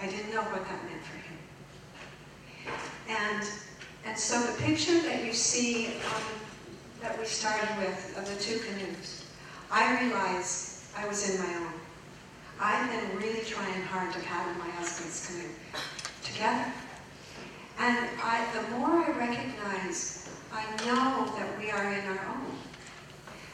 I 0.00 0.06
didn't 0.06 0.34
know 0.34 0.42
what 0.42 0.64
that 0.64 0.84
meant 0.84 1.02
for 1.02 1.18
Him. 1.18 1.38
And, 3.08 3.48
and 4.06 4.18
so 4.18 4.40
the 4.40 4.62
picture 4.62 5.00
that 5.02 5.24
you 5.24 5.32
see 5.32 5.86
um, 5.86 6.22
that 7.02 7.18
we 7.18 7.24
started 7.24 7.68
with 7.78 8.16
of 8.18 8.26
the 8.26 8.42
two 8.42 8.58
canoes, 8.60 9.26
I 9.70 10.02
realized 10.02 10.84
I 10.96 11.06
was 11.06 11.28
in 11.30 11.40
my 11.40 11.54
own. 11.56 11.72
I've 12.60 12.90
been 12.90 13.18
really 13.18 13.44
trying 13.44 13.82
hard 13.82 14.12
to 14.12 14.20
paddle 14.20 14.54
my 14.54 14.70
husband's 14.70 15.26
canoe 15.26 15.48
together. 16.22 16.72
And 17.78 18.08
I, 18.22 18.46
the 18.54 18.76
more 18.76 18.90
I 18.90 19.10
recognize, 19.10 20.28
I 20.52 20.64
know 20.84 21.32
that 21.36 21.58
we 21.58 21.70
are 21.70 21.92
in 21.92 22.06
our 22.06 22.26
own. 22.28 22.56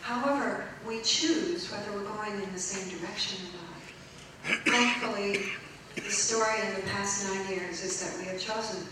However, 0.03 0.64
we 0.87 1.01
choose 1.03 1.71
whether 1.71 1.93
we're 1.93 2.09
going 2.16 2.43
in 2.43 2.53
the 2.53 2.59
same 2.59 2.99
direction 2.99 3.47
or 3.47 4.53
not. 4.53 4.64
Thankfully, 4.66 5.47
the 5.95 6.11
story 6.11 6.61
in 6.66 6.75
the 6.75 6.83
past 6.89 7.29
nine 7.29 7.49
years 7.49 7.85
is 7.85 8.01
that 8.03 8.19
we 8.19 8.27
have 8.27 8.41
chosen 8.41 8.87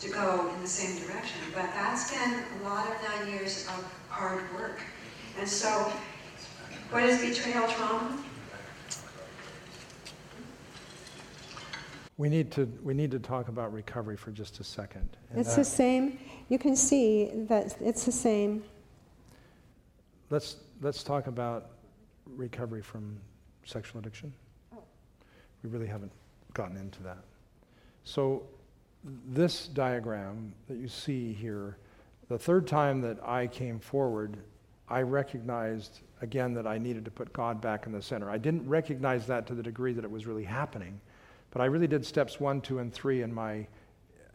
to 0.00 0.10
go 0.10 0.50
in 0.54 0.60
the 0.62 0.68
same 0.68 1.04
direction. 1.06 1.40
But 1.54 1.66
that's 1.74 2.10
been 2.10 2.42
a 2.60 2.68
lot 2.68 2.86
of 2.86 2.94
nine 3.02 3.32
years 3.32 3.66
of 3.68 3.92
hard 4.08 4.42
work. 4.54 4.80
And 5.38 5.48
so, 5.48 5.92
what 6.90 7.02
is 7.04 7.20
betrayal 7.20 7.68
trauma? 7.68 8.18
We 12.18 12.28
need 12.28 12.50
to, 12.52 12.66
we 12.82 12.94
need 12.94 13.12
to 13.12 13.20
talk 13.20 13.48
about 13.48 13.72
recovery 13.72 14.16
for 14.16 14.32
just 14.32 14.58
a 14.58 14.64
second. 14.64 15.16
And 15.30 15.38
It's 15.38 15.50
that- 15.50 15.60
the 15.60 15.64
same, 15.64 16.18
you 16.48 16.58
can 16.58 16.74
see 16.74 17.30
that 17.48 17.80
it's 17.80 18.04
the 18.04 18.12
same. 18.12 18.64
Let's, 20.28 20.56
let's 20.82 21.02
talk 21.04 21.28
about 21.28 21.70
recovery 22.26 22.82
from 22.82 23.18
sexual 23.64 24.00
addiction. 24.00 24.32
Oh. 24.74 24.82
We 25.62 25.70
really 25.70 25.86
haven't 25.86 26.12
gotten 26.54 26.76
into 26.76 27.02
that. 27.04 27.18
So, 28.02 28.42
this 29.28 29.68
diagram 29.68 30.52
that 30.66 30.76
you 30.78 30.88
see 30.88 31.32
here, 31.32 31.78
the 32.28 32.38
third 32.38 32.66
time 32.66 33.00
that 33.02 33.22
I 33.22 33.46
came 33.46 33.78
forward, 33.78 34.38
I 34.88 35.02
recognized 35.02 36.00
again 36.20 36.52
that 36.54 36.66
I 36.66 36.78
needed 36.78 37.04
to 37.04 37.10
put 37.10 37.32
God 37.32 37.60
back 37.60 37.86
in 37.86 37.92
the 37.92 38.02
center. 38.02 38.28
I 38.28 38.38
didn't 38.38 38.68
recognize 38.68 39.26
that 39.28 39.46
to 39.46 39.54
the 39.54 39.62
degree 39.62 39.92
that 39.92 40.04
it 40.04 40.10
was 40.10 40.26
really 40.26 40.44
happening, 40.44 41.00
but 41.50 41.62
I 41.62 41.66
really 41.66 41.86
did 41.86 42.04
steps 42.04 42.38
one, 42.40 42.60
two, 42.60 42.78
and 42.78 42.92
three 42.92 43.22
in 43.22 43.32
my 43.32 43.66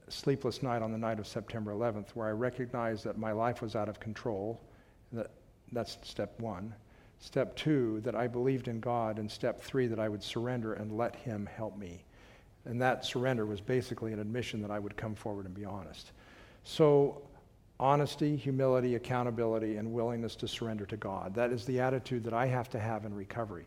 sleepless 0.09 0.64
night 0.64 0.82
on 0.82 0.91
the 0.91 0.97
night 0.97 1.20
of 1.20 1.28
September 1.28 1.72
11th, 1.72 2.09
where 2.11 2.28
I 2.28 2.32
recognized 2.32 3.03
that 3.05 3.18
my 3.18 3.32
life 3.32 3.61
was 3.61 3.76
out 3.76 3.89
of 3.89 3.99
control. 3.99 4.59
That, 5.11 5.32
that's 5.72 5.97
step 6.03 6.39
one. 6.39 6.74
Step 7.20 7.55
two, 7.55 8.01
that 8.01 8.16
I 8.16 8.28
believed 8.28 8.68
in 8.68 8.80
God. 8.80 9.20
And 9.20 9.30
step 9.30 9.61
three, 9.61 9.88
that 9.88 9.99
I 9.99 10.09
would 10.09 10.24
surrender 10.24 10.74
and 10.74 10.97
let 10.97 11.16
Him 11.16 11.47
help 11.55 11.78
me. 11.78 12.03
And 12.66 12.82
that 12.82 13.05
surrender 13.05 13.45
was 13.45 13.61
basically 13.61 14.14
an 14.14 14.20
admission 14.20 14.61
that 14.61 14.72
I 14.72 14.80
would 14.80 14.95
come 14.95 15.16
forward 15.16 15.45
and 15.45 15.53
be 15.53 15.66
honest. 15.66 16.11
So, 16.64 17.22
honesty, 17.80 18.36
humility, 18.36 18.95
accountability, 18.95 19.78
and 19.78 19.91
willingness 19.91 20.36
to 20.38 20.47
surrender 20.47 20.86
to 20.86 20.97
God. 20.97 21.34
That 21.36 21.51
is 21.51 21.66
the 21.66 21.80
attitude 21.80 22.24
that 22.24 22.34
I 22.34 22.45
have 22.45 22.70
to 22.70 22.80
have 22.80 23.05
in 23.05 23.14
recovery. 23.14 23.66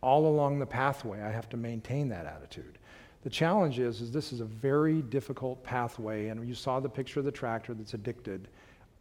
All 0.00 0.26
along 0.26 0.58
the 0.58 0.66
pathway, 0.66 1.20
I 1.20 1.30
have 1.30 1.48
to 1.50 1.56
maintain 1.56 2.08
that 2.08 2.24
attitude. 2.24 2.78
The 3.24 3.30
challenge 3.30 3.78
is, 3.78 4.00
is 4.00 4.12
this 4.12 4.32
is 4.32 4.40
a 4.40 4.44
very 4.44 5.02
difficult 5.02 5.62
pathway, 5.64 6.28
and 6.28 6.48
you 6.48 6.54
saw 6.54 6.78
the 6.78 6.88
picture 6.88 7.18
of 7.20 7.26
the 7.26 7.32
tractor 7.32 7.74
that's 7.74 7.94
addicted. 7.94 8.48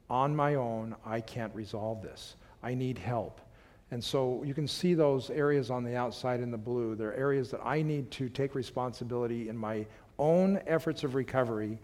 On 0.10 0.36
my 0.36 0.56
own, 0.56 0.96
I 1.06 1.22
can't 1.22 1.54
resolve 1.54 2.02
this. 2.02 2.36
I 2.64 2.74
need 2.74 2.98
help. 2.98 3.42
And 3.92 4.04
so 4.04 4.44
you 4.44 4.54
can 4.54 4.68
see 4.68 4.94
those 4.94 5.30
areas 5.30 5.70
on 5.70 5.84
the 5.84 5.96
outside 5.96 6.40
in 6.42 6.52
the 6.52 6.58
blue. 6.58 6.96
They're 6.96 7.16
areas 7.16 7.52
that 7.52 7.62
I 7.64 7.82
need 7.82 8.12
to 8.12 8.28
take 8.28 8.56
responsibility 8.56 9.50
in 9.50 9.58
my 9.58 9.86
own 10.20 10.60
efforts 10.66 11.04
of 11.04 11.16
recovery, 11.16 11.80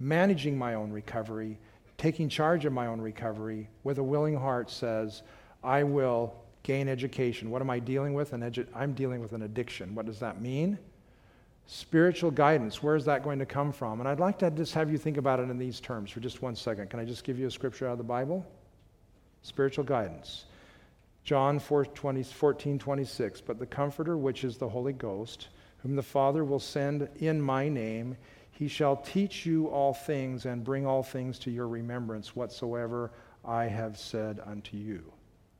managing 0.00 0.58
my 0.58 0.74
own 0.74 0.90
recovery, 0.90 1.58
taking 1.98 2.28
charge 2.28 2.64
of 2.64 2.72
my 2.72 2.86
own 2.86 3.00
recovery 3.00 3.68
with 3.84 3.98
a 3.98 4.02
willing 4.02 4.36
heart 4.36 4.70
says, 4.70 5.22
I 5.62 5.84
will 5.84 6.34
gain 6.62 6.88
education. 6.88 7.50
What 7.50 7.62
am 7.62 7.70
I 7.70 7.78
dealing 7.78 8.14
with? 8.14 8.32
An 8.32 8.40
edu- 8.40 8.66
I'm 8.74 8.94
dealing 8.94 9.20
with 9.20 9.32
an 9.32 9.42
addiction. 9.42 9.94
What 9.94 10.06
does 10.06 10.18
that 10.20 10.40
mean? 10.40 10.78
Spiritual 11.66 12.30
guidance. 12.30 12.82
Where 12.82 12.94
is 12.94 13.06
that 13.06 13.22
going 13.22 13.38
to 13.38 13.46
come 13.46 13.72
from? 13.72 14.00
And 14.00 14.08
I'd 14.08 14.20
like 14.20 14.38
to 14.40 14.50
just 14.50 14.74
have 14.74 14.90
you 14.90 14.98
think 14.98 15.16
about 15.16 15.40
it 15.40 15.48
in 15.48 15.58
these 15.58 15.80
terms 15.80 16.10
for 16.10 16.20
just 16.20 16.42
one 16.42 16.54
second. 16.54 16.90
Can 16.90 17.00
I 17.00 17.04
just 17.04 17.24
give 17.24 17.38
you 17.38 17.46
a 17.46 17.50
scripture 17.50 17.86
out 17.86 17.92
of 17.92 17.98
the 17.98 18.04
Bible? 18.04 18.44
Spiritual 19.42 19.84
guidance. 19.84 20.44
John 21.24 21.58
4, 21.58 21.86
20, 21.86 22.22
14, 22.22 22.78
26. 22.78 23.40
But 23.40 23.58
the 23.58 23.66
Comforter, 23.66 24.18
which 24.18 24.44
is 24.44 24.58
the 24.58 24.68
Holy 24.68 24.92
Ghost, 24.92 25.48
whom 25.78 25.96
the 25.96 26.02
Father 26.02 26.44
will 26.44 26.60
send 26.60 27.08
in 27.16 27.40
my 27.40 27.68
name, 27.68 28.16
he 28.50 28.68
shall 28.68 28.96
teach 28.96 29.46
you 29.46 29.66
all 29.68 29.94
things 29.94 30.46
and 30.46 30.62
bring 30.62 30.86
all 30.86 31.02
things 31.02 31.38
to 31.40 31.50
your 31.50 31.66
remembrance 31.66 32.36
whatsoever 32.36 33.10
I 33.44 33.64
have 33.64 33.98
said 33.98 34.40
unto 34.44 34.76
you. 34.76 35.02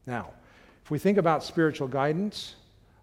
Now, 0.06 0.30
if 0.84 0.90
we 0.90 0.98
think 0.98 1.18
about 1.18 1.42
spiritual 1.42 1.88
guidance, 1.88 2.56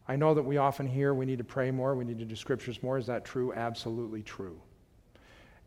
I 0.07 0.15
know 0.15 0.33
that 0.33 0.43
we 0.43 0.57
often 0.57 0.87
hear 0.87 1.13
we 1.13 1.25
need 1.25 1.37
to 1.37 1.43
pray 1.43 1.71
more, 1.71 1.95
we 1.95 2.05
need 2.05 2.19
to 2.19 2.25
do 2.25 2.35
scriptures 2.35 2.81
more. 2.83 2.97
Is 2.97 3.05
that 3.07 3.23
true? 3.23 3.53
Absolutely 3.53 4.23
true. 4.23 4.59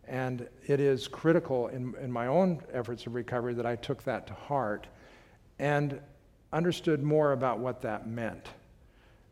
And 0.07 0.47
it 0.67 0.81
is 0.81 1.09
critical 1.09 1.69
in, 1.69 1.95
in 2.01 2.13
my 2.13 2.27
own 2.27 2.61
efforts 2.73 3.07
of 3.07 3.15
recovery 3.15 3.55
that 3.55 3.65
I 3.65 3.77
took 3.77 4.03
that 4.05 4.27
to 4.27 4.35
heart 4.35 4.87
and 5.59 6.01
understood 6.53 7.03
more 7.03 7.33
about 7.33 7.59
what 7.59 7.81
that 7.83 8.07
meant. 8.07 8.49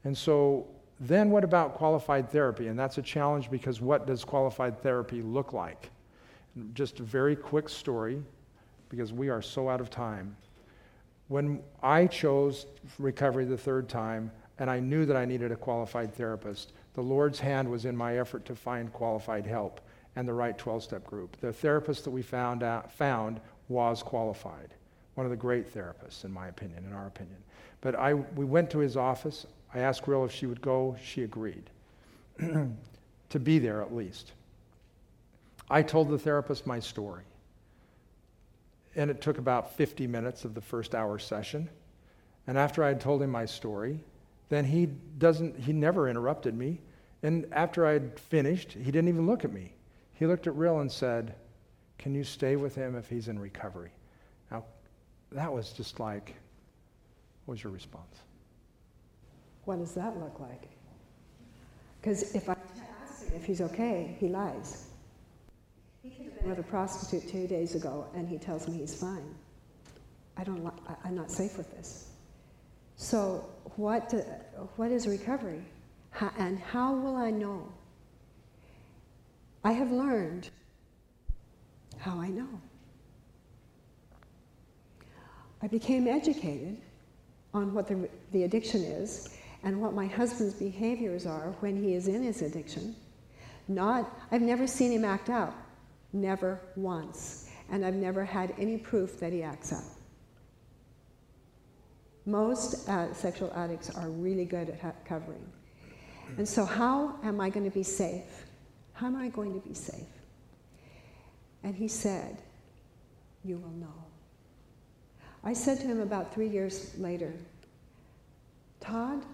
And 0.05 0.16
so 0.16 0.66
then 0.98 1.30
what 1.30 1.44
about 1.44 1.74
qualified 1.74 2.30
therapy? 2.30 2.68
And 2.68 2.78
that's 2.78 2.98
a 2.98 3.03
challenge 3.03 3.50
because 3.50 3.80
what 3.80 4.07
does 4.07 4.24
qualified 4.24 4.82
therapy 4.82 5.20
look 5.20 5.53
like? 5.53 5.90
Just 6.74 7.00
a 7.00 7.03
very 7.03 7.36
quick 7.36 7.68
story 7.68 8.22
because 8.88 9.12
we 9.12 9.28
are 9.28 9.42
so 9.42 9.68
out 9.68 9.80
of 9.80 9.90
time. 9.90 10.36
When 11.28 11.61
I 11.82 12.07
chose 12.07 12.66
recovery 12.98 13.44
the 13.44 13.57
third 13.57 13.88
time 13.88 14.30
and 14.59 14.70
I 14.70 14.80
knew 14.80 15.07
that 15.07 15.16
I 15.16 15.24
needed 15.24 15.53
a 15.53 15.57
qualified 15.57 16.14
therapist, 16.14 16.72
the 16.94 17.03
Lord's 17.03 17.40
hand 17.40 17.70
was 17.70 17.84
in 17.84 17.96
my 17.96 18.18
effort 18.18 18.44
to 18.46 18.55
find 18.55 18.92
qualified 18.92 19.46
help 19.46 19.80
and 20.16 20.28
the 20.28 20.34
right 20.34 20.57
12 20.57 20.82
step 20.82 21.05
group. 21.05 21.36
The 21.40 21.53
therapist 21.53 22.05
that 22.05 22.11
we 22.11 22.22
found, 22.22 22.62
out, 22.62 22.92
found 22.92 23.40
was 23.68 24.03
qualified, 24.03 24.74
one 25.14 25.24
of 25.26 25.30
the 25.30 25.36
great 25.36 25.72
therapists, 25.72 26.24
in 26.24 26.32
my 26.32 26.48
opinion, 26.48 26.84
in 26.84 26.92
our 26.92 27.07
opinion. 27.07 27.38
But 27.80 27.96
I, 27.96 28.14
we 28.14 28.44
went 28.44 28.70
to 28.70 28.78
his 28.78 28.96
office. 28.96 29.46
I 29.74 29.80
asked 29.80 30.07
Rhyll 30.07 30.24
if 30.24 30.32
she 30.32 30.46
would 30.46 30.61
go. 30.61 30.96
She 31.03 31.22
agreed 31.22 31.70
to 32.38 33.40
be 33.40 33.59
there 33.59 33.80
at 33.82 33.94
least. 33.94 34.32
I 35.70 35.82
told 35.82 36.11
the 36.11 36.18
therapist 36.18 36.66
my 36.66 36.78
story. 36.80 37.24
And 38.94 39.11
it 39.11 39.22
took 39.22 39.38
about 39.38 39.74
50 39.74 40.07
minutes 40.07 40.44
of 40.44 40.55
the 40.55 40.61
first 40.61 40.94
hour 40.94 41.18
session. 41.18 41.70
And 42.46 42.59
after 42.59 42.84
I 42.84 42.88
had 42.88 43.00
told 43.00 43.22
him 43.22 43.30
my 43.30 43.46
story, 43.46 44.00
then 44.53 44.66
he 44.66 44.84
doesn't, 45.16 45.59
he 45.59 45.72
never 45.72 46.11
interrupted 46.11 46.55
me. 46.55 46.78
And 47.22 47.46
after 47.53 47.86
I'd 47.86 48.18
finished, 48.18 48.72
he 48.72 48.90
didn't 48.90 49.09
even 49.09 49.26
look 49.26 49.46
at 49.46 49.53
me. 49.53 49.72
He 50.12 50.26
looked 50.26 50.46
at 50.46 50.55
Rhyll 50.55 50.80
and 50.80 50.92
said, 50.92 51.34
Can 51.98 52.14
you 52.14 52.22
stay 52.22 52.57
with 52.57 52.74
him 52.74 52.94
if 52.94 53.09
he's 53.09 53.28
in 53.28 53.38
recovery? 53.38 53.92
Now, 54.50 54.64
that 55.30 55.50
was 55.50 55.72
just 55.72 56.00
like, 56.00 56.34
what 57.46 57.55
was 57.55 57.64
your 57.64 57.72
response? 57.72 58.18
What 59.64 59.78
does 59.78 59.94
that 59.94 60.18
look 60.18 60.38
like? 60.38 60.68
Because 62.00 62.34
if 62.34 62.50
I 62.50 62.57
ask 63.03 63.26
him 63.26 63.32
if 63.34 63.46
he's 63.46 63.62
okay, 63.62 64.16
he 64.20 64.28
lies. 64.28 64.88
He 66.03 66.11
could 66.11 66.26
have 66.26 66.38
been 66.40 66.50
with 66.50 66.59
a 66.59 66.62
prostitute 66.64 67.26
two 67.30 67.46
days 67.46 67.74
ago 67.74 68.07
and 68.14 68.28
he 68.28 68.36
tells 68.36 68.68
me 68.68 68.78
he's 68.78 68.94
fine. 68.94 69.34
I 70.36 70.44
don't 70.44 70.62
li- 70.62 70.70
I- 70.88 71.09
I'm 71.09 71.14
not 71.14 71.30
safe 71.30 71.57
with 71.57 71.70
this. 71.70 72.11
So, 72.97 73.49
what, 73.76 74.09
do- 74.09 74.24
what 74.76 74.90
is 74.90 75.07
recovery? 75.07 75.64
How, 76.11 76.30
and 76.38 76.59
how 76.59 76.95
will 76.95 77.16
I 77.16 77.30
know? 77.30 77.66
I 79.64 79.72
have 79.72 79.90
learned 79.90 80.51
how 81.99 82.18
I 82.18 82.28
know. 82.28 82.49
I 85.62 85.68
became 85.68 86.09
educated 86.09 86.76
on 87.55 87.72
what 87.72 87.86
the, 87.86 88.09
the 88.32 88.43
addiction 88.43 88.82
is 88.82 89.28
and 89.62 89.80
what 89.80 89.95
my 89.95 90.07
husband's 90.07 90.55
behaviors 90.55 91.26
are 91.26 91.55
when 91.61 91.80
he 91.80 91.95
is 91.95 92.09
in 92.09 92.22
his 92.22 92.43
addiction. 92.43 92.97
Not, 93.68 94.11
I've 94.32 94.43
never 94.43 94.66
seen 94.66 94.90
him 94.90 95.05
act 95.05 95.30
out, 95.30 95.55
never 96.12 96.61
once, 96.74 97.49
and 97.70 97.84
I've 97.84 97.95
never 97.95 98.24
had 98.24 98.53
any 98.59 98.76
proof 98.76 99.20
that 99.20 99.32
he 99.32 99.45
acts 99.45 99.72
out. 99.72 99.84
Most 102.27 102.89
uh, 102.89 103.12
sexual 103.12 103.53
addicts 103.55 103.91
are 103.91 104.09
really 104.09 104.45
good 104.45 104.70
at 104.70 104.81
ha- 104.81 104.93
covering. 105.05 105.45
And 106.39 106.49
so, 106.49 106.64
how 106.64 107.16
am 107.25 107.41
I 107.41 107.51
going 107.51 107.68
to 107.68 107.75
be 107.75 107.83
safe? 107.83 108.47
How 108.93 109.07
am 109.07 109.16
I 109.16 109.29
going 109.29 109.61
to 109.61 109.66
be 109.66 109.75
safe? 109.75 110.07
And 111.62 111.75
he 111.75 111.89
said, 111.89 112.39
You 113.45 113.59
will 113.59 113.70
know. 113.70 114.05
I 115.45 115.53
said 115.53 115.81
to 115.81 115.87
him 115.87 116.01
about 116.01 116.33
three 116.33 116.49
years 116.49 116.93
later, 116.97 117.33
Todd, 118.81 119.25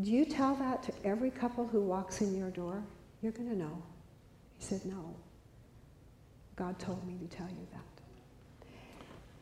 do 0.00 0.10
you 0.10 0.24
tell 0.24 0.54
that 0.56 0.82
to 0.84 0.92
every 1.04 1.30
couple 1.30 1.66
who 1.66 1.80
walks 1.80 2.20
in 2.20 2.36
your 2.36 2.50
door? 2.50 2.82
You're 3.22 3.32
going 3.32 3.50
to 3.50 3.56
know. 3.56 3.82
He 4.58 4.64
said, 4.64 4.84
No. 4.84 5.14
God 6.56 6.78
told 6.78 7.06
me 7.06 7.16
to 7.18 7.36
tell 7.36 7.48
you 7.48 7.66
that. 7.72 7.80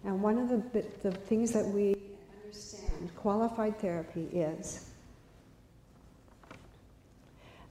And 0.04 0.22
one 0.22 0.38
of 0.38 0.48
the, 0.48 0.84
the 1.02 1.12
things 1.12 1.52
that 1.52 1.64
we 1.64 1.96
understand, 2.52 3.10
qualified 3.16 3.78
therapy, 3.78 4.28
is 4.32 4.86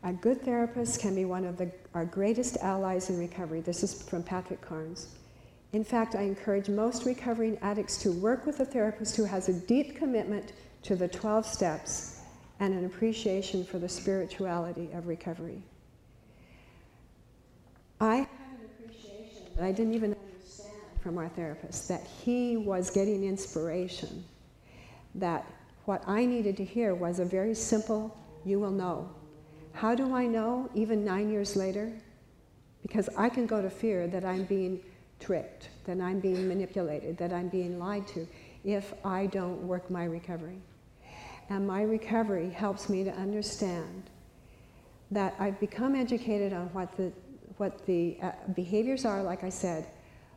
A 0.03 0.11
good 0.11 0.41
therapist 0.41 0.99
can 0.99 1.13
be 1.13 1.25
one 1.25 1.45
of 1.45 1.57
the, 1.57 1.71
our 1.93 2.05
greatest 2.05 2.57
allies 2.57 3.11
in 3.11 3.19
recovery. 3.19 3.61
This 3.61 3.83
is 3.83 4.01
from 4.01 4.23
Patrick 4.23 4.59
Carnes. 4.61 5.09
In 5.73 5.83
fact, 5.83 6.15
I 6.15 6.21
encourage 6.21 6.69
most 6.69 7.05
recovering 7.05 7.57
addicts 7.61 7.97
to 7.97 8.11
work 8.11 8.47
with 8.47 8.59
a 8.59 8.65
therapist 8.65 9.15
who 9.15 9.25
has 9.25 9.47
a 9.47 9.53
deep 9.53 9.95
commitment 9.95 10.53
to 10.83 10.95
the 10.95 11.07
12 11.07 11.45
steps 11.45 12.19
and 12.59 12.73
an 12.73 12.85
appreciation 12.85 13.63
for 13.63 13.77
the 13.77 13.87
spirituality 13.87 14.89
of 14.93 15.05
recovery. 15.05 15.61
I 17.99 18.15
had 18.15 18.27
an 18.27 18.65
appreciation 18.65 19.43
that 19.55 19.63
I 19.63 19.71
didn't 19.71 19.93
even 19.93 20.15
understand 20.15 20.73
from 21.01 21.19
our 21.19 21.29
therapist 21.29 21.87
that 21.89 22.07
he 22.25 22.57
was 22.57 22.89
getting 22.89 23.23
inspiration, 23.23 24.23
that 25.15 25.45
what 25.85 26.03
I 26.07 26.25
needed 26.25 26.57
to 26.57 26.65
hear 26.65 26.95
was 26.95 27.19
a 27.19 27.25
very 27.25 27.53
simple, 27.55 28.17
you 28.45 28.59
will 28.59 28.71
know. 28.71 29.09
How 29.73 29.95
do 29.95 30.15
I 30.15 30.25
know, 30.25 30.69
even 30.73 31.03
nine 31.03 31.31
years 31.31 31.55
later? 31.55 31.91
Because 32.81 33.09
I 33.17 33.29
can 33.29 33.45
go 33.45 33.61
to 33.61 33.69
fear 33.69 34.07
that 34.07 34.25
I'm 34.25 34.43
being 34.43 34.81
tricked, 35.19 35.69
that 35.85 35.99
I'm 36.01 36.19
being 36.19 36.47
manipulated, 36.47 37.17
that 37.17 37.31
I'm 37.31 37.47
being 37.49 37.79
lied 37.79 38.07
to 38.09 38.27
if 38.63 38.93
I 39.05 39.27
don't 39.27 39.61
work 39.67 39.89
my 39.89 40.05
recovery. 40.05 40.57
And 41.49 41.67
my 41.67 41.83
recovery 41.83 42.49
helps 42.49 42.89
me 42.89 43.03
to 43.03 43.11
understand 43.11 44.09
that 45.11 45.35
I've 45.39 45.59
become 45.59 45.95
educated 45.95 46.53
on 46.53 46.67
what 46.67 46.95
the, 46.95 47.11
what 47.57 47.85
the 47.85 48.17
uh, 48.21 48.31
behaviors 48.55 49.03
are, 49.05 49.21
like 49.21 49.43
I 49.43 49.49
said, 49.49 49.85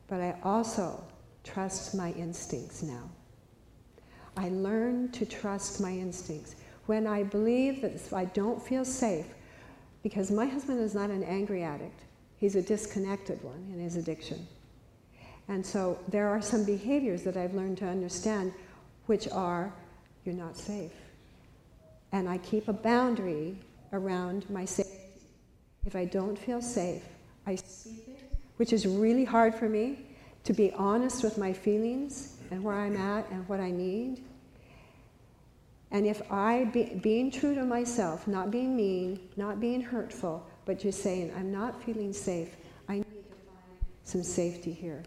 but 0.08 0.20
I 0.20 0.36
also 0.42 1.02
trust 1.44 1.94
my 1.94 2.12
instincts 2.12 2.82
now. 2.82 3.08
I 4.36 4.48
learn 4.48 5.10
to 5.12 5.26
trust 5.26 5.80
my 5.80 5.90
instincts. 5.90 6.56
When 6.86 7.06
I 7.06 7.22
believe 7.22 7.82
that 7.82 8.12
I 8.12 8.26
don't 8.26 8.62
feel 8.62 8.84
safe, 8.84 9.26
because 10.02 10.30
my 10.30 10.46
husband 10.46 10.80
is 10.80 10.94
not 10.94 11.10
an 11.10 11.22
angry 11.24 11.62
addict, 11.62 12.00
he's 12.36 12.56
a 12.56 12.62
disconnected 12.62 13.42
one 13.42 13.68
in 13.72 13.78
his 13.78 13.96
addiction. 13.96 14.46
And 15.48 15.64
so 15.64 15.98
there 16.08 16.28
are 16.28 16.40
some 16.40 16.64
behaviors 16.64 17.22
that 17.22 17.36
I've 17.36 17.54
learned 17.54 17.78
to 17.78 17.86
understand 17.86 18.52
which 19.06 19.28
are, 19.28 19.72
you're 20.24 20.34
not 20.34 20.56
safe. 20.56 20.92
And 22.12 22.28
I 22.28 22.38
keep 22.38 22.68
a 22.68 22.72
boundary 22.72 23.56
around 23.92 24.48
my 24.50 24.64
safety. 24.64 24.92
If 25.86 25.94
I 25.96 26.06
don't 26.06 26.38
feel 26.38 26.62
safe, 26.62 27.02
I 27.46 27.58
which 28.56 28.72
is 28.72 28.86
really 28.86 29.24
hard 29.24 29.54
for 29.54 29.68
me 29.68 29.98
to 30.44 30.52
be 30.52 30.72
honest 30.72 31.24
with 31.24 31.38
my 31.38 31.52
feelings 31.52 32.36
and 32.54 32.62
where 32.62 32.76
I'm 32.76 32.96
at 32.96 33.28
and 33.30 33.46
what 33.48 33.58
I 33.58 33.72
need. 33.72 34.22
And 35.90 36.06
if 36.06 36.22
I, 36.30 36.64
be, 36.72 37.00
being 37.02 37.28
true 37.32 37.52
to 37.56 37.64
myself, 37.64 38.28
not 38.28 38.52
being 38.52 38.76
mean, 38.76 39.18
not 39.36 39.58
being 39.58 39.80
hurtful, 39.80 40.46
but 40.64 40.78
just 40.78 41.02
saying, 41.02 41.32
I'm 41.36 41.50
not 41.50 41.82
feeling 41.82 42.12
safe, 42.12 42.54
I 42.88 42.98
need 42.98 43.02
to 43.02 43.08
find 43.10 43.84
some 44.04 44.22
safety 44.22 44.72
here. 44.72 45.02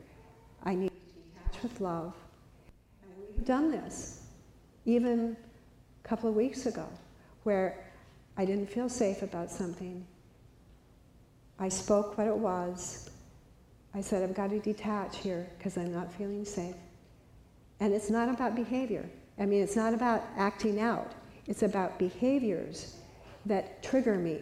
I 0.63 0.75
need 0.75 0.89
to 0.89 1.45
detach 1.45 1.63
with 1.63 1.79
love. 1.79 2.13
And 3.03 3.11
we've 3.37 3.45
done 3.45 3.71
this 3.71 4.23
even 4.83 5.37
a 6.03 6.07
couple 6.07 6.29
of 6.29 6.35
weeks 6.35 6.65
ago, 6.65 6.87
where 7.43 7.85
I 8.35 8.43
didn't 8.43 8.69
feel 8.69 8.89
safe 8.89 9.21
about 9.21 9.49
something. 9.49 10.05
I 11.59 11.69
spoke 11.69 12.17
what 12.17 12.27
it 12.27 12.37
was. 12.37 13.09
I 13.93 14.01
said, 14.01 14.21
I've 14.21 14.35
got 14.35 14.49
to 14.49 14.59
detach 14.59 15.19
here 15.19 15.47
because 15.57 15.77
I'm 15.77 15.93
not 15.93 16.11
feeling 16.11 16.43
safe. 16.43 16.75
And 17.79 17.93
it's 17.93 18.09
not 18.09 18.29
about 18.29 18.55
behavior. 18.55 19.07
I 19.39 19.45
mean, 19.45 19.61
it's 19.61 19.75
not 19.75 19.93
about 19.93 20.23
acting 20.35 20.79
out. 20.79 21.11
It's 21.45 21.63
about 21.63 21.99
behaviors 21.99 22.97
that 23.45 23.83
trigger 23.83 24.15
me. 24.15 24.41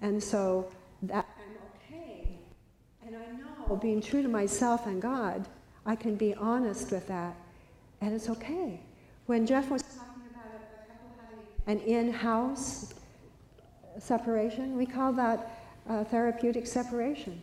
And 0.00 0.22
so 0.22 0.70
that 1.02 1.26
I'm 1.38 1.96
okay. 1.96 2.28
And 3.06 3.16
I 3.16 3.66
know 3.68 3.76
being 3.76 4.00
true 4.00 4.22
to 4.22 4.28
myself 4.28 4.86
and 4.86 5.00
God, 5.00 5.46
I 5.86 5.96
can 5.96 6.16
be 6.16 6.34
honest 6.34 6.90
with 6.90 7.06
that, 7.08 7.34
and 8.00 8.14
it's 8.14 8.28
okay. 8.28 8.80
When 9.26 9.46
Jeff 9.46 9.70
was 9.70 9.82
talking 9.82 10.22
about 10.30 10.60
an 11.66 11.80
in-house 11.80 12.94
separation, 13.98 14.76
we 14.76 14.86
call 14.86 15.12
that 15.14 15.62
uh, 15.88 16.04
therapeutic 16.04 16.66
separation. 16.66 17.42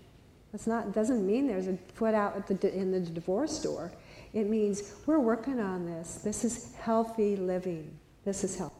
It's 0.54 0.68
not 0.68 0.94
doesn't 0.94 1.26
mean 1.26 1.48
there's 1.48 1.68
a 1.68 1.78
foot 1.94 2.14
out 2.14 2.48
the, 2.48 2.74
in 2.74 2.92
the 2.92 3.00
divorce 3.00 3.62
door. 3.62 3.92
It 4.36 4.50
means 4.50 4.94
we're 5.06 5.18
working 5.18 5.62
on 5.62 5.86
this. 5.86 6.16
This 6.16 6.44
is 6.44 6.76
healthy 6.76 7.38
living. 7.38 7.98
This 8.26 8.44
is 8.44 8.58
health. 8.58 8.74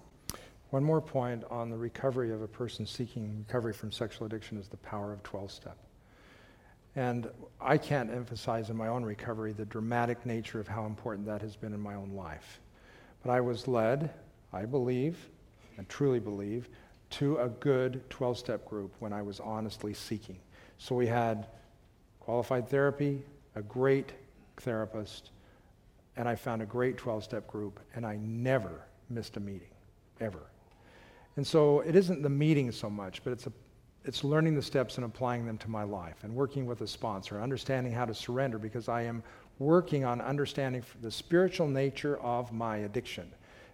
One 0.72 0.84
more 0.84 1.00
point 1.00 1.46
on 1.50 1.70
the 1.70 1.78
recovery 1.78 2.34
of 2.34 2.42
a 2.42 2.48
person 2.48 2.86
seeking 2.86 3.46
recovery 3.48 3.72
from 3.72 3.90
sexual 3.90 4.28
addiction 4.28 4.58
is 4.58 4.68
the 4.68 4.76
power 4.76 5.14
of 5.14 5.24
12 5.24 5.50
step. 5.50 5.78
And 6.98 7.30
I 7.62 7.78
can't 7.78 8.12
emphasize 8.12 8.70
in 8.70 8.76
my 8.76 8.90
own 8.90 9.06
recovery 9.06 9.54
the 9.54 9.64
dramatic 9.64 10.26
nature 10.26 10.60
of 10.60 10.68
how 10.68 10.86
important 10.86 11.26
that 11.28 11.42
has 11.42 11.56
been 11.56 11.74
in 11.74 11.80
my 11.80 11.96
own 11.96 12.10
life. 12.10 12.60
But 13.24 13.32
I 13.32 13.40
was 13.40 13.66
led, 13.66 14.10
I 14.52 14.66
believe, 14.66 15.30
and 15.78 15.88
truly 15.88 16.20
believe, 16.20 16.68
to 17.12 17.38
a 17.38 17.48
good 17.48 18.04
12 18.10 18.38
step 18.38 18.66
group 18.66 18.94
when 19.00 19.14
I 19.14 19.22
was 19.22 19.40
honestly 19.40 19.94
seeking. 19.94 20.38
So 20.80 20.96
we 20.96 21.08
had 21.08 21.48
qualified 22.20 22.68
therapy, 22.68 23.24
a 23.56 23.62
great 23.62 24.12
therapist, 24.58 25.30
and 26.18 26.28
I 26.28 26.36
found 26.36 26.62
a 26.62 26.66
great 26.66 26.98
12 26.98 27.24
step 27.24 27.48
group, 27.48 27.80
and 27.96 28.06
I 28.06 28.18
never 28.18 28.86
missed 29.10 29.38
a 29.38 29.40
meeting, 29.40 29.74
ever. 30.20 30.40
And 31.38 31.46
so 31.46 31.82
it 31.82 31.96
isn't 31.96 32.22
the 32.22 32.30
meeting 32.30 32.72
so 32.72 32.90
much, 32.90 33.24
but 33.24 33.34
it's 33.34 33.48
a 33.48 33.52
it's 34.06 34.24
learning 34.24 34.54
the 34.56 34.62
steps 34.62 34.98
and 34.98 35.06
applying 35.06 35.46
them 35.46 35.58
to 35.58 35.70
my 35.70 35.84
life 35.84 36.24
and 36.24 36.36
working 36.36 36.66
with 36.66 36.82
a 36.82 36.88
sponsor, 36.88 37.42
understanding 37.42 37.92
how 37.92 38.06
to 38.06 38.14
surrender 38.14 38.60
because 38.60 38.88
I 38.88 39.02
am 39.02 39.24
working 39.58 40.06
on 40.06 40.22
understanding 40.22 40.84
the 41.02 41.10
spiritual 41.10 41.68
nature 41.68 42.18
of 42.20 42.54
my 42.54 42.78
addiction. 42.78 43.32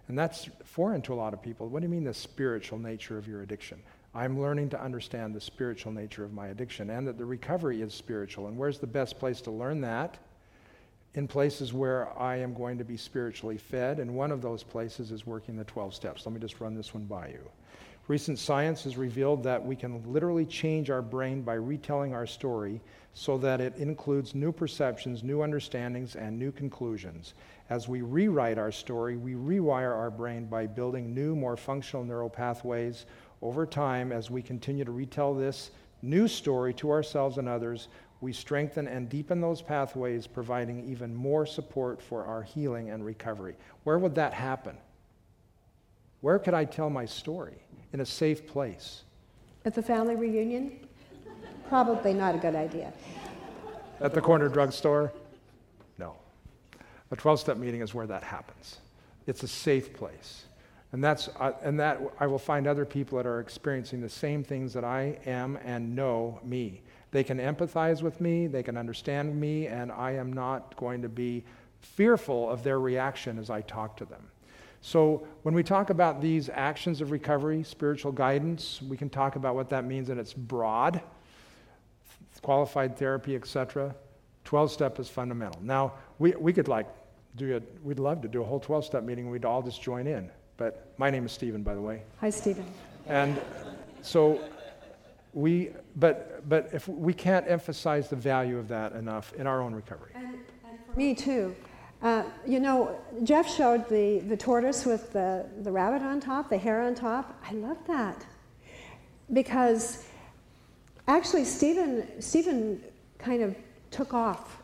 And 0.07 0.17
that's 0.17 0.49
foreign 0.63 1.01
to 1.03 1.13
a 1.13 1.15
lot 1.15 1.33
of 1.33 1.41
people. 1.41 1.67
What 1.67 1.81
do 1.81 1.85
you 1.85 1.91
mean, 1.91 2.03
the 2.03 2.13
spiritual 2.13 2.79
nature 2.79 3.17
of 3.17 3.27
your 3.27 3.41
addiction? 3.41 3.81
I'm 4.13 4.41
learning 4.41 4.69
to 4.69 4.81
understand 4.81 5.33
the 5.33 5.41
spiritual 5.41 5.91
nature 5.91 6.23
of 6.23 6.33
my 6.33 6.47
addiction 6.47 6.89
and 6.89 7.07
that 7.07 7.17
the 7.17 7.25
recovery 7.25 7.81
is 7.81 7.93
spiritual. 7.93 8.47
And 8.47 8.57
where's 8.57 8.79
the 8.79 8.87
best 8.87 9.19
place 9.19 9.41
to 9.41 9.51
learn 9.51 9.81
that? 9.81 10.17
In 11.13 11.27
places 11.27 11.73
where 11.73 12.17
I 12.17 12.37
am 12.37 12.53
going 12.53 12.77
to 12.77 12.85
be 12.85 12.95
spiritually 12.95 13.57
fed. 13.57 13.99
And 13.99 14.15
one 14.15 14.31
of 14.31 14.41
those 14.41 14.63
places 14.63 15.11
is 15.11 15.25
working 15.25 15.57
the 15.57 15.65
12 15.65 15.93
steps. 15.93 16.25
Let 16.25 16.33
me 16.33 16.39
just 16.39 16.61
run 16.61 16.73
this 16.73 16.93
one 16.93 17.03
by 17.03 17.27
you. 17.27 17.49
Recent 18.07 18.39
science 18.39 18.83
has 18.83 18.97
revealed 18.97 19.43
that 19.43 19.63
we 19.63 19.75
can 19.75 20.01
literally 20.11 20.45
change 20.45 20.89
our 20.89 21.01
brain 21.01 21.43
by 21.43 21.53
retelling 21.53 22.13
our 22.13 22.25
story 22.25 22.81
so 23.13 23.37
that 23.37 23.61
it 23.61 23.75
includes 23.77 24.33
new 24.33 24.51
perceptions, 24.51 25.23
new 25.23 25.41
understandings, 25.41 26.15
and 26.15 26.37
new 26.37 26.51
conclusions. 26.51 27.35
As 27.69 27.87
we 27.87 28.01
rewrite 28.01 28.57
our 28.57 28.71
story, 28.71 29.17
we 29.17 29.33
rewire 29.33 29.95
our 29.95 30.09
brain 30.09 30.45
by 30.45 30.65
building 30.65 31.13
new, 31.13 31.35
more 31.35 31.57
functional 31.57 32.03
neural 32.03 32.29
pathways. 32.29 33.05
Over 33.41 33.65
time, 33.65 34.11
as 34.11 34.31
we 34.31 34.41
continue 34.41 34.85
to 34.85 34.91
retell 34.91 35.33
this 35.33 35.71
new 36.01 36.27
story 36.27 36.73
to 36.75 36.89
ourselves 36.89 37.37
and 37.37 37.47
others, 37.47 37.87
we 38.21 38.31
strengthen 38.31 38.87
and 38.87 39.09
deepen 39.09 39.41
those 39.41 39.61
pathways, 39.61 40.27
providing 40.27 40.87
even 40.89 41.13
more 41.13 41.45
support 41.45 42.01
for 42.01 42.23
our 42.23 42.43
healing 42.43 42.89
and 42.89 43.05
recovery. 43.05 43.55
Where 43.83 43.97
would 43.97 44.15
that 44.15 44.33
happen? 44.33 44.77
Where 46.21 46.39
could 46.39 46.53
I 46.53 46.65
tell 46.65 46.89
my 46.89 47.05
story? 47.05 47.57
in 47.93 47.99
a 47.99 48.05
safe 48.05 48.47
place. 48.47 49.03
At 49.65 49.75
the 49.75 49.81
family 49.81 50.15
reunion? 50.15 50.87
Probably 51.69 52.13
not 52.13 52.35
a 52.35 52.37
good 52.37 52.55
idea. 52.55 52.93
At 53.99 54.13
the 54.13 54.21
corner 54.21 54.49
drugstore? 54.49 55.13
No. 55.97 56.15
A 57.11 57.15
12 57.15 57.39
step 57.39 57.57
meeting 57.57 57.81
is 57.81 57.93
where 57.93 58.07
that 58.07 58.23
happens. 58.23 58.77
It's 59.27 59.43
a 59.43 59.47
safe 59.47 59.93
place. 59.93 60.45
And, 60.93 61.03
that's, 61.03 61.29
uh, 61.39 61.53
and 61.61 61.79
that 61.79 62.01
I 62.19 62.27
will 62.27 62.39
find 62.39 62.67
other 62.67 62.85
people 62.85 63.17
that 63.17 63.27
are 63.27 63.39
experiencing 63.39 64.01
the 64.01 64.09
same 64.09 64.43
things 64.43 64.73
that 64.73 64.83
I 64.83 65.17
am 65.25 65.57
and 65.63 65.95
know 65.95 66.39
me. 66.43 66.81
They 67.11 67.23
can 67.23 67.39
empathize 67.39 68.01
with 68.01 68.21
me, 68.21 68.47
they 68.47 68.63
can 68.63 68.77
understand 68.77 69.39
me, 69.39 69.67
and 69.67 69.91
I 69.91 70.11
am 70.11 70.31
not 70.31 70.75
going 70.77 71.01
to 71.01 71.09
be 71.09 71.43
fearful 71.79 72.49
of 72.49 72.63
their 72.63 72.79
reaction 72.79 73.37
as 73.37 73.49
I 73.49 73.61
talk 73.61 73.97
to 73.97 74.05
them. 74.05 74.27
So, 74.83 75.27
when 75.43 75.53
we 75.53 75.61
talk 75.61 75.91
about 75.91 76.21
these 76.21 76.49
actions 76.49 77.01
of 77.01 77.11
recovery, 77.11 77.63
spiritual 77.63 78.11
guidance, 78.11 78.81
we 78.81 78.97
can 78.97 79.09
talk 79.09 79.35
about 79.35 79.53
what 79.53 79.69
that 79.69 79.85
means, 79.85 80.09
and 80.09 80.19
it's 80.19 80.33
broad 80.33 81.01
qualified 82.41 82.97
therapy, 82.97 83.35
etc. 83.35 83.95
12 84.45 84.71
step 84.71 84.99
is 84.99 85.07
fundamental. 85.07 85.61
Now, 85.63 85.93
we, 86.19 86.31
we 86.31 86.53
could 86.53 86.67
like 86.67 86.87
do 87.35 87.55
it, 87.55 87.77
we'd 87.83 87.99
love 87.99 88.21
to 88.21 88.27
do 88.27 88.41
a 88.41 88.45
whole 88.45 88.59
12 88.59 88.85
step 88.85 89.03
meeting, 89.03 89.29
we'd 89.29 89.45
all 89.45 89.61
just 89.61 89.81
join 89.81 90.07
in. 90.07 90.29
But 90.57 90.93
my 90.97 91.09
name 91.09 91.25
is 91.25 91.31
Steven, 91.31 91.63
by 91.63 91.75
the 91.75 91.81
way. 91.81 92.03
Hi, 92.19 92.29
Steven. 92.29 92.65
And 93.07 93.39
so 94.01 94.41
we, 95.33 95.69
but, 95.95 96.30
but 96.47 96.69
if 96.73 96.87
we 96.87 97.13
can't 97.13 97.47
emphasize 97.47 98.09
the 98.09 98.15
value 98.15 98.57
of 98.57 98.67
that 98.67 98.93
enough 98.93 99.33
in 99.33 99.47
our 99.47 99.61
own 99.61 99.73
recovery. 99.73 100.11
And, 100.15 100.39
and 100.67 100.79
for 100.85 100.97
me, 100.97 101.13
too. 101.15 101.55
Uh, 102.01 102.23
you 102.47 102.59
know, 102.59 102.99
Jeff 103.23 103.47
showed 103.47 103.87
the, 103.87 104.19
the 104.27 104.35
tortoise 104.35 104.85
with 104.85 105.13
the, 105.13 105.45
the 105.61 105.71
rabbit 105.71 106.01
on 106.01 106.19
top, 106.19 106.49
the 106.49 106.57
hare 106.57 106.81
on 106.81 106.95
top. 106.95 107.39
I 107.47 107.53
love 107.53 107.77
that. 107.87 108.25
because 109.33 110.05
actually 111.07 111.45
Steven, 111.45 112.21
Steven 112.21 112.81
kind 113.17 113.41
of 113.41 113.55
took 113.89 114.13
off 114.13 114.61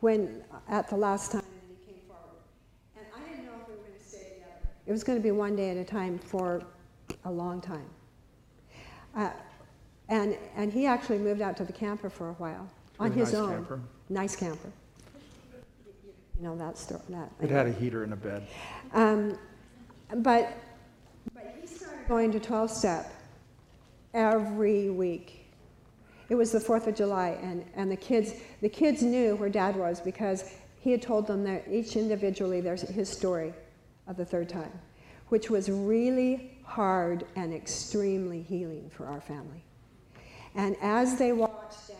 when 0.00 0.42
at 0.68 0.88
the 0.88 0.96
last 0.96 1.32
time 1.32 1.42
he 1.68 1.92
came 1.92 2.00
forward. 2.06 2.24
And 2.96 3.06
I 3.14 3.28
didn't 3.28 3.46
know 3.46 3.52
if 3.62 3.68
we 3.68 3.74
were 3.74 3.80
going 3.80 3.98
to 3.98 4.04
stay 4.04 4.18
together. 4.34 4.68
It 4.86 4.92
was 4.92 5.02
going 5.02 5.18
to 5.18 5.22
be 5.22 5.30
one 5.30 5.56
day 5.56 5.70
at 5.70 5.76
a 5.76 5.84
time 5.84 6.18
for 6.18 6.62
a 7.24 7.30
long 7.30 7.60
time. 7.60 7.86
Uh, 9.14 9.30
and, 10.08 10.36
and 10.56 10.72
he 10.72 10.86
actually 10.86 11.18
moved 11.18 11.40
out 11.40 11.56
to 11.56 11.64
the 11.64 11.72
camper 11.72 12.08
for 12.08 12.30
a 12.30 12.34
while 12.34 12.68
on 12.98 13.12
his 13.12 13.32
nice 13.32 13.40
own. 13.40 13.50
camper. 13.50 13.80
Nice 14.08 14.36
camper. 14.36 14.70
You 16.38 16.44
know 16.44 16.56
that 16.56 16.76
story. 16.76 17.00
That 17.08 17.30
It 17.40 17.50
had 17.50 17.66
a 17.66 17.72
heater 17.72 18.04
and 18.04 18.12
a 18.12 18.16
bed. 18.16 18.46
um, 18.92 19.38
but, 20.16 20.52
but 21.34 21.56
he 21.60 21.66
started 21.66 22.06
going 22.08 22.30
to 22.32 22.40
12 22.40 22.70
step 22.70 23.12
every 24.14 24.90
week. 24.90 25.46
It 26.28 26.34
was 26.34 26.52
the 26.52 26.58
4th 26.58 26.88
of 26.88 26.94
July, 26.96 27.38
and, 27.42 27.64
and 27.74 27.90
the, 27.90 27.96
kids, 27.96 28.34
the 28.60 28.68
kids 28.68 29.02
knew 29.02 29.36
where 29.36 29.48
dad 29.48 29.76
was 29.76 30.00
because 30.00 30.50
he 30.80 30.90
had 30.90 31.00
told 31.00 31.26
them 31.26 31.44
that 31.44 31.64
each 31.70 31.96
individually 31.96 32.60
there's 32.60 32.82
his 32.82 33.08
story 33.08 33.54
of 34.06 34.16
the 34.16 34.24
third 34.24 34.48
time, 34.48 34.72
which 35.28 35.50
was 35.50 35.70
really 35.70 36.58
hard 36.64 37.24
and 37.36 37.54
extremely 37.54 38.42
healing 38.42 38.90
for 38.90 39.06
our 39.06 39.20
family. 39.20 39.62
And 40.56 40.74
as 40.80 41.18
they 41.18 41.32
watched 41.32 41.88
dad 41.88 41.96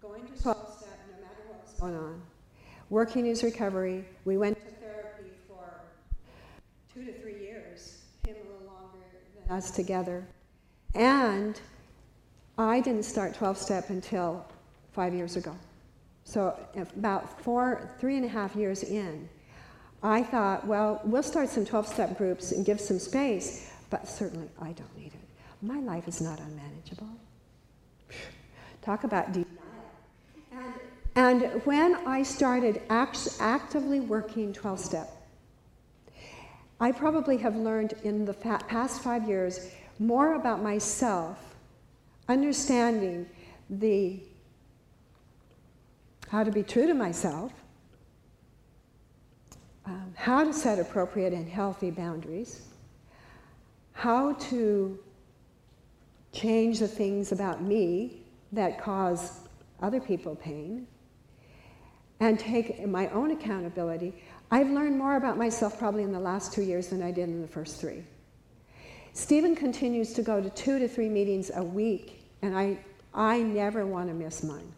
going 0.00 0.22
to 0.22 0.42
12 0.42 0.78
step, 0.78 0.88
no 1.10 1.22
matter 1.22 1.42
what 1.48 1.62
was 1.66 1.74
going 1.80 1.96
on, 1.96 2.22
working 2.88 3.24
his 3.24 3.42
recovery, 3.42 4.04
we 4.24 4.38
went 4.38 4.56
to 4.64 4.72
therapy 4.74 5.30
for 5.48 5.80
two 6.94 7.04
to 7.04 7.12
three 7.20 7.40
years, 7.40 8.02
him 8.24 8.36
a 8.36 8.52
little 8.52 8.66
longer 8.66 9.04
than 9.48 9.56
us 9.56 9.72
together. 9.72 10.24
And 10.94 11.60
I 12.56 12.80
didn't 12.80 13.04
start 13.04 13.34
12 13.34 13.58
step 13.58 13.90
until 13.90 14.46
five 14.92 15.12
years 15.12 15.36
ago. 15.36 15.56
So, 16.22 16.56
about 16.96 17.42
four, 17.42 17.90
three 17.98 18.16
and 18.16 18.24
a 18.24 18.28
half 18.28 18.54
years 18.54 18.84
in, 18.84 19.28
I 20.00 20.22
thought, 20.22 20.64
well, 20.64 21.00
we'll 21.04 21.24
start 21.24 21.48
some 21.48 21.64
12 21.64 21.88
step 21.88 22.16
groups 22.16 22.52
and 22.52 22.64
give 22.64 22.80
some 22.80 23.00
space, 23.00 23.72
but 23.90 24.06
certainly 24.06 24.48
I 24.60 24.72
don't 24.72 24.96
need 24.96 25.12
it. 25.12 25.20
My 25.60 25.80
life 25.80 26.06
is 26.06 26.20
not 26.20 26.38
unmanageable. 26.38 27.19
Talk 28.82 29.04
about 29.04 29.32
denial. 29.32 29.48
And, 31.16 31.42
and 31.42 31.62
when 31.64 31.94
I 32.06 32.22
started 32.22 32.82
act- 32.88 33.36
actively 33.40 34.00
working 34.00 34.52
12 34.52 34.80
step, 34.80 35.08
I 36.80 36.92
probably 36.92 37.36
have 37.38 37.56
learned 37.56 37.94
in 38.04 38.24
the 38.24 38.32
fa- 38.32 38.64
past 38.66 39.02
five 39.02 39.28
years 39.28 39.70
more 39.98 40.34
about 40.34 40.62
myself, 40.62 41.54
understanding 42.28 43.26
the 43.68 44.20
how 46.28 46.44
to 46.44 46.50
be 46.50 46.62
true 46.62 46.86
to 46.86 46.94
myself, 46.94 47.52
um, 49.84 50.14
how 50.16 50.44
to 50.44 50.52
set 50.52 50.78
appropriate 50.78 51.32
and 51.32 51.48
healthy 51.48 51.90
boundaries, 51.90 52.68
how 53.92 54.32
to 54.34 54.98
change 56.32 56.78
the 56.78 56.88
things 56.88 57.32
about 57.32 57.62
me 57.62 58.19
that 58.52 58.80
cause 58.80 59.40
other 59.80 60.00
people 60.00 60.36
pain, 60.36 60.86
and 62.20 62.38
take 62.38 62.86
my 62.86 63.08
own 63.08 63.30
accountability. 63.30 64.12
I've 64.50 64.70
learned 64.70 64.98
more 64.98 65.16
about 65.16 65.38
myself 65.38 65.78
probably 65.78 66.02
in 66.02 66.12
the 66.12 66.20
last 66.20 66.52
two 66.52 66.62
years 66.62 66.88
than 66.88 67.02
I 67.02 67.10
did 67.10 67.28
in 67.28 67.40
the 67.40 67.48
first 67.48 67.80
three. 67.80 68.04
Steven 69.12 69.56
continues 69.56 70.12
to 70.12 70.22
go 70.22 70.40
to 70.40 70.50
two 70.50 70.78
to 70.78 70.86
three 70.86 71.08
meetings 71.08 71.50
a 71.54 71.62
week, 71.62 72.22
and 72.42 72.56
I, 72.56 72.78
I 73.14 73.42
never 73.42 73.86
want 73.86 74.08
to 74.08 74.14
miss 74.14 74.42
mine. 74.42 74.72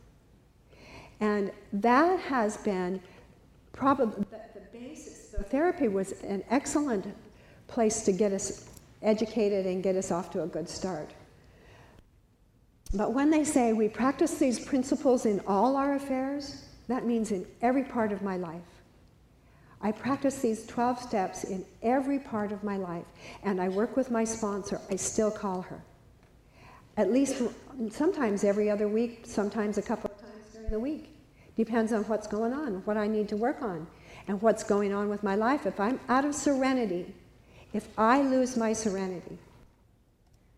And 1.21 1.53
that 1.73 2.19
has 2.21 2.57
been 2.59 3.01
probably 3.73 4.25
the, 4.31 4.41
the 4.55 4.79
basis. 4.79 5.29
The 5.29 5.43
therapy 5.43 5.89
was 5.89 6.13
an 6.23 6.45
excellent 6.51 7.07
place 7.67 8.03
to 8.05 8.13
get 8.13 8.33
us 8.33 8.69
educated 9.03 9.67
and 9.67 9.83
get 9.83 9.97
us 9.97 10.11
off 10.11 10.31
to 10.31 10.43
a 10.43 10.47
good 10.47 10.69
start. 10.69 11.11
But 12.95 13.13
when 13.13 13.31
they 13.31 13.45
say 13.45 13.73
we 13.73 13.89
practice 13.89 14.35
these 14.35 14.61
principles 14.61 15.25
in 15.25 15.41
all 15.47 15.77
our 15.77 15.95
affairs, 15.95 16.65
that 16.89 17.07
means 17.07 17.33
in 17.33 17.47
every 17.63 17.85
part 17.85 18.13
of 18.13 18.23
my 18.23 18.37
life. 18.37 18.61
I 19.81 19.93
practice 19.93 20.41
these 20.41 20.65
12 20.67 21.01
steps 21.01 21.45
in 21.45 21.65
every 21.83 22.19
part 22.19 22.53
of 22.53 22.63
my 22.63 22.77
life, 22.77 23.07
and 23.43 23.61
I 23.61 23.69
work 23.69 23.97
with 23.97 24.11
my 24.11 24.25
sponsor. 24.25 24.81
I 24.91 24.97
still 24.97 25.31
call 25.31 25.63
her. 25.63 25.83
At 26.97 27.11
least 27.11 27.43
sometimes 27.91 28.45
every 28.45 28.71
other 28.71 28.87
week, 28.87 29.23
sometimes 29.25 29.79
a 29.79 29.83
couple 29.83 30.11
of 30.11 30.21
times 30.21 30.53
during 30.53 30.71
the 30.71 30.79
week. 30.79 31.09
Depends 31.57 31.93
on 31.93 32.05
what's 32.05 32.27
going 32.27 32.53
on, 32.53 32.83
what 32.85 32.97
I 32.97 33.07
need 33.07 33.29
to 33.31 33.37
work 33.37 33.61
on, 33.63 33.87
and 34.29 34.41
what's 34.41 34.63
going 34.63 34.93
on 34.93 35.09
with 35.09 35.23
my 35.23 35.35
life. 35.35 35.67
If 35.67 35.81
I'm 35.81 35.99
out 36.09 36.25
of 36.25 36.35
serenity, 36.35 37.13
if 37.73 37.89
I 37.99 38.23
lose 38.23 38.57
my 38.57 38.73
serenity, 38.73 39.39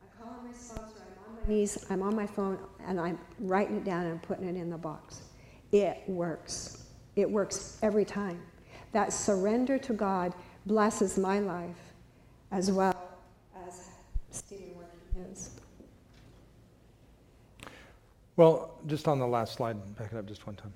I 0.03 0.23
call 0.23 0.43
my 0.45 0.53
sponsor, 0.53 1.01
I'm 1.01 1.31
on 1.31 1.34
my 1.34 1.34
knees, 1.49 1.85
I'm 1.91 2.03
on 2.03 2.15
my 2.15 2.27
phone, 2.27 2.59
and 2.87 3.01
I'm 3.01 3.19
writing 3.41 3.77
it 3.77 3.85
down 3.85 4.07
and 4.07 4.23
putting 4.23 4.47
it 4.47 4.57
in 4.57 4.71
the 4.71 4.79
box. 4.79 5.23
It 5.73 6.03
works. 6.07 6.85
It 7.17 7.31
works 7.31 7.79
every 7.83 8.05
time. 8.05 8.41
That 8.93 9.13
surrender 9.13 9.79
to 9.79 9.93
God 9.93 10.35
blesses 10.67 11.19
my 11.19 11.41
life 11.41 11.93
as 12.51 12.71
well 12.71 12.97
as 13.67 13.89
Steven 14.31 14.69
working 14.77 15.33
is. 15.33 15.51
Well, 18.37 18.79
just 18.87 19.09
on 19.09 19.19
the 19.19 19.27
last 19.27 19.55
slide, 19.55 19.97
back 19.97 20.13
it 20.13 20.17
up 20.17 20.27
just 20.27 20.47
one 20.47 20.57
time. 20.57 20.73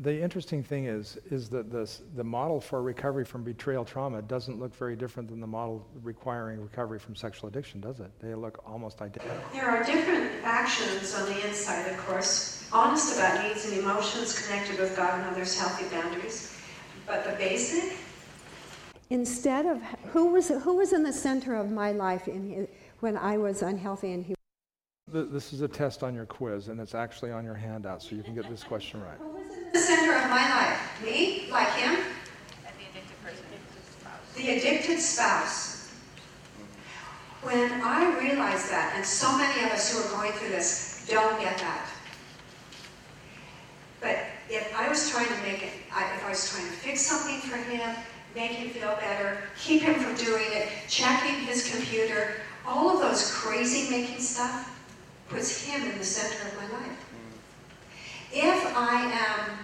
The 0.00 0.22
interesting 0.22 0.62
thing 0.62 0.84
is, 0.84 1.18
is 1.28 1.48
that 1.48 1.72
this, 1.72 2.02
the 2.14 2.22
model 2.22 2.60
for 2.60 2.82
recovery 2.82 3.24
from 3.24 3.42
betrayal 3.42 3.84
trauma 3.84 4.22
doesn't 4.22 4.60
look 4.60 4.72
very 4.74 4.94
different 4.94 5.28
than 5.28 5.40
the 5.40 5.46
model 5.46 5.84
requiring 6.04 6.60
recovery 6.60 7.00
from 7.00 7.16
sexual 7.16 7.48
addiction, 7.48 7.80
does 7.80 7.98
it? 7.98 8.12
They 8.20 8.34
look 8.34 8.62
almost 8.64 9.02
identical. 9.02 9.36
There 9.52 9.68
are 9.68 9.82
different 9.82 10.30
actions 10.44 11.16
on 11.16 11.28
the 11.28 11.48
inside, 11.48 11.90
of 11.90 11.96
course. 11.98 12.68
Honest 12.72 13.16
about 13.16 13.42
needs 13.48 13.64
and 13.64 13.76
emotions, 13.80 14.46
connected 14.46 14.78
with 14.78 14.96
God 14.96 15.18
and 15.18 15.30
others, 15.30 15.58
healthy 15.58 15.88
boundaries. 15.88 16.56
But 17.04 17.24
the 17.24 17.32
basic, 17.32 17.98
Instead 19.10 19.64
of 19.64 19.80
who 20.12 20.26
was 20.26 20.48
who 20.48 20.76
was 20.76 20.92
in 20.92 21.02
the 21.02 21.12
center 21.14 21.54
of 21.54 21.70
my 21.70 21.92
life 21.92 22.28
in 22.28 22.50
his, 22.50 22.68
when 23.00 23.16
I 23.16 23.38
was 23.38 23.62
unhealthy 23.62 24.12
and 24.12 24.24
he 24.24 24.34
Th- 25.12 25.26
This 25.30 25.52
is 25.52 25.62
a 25.62 25.68
test 25.68 26.02
on 26.02 26.14
your 26.14 26.26
quiz, 26.26 26.68
and 26.68 26.80
it's 26.80 26.94
actually 26.94 27.30
on 27.30 27.44
your 27.44 27.54
handout, 27.54 28.02
so 28.02 28.14
you 28.14 28.22
can 28.22 28.34
get 28.34 28.48
this 28.50 28.62
question 28.62 29.00
right. 29.02 29.16
Who 29.18 29.28
was 29.30 29.56
in 29.56 29.72
the 29.72 29.78
center 29.78 30.14
of 30.14 30.28
my 30.28 30.48
life. 30.48 31.02
Me, 31.04 31.48
like 31.50 31.72
him. 31.74 31.98
The 34.36 34.50
addicted 34.50 35.00
spouse. 35.00 35.92
When 37.42 37.72
I 37.82 38.18
realized 38.20 38.70
that, 38.70 38.92
and 38.96 39.04
so 39.04 39.36
many 39.36 39.64
of 39.64 39.72
us 39.72 39.92
who 39.92 40.00
are 40.00 40.20
going 40.20 40.32
through 40.32 40.50
this 40.50 41.06
don't 41.08 41.40
get 41.40 41.58
that. 41.58 41.88
But 44.00 44.18
if 44.50 44.72
I 44.76 44.88
was 44.88 45.10
trying 45.10 45.26
to 45.26 45.42
make 45.42 45.62
it, 45.62 45.72
if 45.88 46.24
I 46.24 46.28
was 46.28 46.50
trying 46.50 46.66
to 46.66 46.72
fix 46.72 47.00
something 47.00 47.40
for 47.40 47.56
him, 47.56 47.96
make 48.34 48.52
him 48.52 48.70
feel 48.70 48.94
better, 49.00 49.38
keep 49.58 49.82
him 49.82 49.94
from 49.94 50.14
doing 50.16 50.46
it, 50.52 50.68
checking 50.88 51.34
his 51.46 51.72
computer, 51.72 52.34
all 52.66 52.90
of 52.90 53.00
those 53.00 53.32
crazy 53.32 53.90
making 53.90 54.20
stuff 54.20 54.77
puts 55.28 55.64
him 55.64 55.90
in 55.90 55.98
the 55.98 56.04
center 56.04 56.48
of 56.48 56.56
my 56.56 56.78
life. 56.78 56.98
If 58.32 58.76
I 58.76 59.02
am 59.12 59.58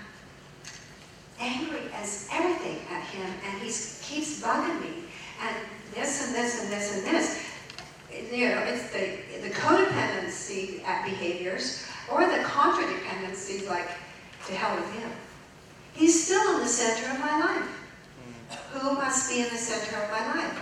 angry 1.40 1.90
as 1.94 2.28
everything 2.32 2.78
at 2.90 3.02
him 3.04 3.26
and 3.46 3.62
he 3.62 3.66
keeps 3.66 4.42
bugging 4.42 4.80
me 4.80 5.04
and 5.42 5.56
this 5.94 6.26
and 6.26 6.34
this 6.34 6.62
and 6.62 6.72
this 6.72 6.96
and 6.96 7.06
this, 7.06 7.44
you 8.32 8.48
know, 8.48 8.60
it's 8.60 8.90
the, 8.90 9.18
the 9.42 9.54
codependency 9.54 10.84
at 10.84 11.04
behaviors 11.04 11.84
or 12.10 12.26
the 12.26 12.42
contradependency 12.44 13.66
like 13.68 13.88
to 14.46 14.54
hell 14.54 14.76
with 14.76 14.92
him. 14.92 15.10
He's 15.94 16.24
still 16.24 16.56
in 16.56 16.62
the 16.62 16.68
center 16.68 17.12
of 17.12 17.20
my 17.20 17.40
life. 17.40 17.68
Who 18.72 18.94
must 18.94 19.30
be 19.30 19.40
in 19.40 19.48
the 19.48 19.56
center 19.56 20.02
of 20.02 20.10
my 20.10 20.34
life? 20.34 20.60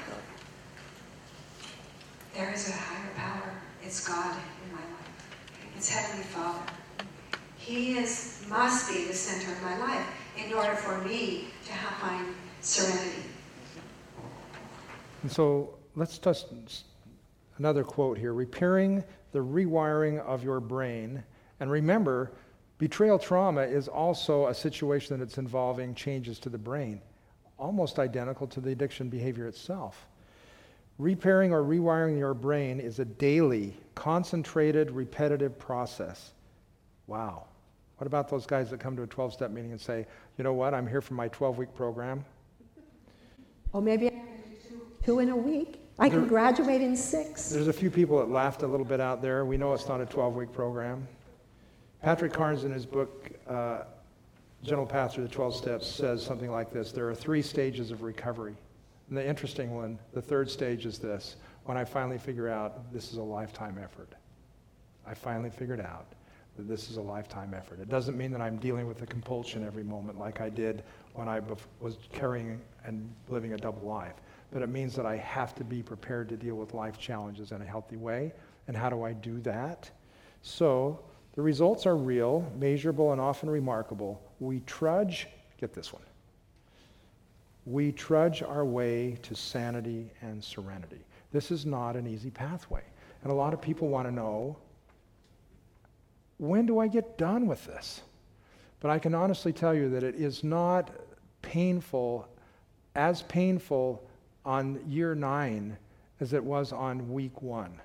There 2.34 2.52
is 2.52 2.68
a 2.68 2.72
higher 2.72 3.10
power. 3.16 3.54
It's 3.82 4.06
God 4.06 4.36
Heavenly 5.88 6.24
Father. 6.24 6.72
He 7.56 7.98
is 7.98 8.44
must 8.48 8.92
be 8.92 9.06
the 9.06 9.14
center 9.14 9.52
of 9.52 9.62
my 9.62 9.78
life 9.78 10.06
in 10.36 10.52
order 10.52 10.74
for 10.74 10.98
me 10.98 11.46
to 11.64 11.72
have 11.72 12.02
my 12.02 12.24
serenity. 12.60 13.22
And 15.22 15.30
so 15.30 15.74
let's 15.94 16.18
just 16.18 16.48
another 17.58 17.84
quote 17.84 18.18
here 18.18 18.34
repairing 18.34 19.04
the 19.32 19.38
rewiring 19.38 20.20
of 20.20 20.44
your 20.44 20.60
brain. 20.60 21.22
And 21.60 21.70
remember, 21.70 22.32
betrayal 22.78 23.18
trauma 23.18 23.62
is 23.62 23.88
also 23.88 24.48
a 24.48 24.54
situation 24.54 25.18
that's 25.18 25.38
involving 25.38 25.94
changes 25.94 26.38
to 26.40 26.48
the 26.48 26.58
brain, 26.58 27.00
almost 27.58 27.98
identical 27.98 28.46
to 28.48 28.60
the 28.60 28.70
addiction 28.70 29.08
behavior 29.08 29.46
itself. 29.46 30.06
Repairing 31.02 31.52
or 31.52 31.64
rewiring 31.64 32.16
your 32.16 32.32
brain 32.32 32.78
is 32.78 33.00
a 33.00 33.04
daily, 33.04 33.76
concentrated, 33.96 34.92
repetitive 34.92 35.58
process. 35.58 36.30
Wow. 37.08 37.46
What 37.96 38.06
about 38.06 38.28
those 38.28 38.46
guys 38.46 38.70
that 38.70 38.78
come 38.78 38.94
to 38.94 39.02
a 39.02 39.06
12 39.08 39.32
step 39.32 39.50
meeting 39.50 39.72
and 39.72 39.80
say, 39.80 40.06
you 40.38 40.44
know 40.44 40.52
what, 40.52 40.74
I'm 40.74 40.86
here 40.86 41.00
for 41.00 41.14
my 41.14 41.26
12 41.26 41.58
week 41.58 41.74
program? 41.74 42.24
Or 43.72 43.82
maybe 43.82 44.06
I 44.06 44.10
can 44.10 44.20
do 44.70 44.80
two 45.04 45.18
in 45.18 45.30
a 45.30 45.36
week. 45.36 45.80
I 45.98 46.08
can 46.08 46.20
There- 46.20 46.28
graduate 46.28 46.80
in 46.80 46.96
six. 46.96 47.50
There's 47.50 47.66
a 47.66 47.72
few 47.72 47.90
people 47.90 48.18
that 48.18 48.30
laughed 48.30 48.62
a 48.62 48.66
little 48.68 48.86
bit 48.86 49.00
out 49.00 49.20
there. 49.20 49.44
We 49.44 49.56
know 49.56 49.72
it's 49.72 49.88
not 49.88 50.00
a 50.00 50.06
12 50.06 50.36
week 50.36 50.52
program. 50.52 51.08
Patrick 52.00 52.32
Carnes, 52.32 52.62
in 52.62 52.70
his 52.70 52.86
book, 52.86 53.28
uh, 53.48 53.82
Gentle 54.62 54.86
Path 54.86 55.14
Through 55.14 55.26
the 55.26 55.34
12 55.34 55.56
Steps, 55.56 55.88
says 55.88 56.24
something 56.24 56.52
like 56.52 56.70
this 56.70 56.92
There 56.92 57.08
are 57.08 57.14
three 57.16 57.42
stages 57.42 57.90
of 57.90 58.02
recovery. 58.02 58.54
And 59.12 59.18
the 59.18 59.28
interesting 59.28 59.74
one, 59.74 59.98
the 60.14 60.22
third 60.22 60.50
stage 60.50 60.86
is 60.86 60.98
this 60.98 61.36
when 61.66 61.76
I 61.76 61.84
finally 61.84 62.16
figure 62.16 62.48
out 62.48 62.90
this 62.94 63.12
is 63.12 63.18
a 63.18 63.22
lifetime 63.22 63.76
effort. 63.78 64.08
I 65.06 65.12
finally 65.12 65.50
figured 65.50 65.82
out 65.82 66.14
that 66.56 66.66
this 66.66 66.88
is 66.88 66.96
a 66.96 67.02
lifetime 67.02 67.52
effort. 67.52 67.78
It 67.78 67.90
doesn't 67.90 68.16
mean 68.16 68.30
that 68.30 68.40
I'm 68.40 68.56
dealing 68.56 68.86
with 68.86 68.96
the 68.96 69.04
compulsion 69.04 69.66
every 69.66 69.84
moment 69.84 70.18
like 70.18 70.40
I 70.40 70.48
did 70.48 70.82
when 71.12 71.28
I 71.28 71.40
bef- 71.40 71.66
was 71.78 71.98
carrying 72.10 72.58
and 72.86 73.14
living 73.28 73.52
a 73.52 73.58
double 73.58 73.86
life. 73.86 74.14
But 74.50 74.62
it 74.62 74.70
means 74.70 74.96
that 74.96 75.04
I 75.04 75.18
have 75.18 75.54
to 75.56 75.62
be 75.62 75.82
prepared 75.82 76.30
to 76.30 76.36
deal 76.38 76.54
with 76.54 76.72
life 76.72 76.98
challenges 76.98 77.52
in 77.52 77.60
a 77.60 77.66
healthy 77.66 77.96
way. 77.96 78.32
And 78.66 78.74
how 78.74 78.88
do 78.88 79.02
I 79.02 79.12
do 79.12 79.40
that? 79.40 79.90
So 80.40 80.98
the 81.34 81.42
results 81.42 81.84
are 81.84 81.98
real, 81.98 82.50
measurable, 82.58 83.12
and 83.12 83.20
often 83.20 83.50
remarkable. 83.50 84.22
We 84.40 84.60
trudge, 84.60 85.26
get 85.58 85.74
this 85.74 85.92
one. 85.92 86.02
We 87.64 87.92
trudge 87.92 88.42
our 88.42 88.64
way 88.64 89.18
to 89.22 89.34
sanity 89.34 90.10
and 90.20 90.42
serenity. 90.42 91.04
This 91.32 91.50
is 91.50 91.64
not 91.64 91.96
an 91.96 92.06
easy 92.06 92.30
pathway. 92.30 92.82
And 93.22 93.32
a 93.32 93.34
lot 93.34 93.54
of 93.54 93.60
people 93.60 93.88
want 93.88 94.06
to 94.08 94.12
know 94.12 94.56
when 96.38 96.66
do 96.66 96.80
I 96.80 96.88
get 96.88 97.16
done 97.18 97.46
with 97.46 97.64
this? 97.66 98.02
But 98.80 98.90
I 98.90 98.98
can 98.98 99.14
honestly 99.14 99.52
tell 99.52 99.72
you 99.72 99.88
that 99.90 100.02
it 100.02 100.16
is 100.16 100.42
not 100.42 100.90
painful, 101.40 102.26
as 102.96 103.22
painful 103.22 104.02
on 104.44 104.80
year 104.88 105.14
nine 105.14 105.76
as 106.18 106.32
it 106.32 106.42
was 106.42 106.72
on 106.72 107.12
week 107.12 107.42
one. 107.42 107.80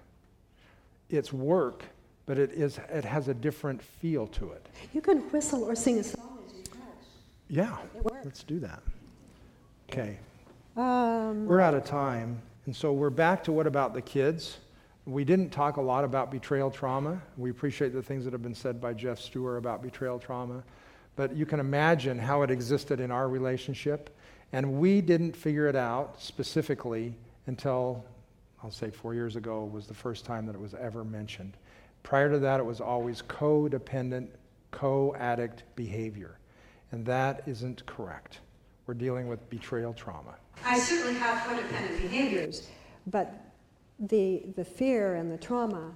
It's 1.09 1.31
work, 1.31 1.83
but 2.25 2.39
it, 2.39 2.51
is, 2.51 2.79
it 2.89 3.05
has 3.05 3.27
a 3.27 3.33
different 3.33 3.81
feel 3.81 4.25
to 4.27 4.51
it. 4.51 4.65
You 4.91 5.01
can 5.01 5.19
whistle 5.31 5.63
or 5.63 5.75
sing 5.75 5.99
a 5.99 6.03
song 6.03 6.39
as 6.47 6.53
you 6.57 6.65
stretch. 6.65 6.81
Yeah, 7.47 7.77
let's 8.23 8.43
do 8.43 8.59
that. 8.61 8.81
Okay, 9.89 10.17
Um, 10.75 11.45
we're 11.45 11.61
out 11.61 11.73
of 11.73 11.85
time, 11.85 12.41
and 12.65 12.75
so 12.75 12.91
we're 12.91 13.09
back 13.09 13.43
to 13.45 13.53
what 13.53 13.65
about 13.65 13.93
the 13.93 14.01
kids? 14.01 14.57
We 15.05 15.23
didn't 15.23 15.49
talk 15.49 15.77
a 15.77 15.81
lot 15.81 16.03
about 16.03 16.29
betrayal 16.29 16.69
trauma. 16.69 17.21
We 17.37 17.49
appreciate 17.51 17.93
the 17.93 18.03
things 18.03 18.25
that 18.25 18.33
have 18.33 18.43
been 18.43 18.53
said 18.53 18.81
by 18.81 18.93
Jeff 18.93 19.17
Stewart 19.17 19.57
about 19.57 19.81
betrayal 19.81 20.19
trauma, 20.19 20.61
but 21.15 21.33
you 21.35 21.45
can 21.45 21.61
imagine 21.61 22.19
how 22.19 22.41
it 22.41 22.51
existed 22.51 22.99
in 22.99 23.11
our 23.11 23.29
relationship, 23.29 24.15
and 24.51 24.73
we 24.73 24.99
didn't 24.99 25.33
figure 25.33 25.67
it 25.67 25.75
out 25.75 26.21
specifically 26.21 27.15
until, 27.47 28.03
I'll 28.61 28.69
say 28.69 28.91
four 28.91 29.13
years 29.13 29.37
ago, 29.37 29.63
was 29.63 29.87
the 29.87 29.93
first 29.93 30.25
time 30.25 30.45
that 30.47 30.53
it 30.53 30.61
was 30.61 30.73
ever 30.73 31.05
mentioned. 31.05 31.55
Prior 32.03 32.29
to 32.29 32.39
that, 32.39 32.59
it 32.59 32.65
was 32.65 32.81
always 32.81 33.21
codependent, 33.21 34.27
co 34.71 35.15
addict 35.15 35.63
behavior, 35.77 36.37
and 36.91 37.05
that 37.05 37.43
isn't 37.47 37.85
correct. 37.85 38.41
We're 38.87 38.93
dealing 38.93 39.27
with 39.27 39.47
betrayal 39.49 39.93
trauma. 39.93 40.35
I 40.63 40.79
certainly 40.79 41.19
have 41.19 41.39
codependent 41.39 42.01
behaviors, 42.01 42.69
but 43.07 43.33
the, 43.99 44.43
the 44.55 44.63
fear 44.63 45.15
and 45.15 45.29
the 45.29 45.37
trauma 45.37 45.91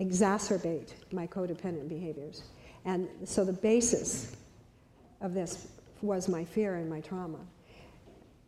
exacerbate 0.00 0.90
my 1.12 1.28
codependent 1.28 1.88
behaviors. 1.88 2.42
And 2.84 3.08
so 3.24 3.44
the 3.44 3.52
basis 3.52 4.34
of 5.20 5.34
this 5.34 5.68
was 6.02 6.28
my 6.28 6.44
fear 6.44 6.74
and 6.74 6.90
my 6.90 7.00
trauma. 7.00 7.38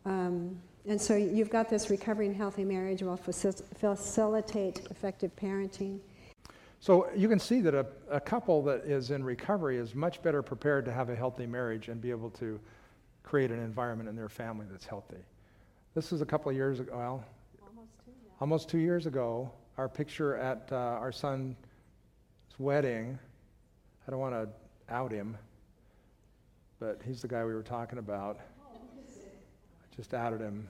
Um, 0.05 0.59
and 0.85 0.99
so 0.99 1.15
you've 1.15 1.49
got 1.49 1.69
this 1.69 1.89
recovering 1.89 2.33
healthy 2.33 2.65
marriage 2.65 3.01
will 3.01 3.17
faci- 3.17 3.63
facilitate 3.77 4.87
effective 4.91 5.33
parenting. 5.37 5.99
So 6.81 7.09
you 7.15 7.29
can 7.29 7.39
see 7.39 7.61
that 7.61 7.75
a, 7.75 7.85
a 8.09 8.19
couple 8.19 8.61
that 8.63 8.85
is 8.85 9.11
in 9.11 9.23
recovery 9.23 9.77
is 9.77 9.95
much 9.95 10.21
better 10.21 10.41
prepared 10.41 10.85
to 10.85 10.91
have 10.91 11.09
a 11.09 11.15
healthy 11.15 11.45
marriage 11.45 11.87
and 11.87 12.01
be 12.01 12.09
able 12.09 12.29
to 12.31 12.59
create 13.29 13.51
an 13.51 13.59
environment 13.59 14.09
in 14.09 14.15
their 14.15 14.27
family 14.27 14.65
that's 14.71 14.87
healthy. 14.87 15.23
This 15.93 16.09
was 16.09 16.21
a 16.21 16.25
couple 16.25 16.49
of 16.49 16.55
years 16.55 16.79
ago, 16.79 16.93
well, 16.97 17.23
almost 18.41 18.69
two 18.69 18.79
years 18.79 19.05
ago, 19.05 19.51
our 19.77 19.87
picture 19.87 20.35
at 20.37 20.67
uh, 20.71 20.75
our 20.75 21.11
son's 21.11 21.55
wedding. 22.57 23.19
I 24.07 24.11
don't 24.11 24.19
want 24.19 24.33
to 24.33 24.49
out 24.91 25.11
him, 25.11 25.37
but 26.79 27.01
he's 27.05 27.21
the 27.21 27.27
guy 27.27 27.45
we 27.45 27.53
were 27.53 27.61
talking 27.61 27.99
about. 27.99 28.39
I 28.39 29.95
just 29.95 30.15
outed 30.15 30.41
him. 30.41 30.67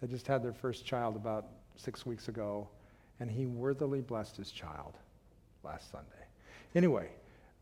They 0.00 0.06
just 0.06 0.28
had 0.28 0.40
their 0.40 0.52
first 0.52 0.86
child 0.86 1.16
about 1.16 1.46
six 1.74 2.06
weeks 2.06 2.28
ago, 2.28 2.68
and 3.18 3.28
he 3.28 3.46
worthily 3.46 4.02
blessed 4.02 4.36
his 4.36 4.52
child 4.52 4.94
last 5.64 5.90
Sunday. 5.90 6.06
Anyway, 6.76 7.08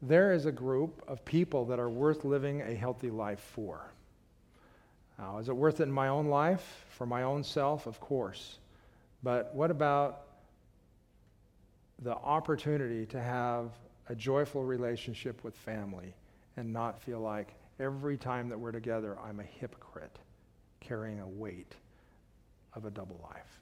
there 0.03 0.35
is 0.35 0.45
a 0.45 0.53
group 0.53 1.03
of 1.09 1.25
people 1.25 1.65
that 1.65 1.79
are 1.79 1.89
worth 1.89 2.27
living 2.27 2.61
a 2.61 2.75
healthy 2.75 3.09
life 3.09 3.41
for. 3.41 3.91
Now, 5.21 5.37
is 5.37 5.51
it 5.51 5.57
worth 5.57 5.81
it 5.81 5.83
in 5.83 5.93
my 5.93 6.09
own 6.09 6.27
life, 6.27 6.87
for 6.89 7.05
my 7.05 7.25
own 7.25 7.45
self? 7.45 7.87
Of 7.87 8.01
course. 8.01 8.59
But 9.23 9.55
what 9.55 9.71
about 9.71 10.23
the 11.99 12.15
opportunity 12.15 13.05
to 13.07 13.21
have 13.21 13.73
a 14.09 14.15
joyful 14.15 14.65
relationship 14.65 15.45
with 15.45 15.55
family 15.55 16.15
and 16.57 16.73
not 16.73 17.03
feel 17.03 17.21
like 17.21 17.55
every 17.79 18.17
time 18.17 18.49
that 18.49 18.59
we're 18.59 18.73
together, 18.73 19.19
I'm 19.23 19.41
a 19.41 19.45
hypocrite 19.45 20.19
carrying 20.81 21.21
a 21.21 21.29
weight 21.29 21.75
of 22.73 22.87
a 22.87 22.91
double 22.91 23.21
life? 23.23 23.61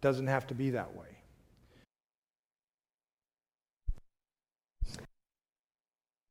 Doesn't 0.00 0.28
have 0.28 0.46
to 0.46 0.54
be 0.54 0.70
that 0.70 0.90
way. 0.96 1.18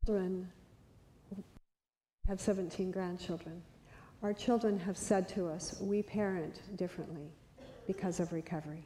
Children 0.07 0.51
have 2.27 2.39
17 2.41 2.91
grandchildren. 2.91 3.61
Our 4.23 4.33
children 4.33 4.79
have 4.79 4.97
said 4.97 5.29
to 5.29 5.47
us, 5.47 5.79
we 5.79 6.01
parent 6.01 6.61
differently 6.75 7.29
because 7.85 8.19
of 8.19 8.33
recovery. 8.33 8.83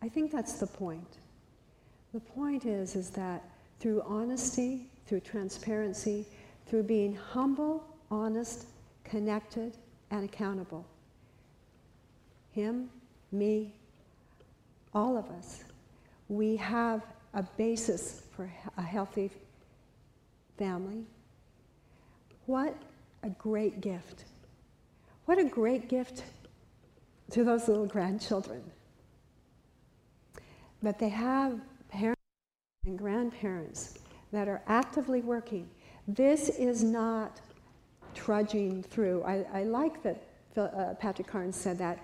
I 0.00 0.08
think 0.08 0.30
that's 0.30 0.54
the 0.54 0.66
point. 0.66 1.18
The 2.14 2.20
point 2.20 2.64
is, 2.64 2.96
is 2.96 3.10
that 3.10 3.44
through 3.80 4.02
honesty, 4.06 4.86
through 5.06 5.20
transparency, 5.20 6.24
through 6.66 6.84
being 6.84 7.14
humble, 7.14 7.84
honest, 8.10 8.66
connected, 9.04 9.76
and 10.10 10.24
accountable, 10.24 10.86
him, 12.52 12.88
me, 13.32 13.74
all 14.94 15.16
of 15.16 15.28
us, 15.30 15.64
we 16.28 16.56
have 16.56 17.02
a 17.34 17.42
basis 17.56 18.22
for 18.34 18.50
a 18.76 18.82
healthy 18.82 19.30
family. 20.56 21.04
What 22.48 22.74
a 23.22 23.28
great 23.28 23.82
gift. 23.82 24.24
What 25.26 25.38
a 25.38 25.44
great 25.44 25.86
gift 25.90 26.24
to 27.32 27.44
those 27.44 27.68
little 27.68 27.84
grandchildren. 27.84 28.62
But 30.82 30.98
they 30.98 31.10
have 31.10 31.60
parents 31.90 32.22
and 32.86 32.98
grandparents 32.98 33.98
that 34.32 34.48
are 34.48 34.62
actively 34.66 35.20
working. 35.20 35.68
This 36.06 36.48
is 36.48 36.82
not 36.82 37.38
trudging 38.14 38.82
through. 38.82 39.24
I, 39.24 39.44
I 39.52 39.64
like 39.64 40.02
that 40.04 40.22
uh, 40.56 40.94
Patrick 40.94 41.26
Carnes 41.26 41.54
said 41.54 41.76
that 41.76 42.02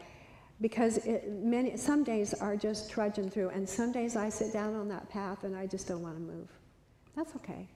because 0.60 0.98
it, 0.98 1.26
many, 1.26 1.78
some 1.78 2.04
days 2.04 2.34
are 2.34 2.54
just 2.54 2.90
trudging 2.90 3.30
through, 3.30 3.48
and 3.48 3.66
some 3.66 3.92
days 3.92 4.14
I 4.14 4.28
sit 4.28 4.52
down 4.52 4.74
on 4.74 4.88
that 4.90 5.08
path 5.08 5.44
and 5.44 5.56
I 5.56 5.66
just 5.66 5.88
don't 5.88 6.02
want 6.02 6.16
to 6.16 6.22
move. 6.22 6.50
That's 7.16 7.34
okay. 7.36 7.66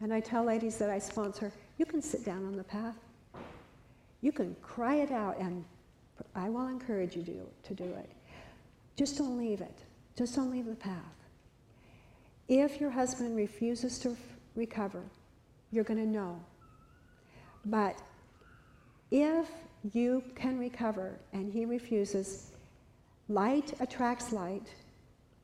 And 0.00 0.12
I 0.12 0.20
tell 0.20 0.44
ladies 0.44 0.76
that 0.78 0.90
I 0.90 0.98
sponsor, 0.98 1.52
you 1.78 1.86
can 1.86 2.02
sit 2.02 2.24
down 2.24 2.44
on 2.46 2.56
the 2.56 2.64
path. 2.64 2.96
You 4.20 4.32
can 4.32 4.56
cry 4.62 4.96
it 4.96 5.10
out, 5.10 5.38
and 5.38 5.64
I 6.34 6.48
will 6.48 6.68
encourage 6.68 7.16
you 7.16 7.22
to, 7.24 7.46
to 7.68 7.74
do 7.74 7.84
it. 7.84 8.10
Just 8.96 9.18
don't 9.18 9.38
leave 9.38 9.60
it. 9.60 9.78
Just 10.16 10.36
don't 10.36 10.50
leave 10.50 10.66
the 10.66 10.74
path. 10.74 10.94
If 12.48 12.80
your 12.80 12.90
husband 12.90 13.36
refuses 13.36 13.98
to 14.00 14.16
recover, 14.54 15.02
you're 15.70 15.84
going 15.84 16.00
to 16.00 16.06
know. 16.06 16.40
But 17.64 18.00
if 19.10 19.48
you 19.92 20.22
can 20.34 20.58
recover 20.58 21.18
and 21.32 21.52
he 21.52 21.64
refuses, 21.64 22.52
light 23.28 23.72
attracts 23.80 24.32
light 24.32 24.68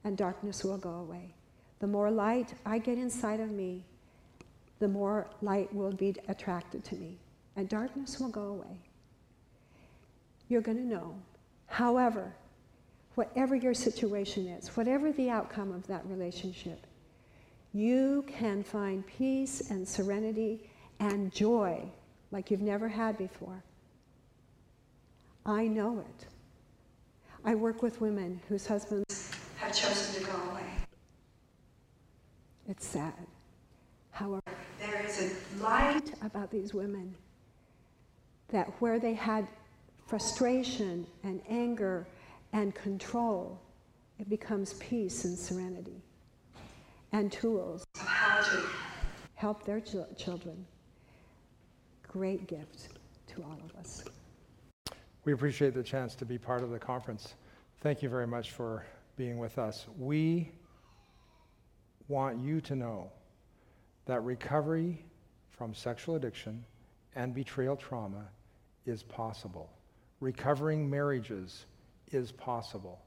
and 0.04 0.16
darkness 0.16 0.64
will 0.64 0.78
go 0.78 0.90
away. 0.90 1.34
The 1.80 1.86
more 1.86 2.10
light 2.10 2.54
I 2.66 2.78
get 2.78 2.98
inside 2.98 3.40
of 3.40 3.50
me, 3.50 3.84
the 4.80 4.88
more 4.88 5.30
light 5.42 5.72
will 5.72 5.92
be 5.92 6.14
attracted 6.28 6.82
to 6.84 6.96
me 6.96 7.18
and 7.56 7.68
darkness 7.68 8.18
will 8.18 8.28
go 8.30 8.42
away. 8.42 8.78
you're 10.48 10.60
going 10.60 10.78
to 10.78 10.84
know. 10.84 11.14
However, 11.66 12.34
whatever 13.14 13.54
your 13.54 13.74
situation 13.74 14.48
is, 14.48 14.76
whatever 14.76 15.12
the 15.12 15.30
outcome 15.30 15.70
of 15.70 15.86
that 15.86 16.04
relationship, 16.06 16.86
you 17.72 18.24
can 18.26 18.64
find 18.64 19.06
peace 19.06 19.70
and 19.70 19.86
serenity 19.86 20.68
and 20.98 21.32
joy 21.32 21.80
like 22.32 22.50
you've 22.50 22.62
never 22.62 22.88
had 22.88 23.16
before. 23.16 23.62
I 25.46 25.68
know 25.68 26.00
it. 26.00 26.26
I 27.44 27.54
work 27.54 27.82
with 27.82 28.00
women 28.00 28.40
whose 28.48 28.66
husbands 28.66 29.30
have 29.56 29.74
chosen 29.74 30.20
to 30.22 30.30
go 30.30 30.36
away. 30.50 30.66
It's 32.68 32.86
sad. 32.86 33.26
However, 34.20 34.42
there 34.78 35.02
is 35.06 35.32
a 35.32 35.62
light 35.62 36.12
about 36.20 36.50
these 36.50 36.74
women 36.74 37.14
that 38.48 38.66
where 38.78 38.98
they 38.98 39.14
had 39.14 39.48
frustration 40.06 41.06
and 41.24 41.40
anger 41.48 42.06
and 42.52 42.74
control, 42.74 43.58
it 44.18 44.28
becomes 44.28 44.74
peace 44.74 45.24
and 45.24 45.38
serenity 45.38 46.02
and 47.12 47.32
tools 47.32 47.86
of 47.94 48.06
how 48.06 48.42
to 48.42 48.62
help 49.36 49.64
their 49.64 49.80
ch- 49.80 49.96
children. 50.18 50.66
Great 52.06 52.46
gift 52.46 52.88
to 53.28 53.42
all 53.42 53.58
of 53.64 53.74
us. 53.80 54.04
We 55.24 55.32
appreciate 55.32 55.72
the 55.72 55.82
chance 55.82 56.14
to 56.16 56.26
be 56.26 56.36
part 56.36 56.62
of 56.62 56.68
the 56.68 56.78
conference. 56.78 57.36
Thank 57.80 58.02
you 58.02 58.10
very 58.10 58.26
much 58.26 58.50
for 58.50 58.84
being 59.16 59.38
with 59.38 59.56
us. 59.56 59.86
We 59.98 60.52
want 62.08 62.38
you 62.38 62.60
to 62.60 62.76
know 62.76 63.10
that 64.10 64.24
recovery 64.24 65.04
from 65.50 65.72
sexual 65.72 66.16
addiction 66.16 66.64
and 67.14 67.32
betrayal 67.32 67.76
trauma 67.76 68.26
is 68.84 69.04
possible. 69.04 69.70
Recovering 70.18 70.90
marriages 70.90 71.66
is 72.10 72.32
possible 72.32 73.00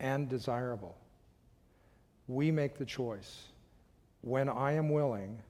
and 0.00 0.28
desirable. 0.28 0.96
We 2.26 2.50
make 2.50 2.76
the 2.76 2.84
choice. 2.84 3.44
When 4.22 4.48
I 4.48 4.72
am 4.72 4.90
willing, 4.90 5.40